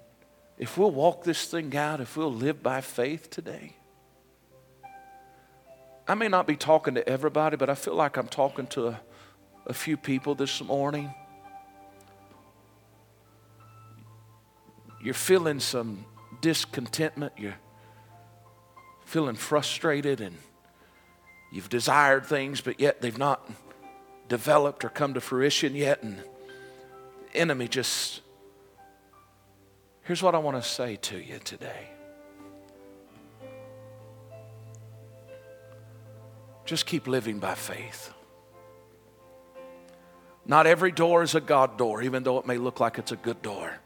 if 0.58 0.78
we'll 0.78 0.92
walk 0.92 1.24
this 1.24 1.46
thing 1.46 1.74
out, 1.78 2.02
if 2.02 2.18
we'll 2.18 2.34
live 2.34 2.62
by 2.62 2.82
faith 2.82 3.30
today, 3.30 3.78
I 6.10 6.16
may 6.16 6.28
not 6.28 6.46
be 6.46 6.58
talking 6.58 6.96
to 6.96 7.08
everybody, 7.08 7.56
but 7.56 7.70
I 7.70 7.76
feel 7.76 7.96
like 7.96 8.18
I'm 8.18 8.28
talking 8.28 8.68
to 8.68 8.88
a, 8.90 9.02
a 9.66 9.74
few 9.74 9.96
people 9.96 10.36
this 10.36 10.62
morning. 10.62 11.14
You're 15.10 15.16
feeling 15.16 15.60
some 15.60 16.05
discontentment. 16.39 17.34
You're 17.36 17.57
feeling 19.05 19.34
frustrated 19.34 20.22
and 20.22 20.38
you've 21.51 21.68
desired 21.68 22.28
things, 22.28 22.62
but 22.62 22.80
yet 22.80 23.01
they've 23.01 23.18
not 23.18 23.49
developed 24.28 24.86
or 24.86 24.89
come 24.89 25.16
to 25.16 25.20
fruition 25.20 25.74
yet. 25.74 26.03
And 26.03 26.20
the 26.20 27.39
enemy 27.39 27.68
just. 27.68 28.22
Here's 30.03 30.22
what 30.22 30.36
I 30.36 30.38
want 30.38 30.62
to 30.62 30.70
say 30.70 30.97
to 30.97 31.18
you 31.18 31.39
today. 31.39 31.89
Just 36.66 36.86
keep 36.86 37.07
living 37.07 37.39
by 37.39 37.55
faith. 37.55 38.14
Not 40.45 40.68
every 40.68 40.91
door 40.91 41.24
is 41.24 41.34
a 41.34 41.41
God 41.41 41.80
door, 41.80 42.03
even 42.03 42.22
though 42.22 42.38
it 42.38 42.45
may 42.45 42.60
look 42.60 42.80
like 42.80 42.99
it's 42.99 43.12
a 43.12 43.16
good 43.16 43.41
door. 43.41 43.80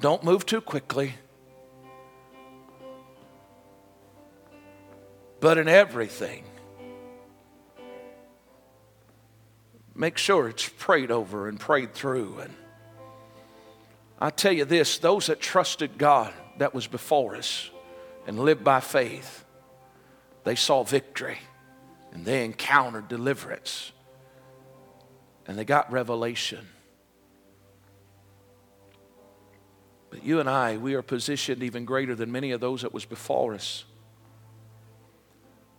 Don't 0.00 0.22
move 0.22 0.46
too 0.46 0.60
quickly. 0.60 1.14
But 5.40 5.58
in 5.58 5.68
everything, 5.68 6.44
make 9.94 10.18
sure 10.18 10.48
it's 10.48 10.68
prayed 10.68 11.10
over 11.10 11.48
and 11.48 11.58
prayed 11.58 11.94
through. 11.94 12.40
And 12.40 12.54
I 14.20 14.30
tell 14.30 14.52
you 14.52 14.64
this 14.64 14.98
those 14.98 15.26
that 15.26 15.40
trusted 15.40 15.98
God 15.98 16.32
that 16.58 16.74
was 16.74 16.86
before 16.86 17.36
us 17.36 17.70
and 18.26 18.38
lived 18.38 18.64
by 18.64 18.80
faith, 18.80 19.44
they 20.44 20.54
saw 20.54 20.82
victory 20.82 21.38
and 22.12 22.24
they 22.24 22.44
encountered 22.44 23.08
deliverance 23.08 23.92
and 25.46 25.58
they 25.58 25.64
got 25.64 25.90
revelation. 25.90 26.66
But 30.10 30.24
you 30.24 30.40
and 30.40 30.48
I, 30.48 30.76
we 30.76 30.94
are 30.94 31.02
positioned 31.02 31.62
even 31.62 31.84
greater 31.84 32.14
than 32.14 32.32
many 32.32 32.52
of 32.52 32.60
those 32.60 32.82
that 32.82 32.94
was 32.94 33.04
before 33.04 33.54
us. 33.54 33.84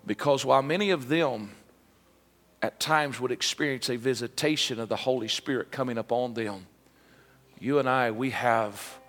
Because 0.06 0.46
while 0.46 0.62
many 0.62 0.92
of 0.92 1.08
them 1.08 1.52
at 2.62 2.80
times 2.80 3.20
would 3.20 3.32
experience 3.32 3.90
a 3.90 3.96
visitation 3.96 4.80
of 4.80 4.90
the 4.90 4.96
Holy 4.96 5.28
Spirit 5.28 5.72
coming 5.72 5.98
upon 5.98 6.34
them, 6.34 6.68
you 7.60 7.80
and 7.80 7.90
I, 7.90 8.12
we 8.12 8.30
have 8.32 9.00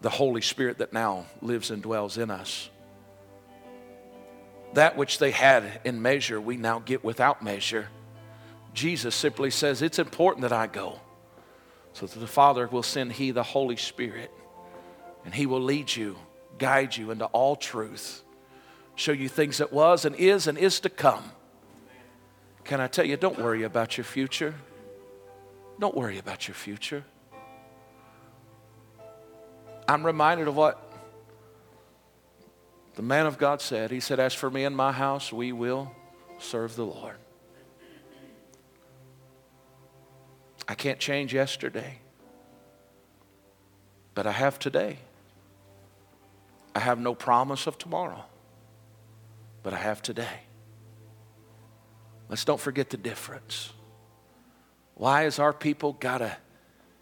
the 0.00 0.10
Holy 0.10 0.40
Spirit 0.40 0.78
that 0.78 0.92
now 0.92 1.26
lives 1.42 1.70
and 1.70 1.82
dwells 1.82 2.16
in 2.16 2.30
us. 2.30 2.70
That 4.74 4.96
which 4.96 5.18
they 5.18 5.30
had 5.30 5.80
in 5.84 6.00
measure, 6.00 6.40
we 6.40 6.56
now 6.56 6.78
get 6.78 7.04
without 7.04 7.42
measure. 7.42 7.88
Jesus 8.72 9.14
simply 9.14 9.50
says, 9.50 9.82
It's 9.82 9.98
important 9.98 10.42
that 10.42 10.52
I 10.52 10.68
go, 10.68 11.00
so 11.92 12.06
that 12.06 12.18
the 12.18 12.26
Father 12.26 12.66
will 12.66 12.82
send 12.82 13.12
He 13.12 13.30
the 13.30 13.42
Holy 13.42 13.76
Spirit, 13.76 14.30
and 15.24 15.34
He 15.34 15.46
will 15.46 15.60
lead 15.60 15.94
you, 15.94 16.16
guide 16.58 16.96
you 16.96 17.10
into 17.10 17.26
all 17.26 17.56
truth, 17.56 18.22
show 18.94 19.12
you 19.12 19.28
things 19.28 19.58
that 19.58 19.72
was 19.72 20.04
and 20.04 20.14
is 20.16 20.46
and 20.46 20.56
is 20.58 20.80
to 20.80 20.88
come. 20.88 21.32
Can 22.64 22.80
I 22.80 22.86
tell 22.86 23.04
you, 23.04 23.16
don't 23.16 23.38
worry 23.38 23.62
about 23.62 23.96
your 23.96 24.04
future. 24.04 24.54
Don't 25.78 25.96
worry 25.96 26.18
about 26.18 26.46
your 26.46 26.54
future. 26.54 27.04
I'm 29.88 30.04
reminded 30.04 30.46
of 30.46 30.54
what 30.54 30.92
the 32.94 33.02
man 33.02 33.26
of 33.26 33.38
God 33.38 33.60
said, 33.60 33.90
He 33.90 34.00
said, 34.00 34.20
As 34.20 34.34
for 34.34 34.50
me 34.50 34.64
and 34.64 34.76
my 34.76 34.92
house, 34.92 35.32
we 35.32 35.52
will 35.52 35.90
serve 36.38 36.76
the 36.76 36.84
Lord. 36.84 37.16
I 40.68 40.74
can't 40.74 40.98
change 40.98 41.34
yesterday, 41.34 41.98
but 44.14 44.26
I 44.26 44.32
have 44.32 44.58
today. 44.58 44.98
I 46.74 46.80
have 46.80 47.00
no 47.00 47.14
promise 47.14 47.66
of 47.66 47.78
tomorrow, 47.78 48.24
but 49.62 49.72
I 49.72 49.78
have 49.78 50.02
today. 50.02 50.42
Let's 52.28 52.44
don't 52.44 52.60
forget 52.60 52.90
the 52.90 52.96
difference. 52.96 53.72
Why 54.94 55.22
has 55.22 55.38
our 55.38 55.52
people 55.52 55.94
got 55.94 56.22
a 56.22 56.36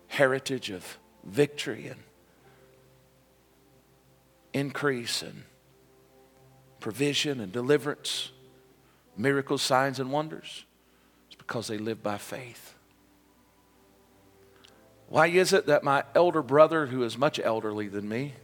heritage 0.06 0.70
of 0.70 0.98
victory 1.24 1.88
and 1.88 2.00
increase 4.54 5.20
and 5.20 5.42
provision 6.80 7.40
and 7.40 7.52
deliverance, 7.52 8.30
miracles, 9.16 9.60
signs, 9.60 10.00
and 10.00 10.10
wonders? 10.10 10.64
It's 11.26 11.36
because 11.36 11.66
they 11.66 11.76
live 11.76 12.02
by 12.02 12.16
faith. 12.16 12.74
Why 15.08 15.28
is 15.28 15.52
it 15.52 15.66
that 15.66 15.82
my 15.82 16.04
elder 16.14 16.42
brother, 16.42 16.86
who 16.86 17.02
is 17.02 17.16
much 17.16 17.40
elderly 17.40 17.88
than 17.88 18.08
me, 18.08 18.34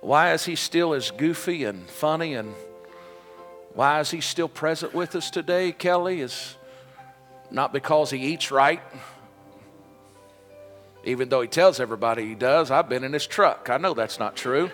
why 0.00 0.32
is 0.32 0.44
he 0.44 0.56
still 0.56 0.94
as 0.94 1.10
goofy 1.10 1.64
and 1.64 1.88
funny 1.88 2.34
and 2.34 2.54
why 3.74 4.00
is 4.00 4.10
he 4.10 4.20
still 4.20 4.48
present 4.48 4.92
with 4.94 5.14
us 5.14 5.30
today, 5.30 5.72
Kelly? 5.72 6.20
Is 6.20 6.56
not 7.50 7.72
because 7.72 8.10
he 8.10 8.18
eats 8.18 8.50
right, 8.50 8.82
even 11.04 11.28
though 11.28 11.40
he 11.40 11.48
tells 11.48 11.80
everybody 11.80 12.26
he 12.26 12.34
does. 12.34 12.70
I've 12.70 12.88
been 12.88 13.04
in 13.04 13.12
his 13.12 13.26
truck. 13.26 13.70
I 13.70 13.76
know 13.76 13.94
that's 13.94 14.18
not 14.18 14.36
true. 14.36 14.70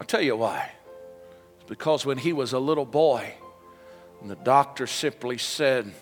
I'll 0.00 0.06
tell 0.06 0.22
you 0.22 0.36
why. 0.36 0.70
Because 1.66 2.04
when 2.04 2.18
he 2.18 2.32
was 2.32 2.52
a 2.52 2.58
little 2.58 2.84
boy, 2.84 3.34
and 4.20 4.30
the 4.30 4.36
doctor 4.36 4.86
simply 4.86 5.38
said 5.38 5.92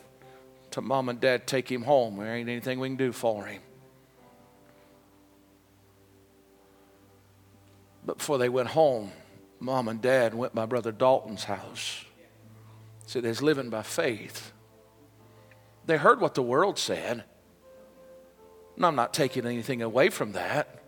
to 0.72 0.80
mom 0.80 1.08
and 1.08 1.20
dad, 1.20 1.46
Take 1.46 1.70
him 1.70 1.82
home. 1.82 2.16
There 2.16 2.34
ain't 2.34 2.48
anything 2.48 2.78
we 2.78 2.88
can 2.88 2.96
do 2.96 3.12
for 3.12 3.46
him. 3.46 3.62
But 8.04 8.18
before 8.18 8.38
they 8.38 8.48
went 8.48 8.68
home, 8.68 9.12
mom 9.58 9.88
and 9.88 10.00
dad 10.00 10.34
went 10.34 10.54
by 10.54 10.66
Brother 10.66 10.92
Dalton's 10.92 11.44
house. 11.44 12.04
See, 13.06 13.20
they're 13.20 13.32
living 13.34 13.70
by 13.70 13.82
faith. 13.82 14.52
They 15.86 15.96
heard 15.96 16.20
what 16.20 16.34
the 16.34 16.42
world 16.42 16.78
said. 16.78 17.24
And 18.76 18.86
I'm 18.86 18.94
not 18.94 19.12
taking 19.12 19.46
anything 19.46 19.82
away 19.82 20.08
from 20.10 20.32
that, 20.32 20.82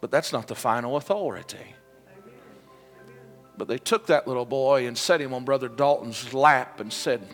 but 0.00 0.10
that's 0.10 0.32
not 0.32 0.46
the 0.48 0.54
final 0.54 0.96
authority. 0.96 1.74
But 3.58 3.66
they 3.66 3.78
took 3.78 4.06
that 4.06 4.28
little 4.28 4.46
boy 4.46 4.86
and 4.86 4.96
set 4.96 5.20
him 5.20 5.34
on 5.34 5.44
Brother 5.44 5.68
Dalton's 5.68 6.32
lap 6.32 6.78
and 6.78 6.92
said, 6.92 7.26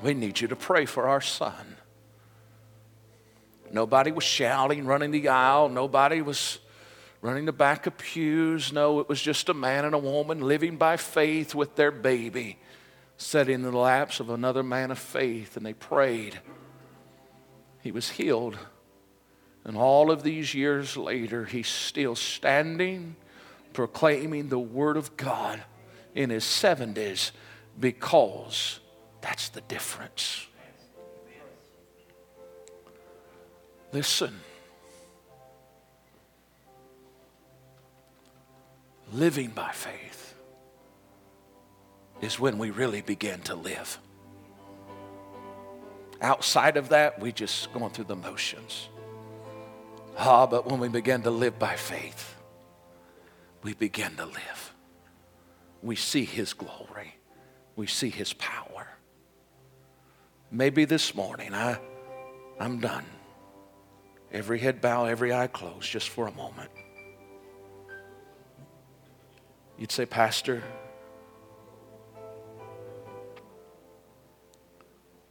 We 0.00 0.14
need 0.14 0.40
you 0.40 0.46
to 0.48 0.56
pray 0.56 0.86
for 0.86 1.08
our 1.08 1.20
son. 1.20 1.76
Nobody 3.72 4.12
was 4.12 4.22
shouting, 4.22 4.86
running 4.86 5.10
the 5.10 5.28
aisle. 5.28 5.68
Nobody 5.68 6.22
was 6.22 6.60
running 7.20 7.46
the 7.46 7.52
back 7.52 7.86
of 7.86 7.98
pews. 7.98 8.72
No, 8.72 9.00
it 9.00 9.08
was 9.08 9.20
just 9.20 9.48
a 9.48 9.54
man 9.54 9.84
and 9.84 9.94
a 9.94 9.98
woman 9.98 10.40
living 10.40 10.76
by 10.76 10.96
faith 10.96 11.52
with 11.54 11.74
their 11.74 11.90
baby, 11.90 12.58
set 13.16 13.48
in 13.48 13.62
the 13.62 13.76
laps 13.76 14.20
of 14.20 14.30
another 14.30 14.62
man 14.62 14.92
of 14.92 14.98
faith, 14.98 15.56
and 15.56 15.66
they 15.66 15.72
prayed. 15.72 16.38
He 17.80 17.90
was 17.90 18.10
healed. 18.10 18.56
And 19.64 19.76
all 19.76 20.10
of 20.10 20.22
these 20.22 20.54
years 20.54 20.96
later, 20.96 21.44
he's 21.44 21.68
still 21.68 22.14
standing, 22.14 23.16
proclaiming 23.72 24.48
the 24.48 24.58
Word 24.58 24.96
of 24.96 25.16
God 25.16 25.62
in 26.14 26.30
his 26.30 26.44
70s 26.44 27.32
because 27.78 28.80
that's 29.20 29.48
the 29.50 29.60
difference. 29.62 30.46
Listen. 33.92 34.40
Living 39.12 39.50
by 39.50 39.70
faith 39.72 40.34
is 42.22 42.40
when 42.40 42.56
we 42.56 42.70
really 42.70 43.02
begin 43.02 43.40
to 43.42 43.54
live. 43.54 43.98
Outside 46.22 46.76
of 46.76 46.90
that, 46.90 47.20
we 47.20 47.32
just 47.32 47.72
going 47.72 47.90
through 47.90 48.04
the 48.04 48.16
motions. 48.16 48.88
Ah, 50.16 50.46
but 50.46 50.66
when 50.66 50.78
we 50.78 50.88
begin 50.88 51.22
to 51.22 51.30
live 51.30 51.58
by 51.58 51.74
faith, 51.76 52.36
we 53.62 53.74
begin 53.74 54.16
to 54.16 54.26
live. 54.26 54.74
We 55.82 55.96
see 55.96 56.24
His 56.24 56.52
glory, 56.52 57.16
we 57.76 57.86
see 57.86 58.10
His 58.10 58.32
power. 58.34 58.88
Maybe 60.50 60.84
this 60.84 61.14
morning, 61.14 61.54
I, 61.54 61.78
I'm 62.60 62.78
done. 62.78 63.06
Every 64.30 64.58
head 64.58 64.80
bow, 64.80 65.06
every 65.06 65.32
eye 65.32 65.46
closed, 65.46 65.90
just 65.90 66.08
for 66.08 66.26
a 66.26 66.32
moment. 66.32 66.70
You'd 69.78 69.92
say, 69.92 70.06
Pastor, 70.06 70.62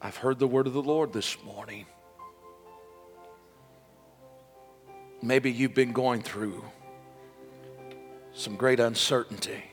I've 0.01 0.17
heard 0.17 0.39
the 0.39 0.47
word 0.47 0.65
of 0.65 0.73
the 0.73 0.81
Lord 0.81 1.13
this 1.13 1.37
morning. 1.43 1.85
Maybe 5.21 5.51
you've 5.51 5.75
been 5.75 5.93
going 5.93 6.23
through 6.23 6.63
some 8.33 8.55
great 8.55 8.79
uncertainty. 8.79 9.63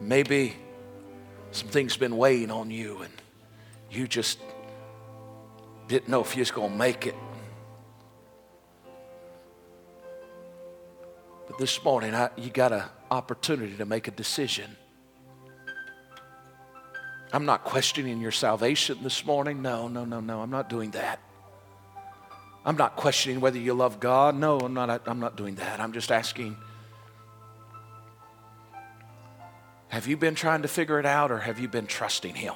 Maybe 0.00 0.56
some 1.50 1.68
things 1.68 1.96
been 1.96 2.16
weighing 2.16 2.50
on 2.50 2.70
you 2.70 3.02
and 3.02 3.12
you 3.90 4.08
just 4.08 4.38
didn't 5.88 6.08
know 6.08 6.20
if 6.20 6.34
you 6.34 6.40
was 6.40 6.50
going 6.50 6.72
to 6.72 6.76
make 6.76 7.06
it. 7.06 7.14
But 11.46 11.58
this 11.58 11.82
morning, 11.84 12.14
I, 12.14 12.30
you 12.36 12.50
got 12.50 12.72
an 12.72 12.84
opportunity 13.10 13.76
to 13.76 13.84
make 13.84 14.08
a 14.08 14.10
decision. 14.10 14.76
I'm 17.32 17.44
not 17.44 17.64
questioning 17.64 18.20
your 18.20 18.32
salvation 18.32 18.98
this 19.02 19.24
morning. 19.24 19.60
No, 19.62 19.88
no, 19.88 20.04
no, 20.04 20.20
no. 20.20 20.40
I'm 20.40 20.50
not 20.50 20.68
doing 20.68 20.90
that. 20.92 21.20
I'm 22.64 22.76
not 22.76 22.96
questioning 22.96 23.40
whether 23.40 23.58
you 23.58 23.74
love 23.74 23.98
God. 23.98 24.36
No, 24.36 24.58
I'm 24.58 24.74
not, 24.74 25.02
I'm 25.06 25.20
not 25.20 25.36
doing 25.36 25.56
that. 25.56 25.80
I'm 25.80 25.92
just 25.92 26.12
asking 26.12 26.56
have 29.88 30.06
you 30.06 30.16
been 30.16 30.34
trying 30.34 30.62
to 30.62 30.68
figure 30.68 30.98
it 30.98 31.04
out 31.04 31.30
or 31.30 31.38
have 31.38 31.58
you 31.58 31.68
been 31.68 31.86
trusting 31.86 32.34
Him? 32.34 32.54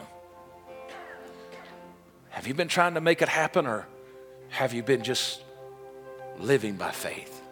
Have 2.30 2.46
you 2.46 2.54
been 2.54 2.68
trying 2.68 2.94
to 2.94 3.00
make 3.02 3.20
it 3.20 3.28
happen 3.28 3.66
or 3.66 3.86
have 4.48 4.72
you 4.72 4.82
been 4.82 5.02
just 5.02 5.42
living 6.38 6.76
by 6.76 6.92
faith? 6.92 7.42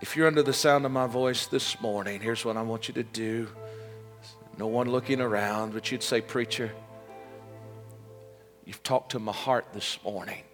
If 0.00 0.16
you're 0.16 0.26
under 0.26 0.42
the 0.42 0.52
sound 0.52 0.86
of 0.86 0.90
my 0.90 1.06
voice 1.06 1.46
this 1.46 1.80
morning, 1.80 2.20
here's 2.20 2.44
what 2.44 2.56
I 2.56 2.62
want 2.62 2.88
you 2.88 2.94
to 2.94 3.04
do. 3.04 3.46
No 4.58 4.66
one 4.66 4.90
looking 4.90 5.20
around, 5.20 5.72
but 5.72 5.92
you'd 5.92 6.02
say, 6.02 6.20
Preacher, 6.20 6.72
you've 8.70 8.84
talked 8.84 9.10
to 9.10 9.18
my 9.18 9.32
heart 9.32 9.66
this 9.72 9.98
morning. 10.04 10.44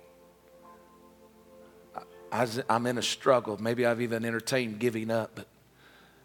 I, 2.33 2.49
am 2.71 2.87
in 2.87 2.97
a 2.97 3.03
struggle. 3.03 3.59
Maybe 3.61 3.85
I've 3.85 4.01
even 4.01 4.25
entertained 4.25 4.79
giving 4.79 5.11
up, 5.11 5.33
but 5.35 5.47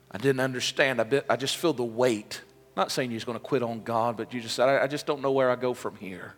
I 0.10 0.18
didn't 0.18 0.40
understand. 0.40 1.02
I, 1.02 1.04
bit, 1.04 1.26
I 1.30 1.36
just 1.36 1.58
feel 1.58 1.74
the 1.74 1.84
weight. 1.84 2.44
Not 2.78 2.94
saying 2.94 3.12
you're 3.12 3.20
going 3.20 3.38
to 3.38 3.44
quit 3.44 3.62
on 3.62 3.84
God, 3.84 4.16
but 4.16 4.34
you 4.34 4.40
just 4.40 4.56
said, 4.56 4.70
I, 4.70 4.84
I 4.84 4.88
just 4.88 5.06
don't 5.06 5.22
know 5.22 5.34
where 5.34 5.52
I 5.52 5.58
go 5.58 5.74
from 5.74 5.98
here. 5.98 6.34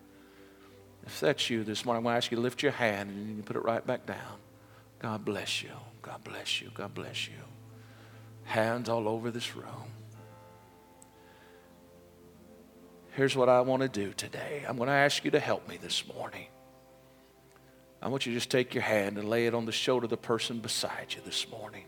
If 1.06 1.20
that's 1.20 1.48
you 1.52 1.64
this 1.64 1.86
morning, 1.86 2.00
I'm 2.00 2.04
going 2.06 2.14
to 2.14 2.18
ask 2.18 2.32
you 2.32 2.38
to 2.38 2.42
lift 2.42 2.64
your 2.64 2.72
hand 2.72 3.12
and 3.12 3.38
you 3.38 3.44
put 3.44 3.56
it 3.56 3.64
right 3.64 3.86
back 3.86 4.08
down. 4.08 4.40
God 4.98 5.24
bless 5.24 5.62
you. 5.62 5.70
God 6.02 6.24
bless 6.24 6.64
you. 6.64 6.72
God 6.74 6.96
bless 6.96 7.28
you. 7.28 7.36
Hands 8.46 8.90
all 8.90 9.08
over 9.08 9.30
this 9.30 9.56
room. 9.56 9.92
Here's 13.14 13.36
what 13.36 13.48
I 13.48 13.62
want 13.62 13.84
to 13.84 13.88
do 13.88 14.12
today. 14.12 14.66
I'm 14.68 14.76
going 14.76 14.88
to 14.88 14.94
ask 14.94 15.24
you 15.24 15.30
to 15.32 15.40
help 15.40 15.70
me 15.70 15.78
this 15.78 16.08
morning. 16.08 16.48
I 18.02 18.08
want 18.08 18.26
you 18.26 18.34
to 18.34 18.38
just 18.38 18.50
take 18.50 18.74
your 18.74 18.82
hand 18.82 19.20
and 19.20 19.30
lay 19.30 19.46
it 19.46 19.54
on 19.54 19.66
the 19.66 19.72
shoulder 19.72 20.06
of 20.06 20.10
the 20.10 20.18
person 20.18 20.60
beside 20.60 21.14
you 21.14 21.22
this 21.24 21.48
morning. 21.48 21.86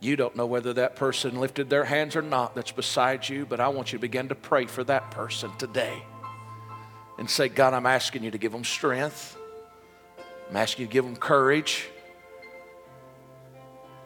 You 0.00 0.16
don't 0.16 0.34
know 0.34 0.46
whether 0.46 0.72
that 0.74 0.96
person 0.96 1.38
lifted 1.38 1.70
their 1.70 1.84
hands 1.84 2.16
or 2.16 2.22
not 2.22 2.56
that's 2.56 2.72
beside 2.72 3.28
you, 3.28 3.46
but 3.46 3.60
I 3.60 3.68
want 3.68 3.92
you 3.92 3.98
to 3.98 4.02
begin 4.02 4.28
to 4.28 4.34
pray 4.34 4.66
for 4.66 4.82
that 4.84 5.12
person 5.12 5.50
today 5.58 6.02
and 7.18 7.30
say, 7.30 7.48
God, 7.48 7.72
I'm 7.72 7.86
asking 7.86 8.24
you 8.24 8.32
to 8.32 8.38
give 8.38 8.50
them 8.50 8.64
strength. 8.64 9.36
I'm 10.50 10.56
asking 10.56 10.82
you 10.82 10.88
to 10.88 10.92
give 10.92 11.04
them 11.04 11.16
courage. 11.16 11.88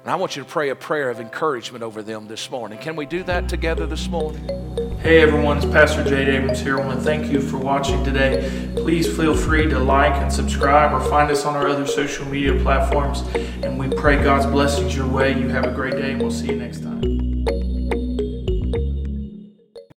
And 0.03 0.11
I 0.11 0.17
want 0.17 0.35
you 0.35 0.43
to 0.43 0.49
pray 0.49 0.71
a 0.71 0.75
prayer 0.75 1.11
of 1.11 1.21
encouragement 1.21 1.85
over 1.85 2.03
them 2.03 2.27
this 2.27 2.51
morning. 2.51 2.79
Can 2.79 2.97
we 2.97 3.07
do 3.07 3.23
that 3.23 3.49
together 3.49 3.87
this 3.87 4.09
morning? 4.09 4.45
Hey 4.99 5.21
everyone, 5.21 5.59
it's 5.59 5.67
Pastor 5.67 6.03
Jade 6.03 6.29
Abrams 6.29 6.61
here. 6.61 6.81
I 6.81 6.85
want 6.85 6.99
to 6.99 7.05
thank 7.05 7.31
you 7.31 7.41
for 7.41 7.57
watching 7.57 8.03
today. 8.03 8.73
Please 8.75 9.07
feel 9.17 9.37
free 9.37 9.69
to 9.69 9.79
like 9.79 10.15
and 10.15 10.33
subscribe 10.33 10.93
or 10.93 11.01
find 11.09 11.31
us 11.31 11.45
on 11.45 11.55
our 11.55 11.69
other 11.69 11.87
social 11.87 12.27
media 12.27 12.61
platforms. 12.63 13.21
And 13.63 13.79
we 13.79 13.89
pray 13.97 14.21
God's 14.23 14.47
blessings 14.47 14.97
your 14.97 15.07
way. 15.07 15.39
You 15.39 15.49
have 15.51 15.67
a 15.67 15.73
great 15.73 15.95
day, 15.95 16.13
and 16.13 16.21
we'll 16.21 16.33
see 16.33 16.49
you 16.49 16.57
next 16.57 16.83
time. 16.83 17.32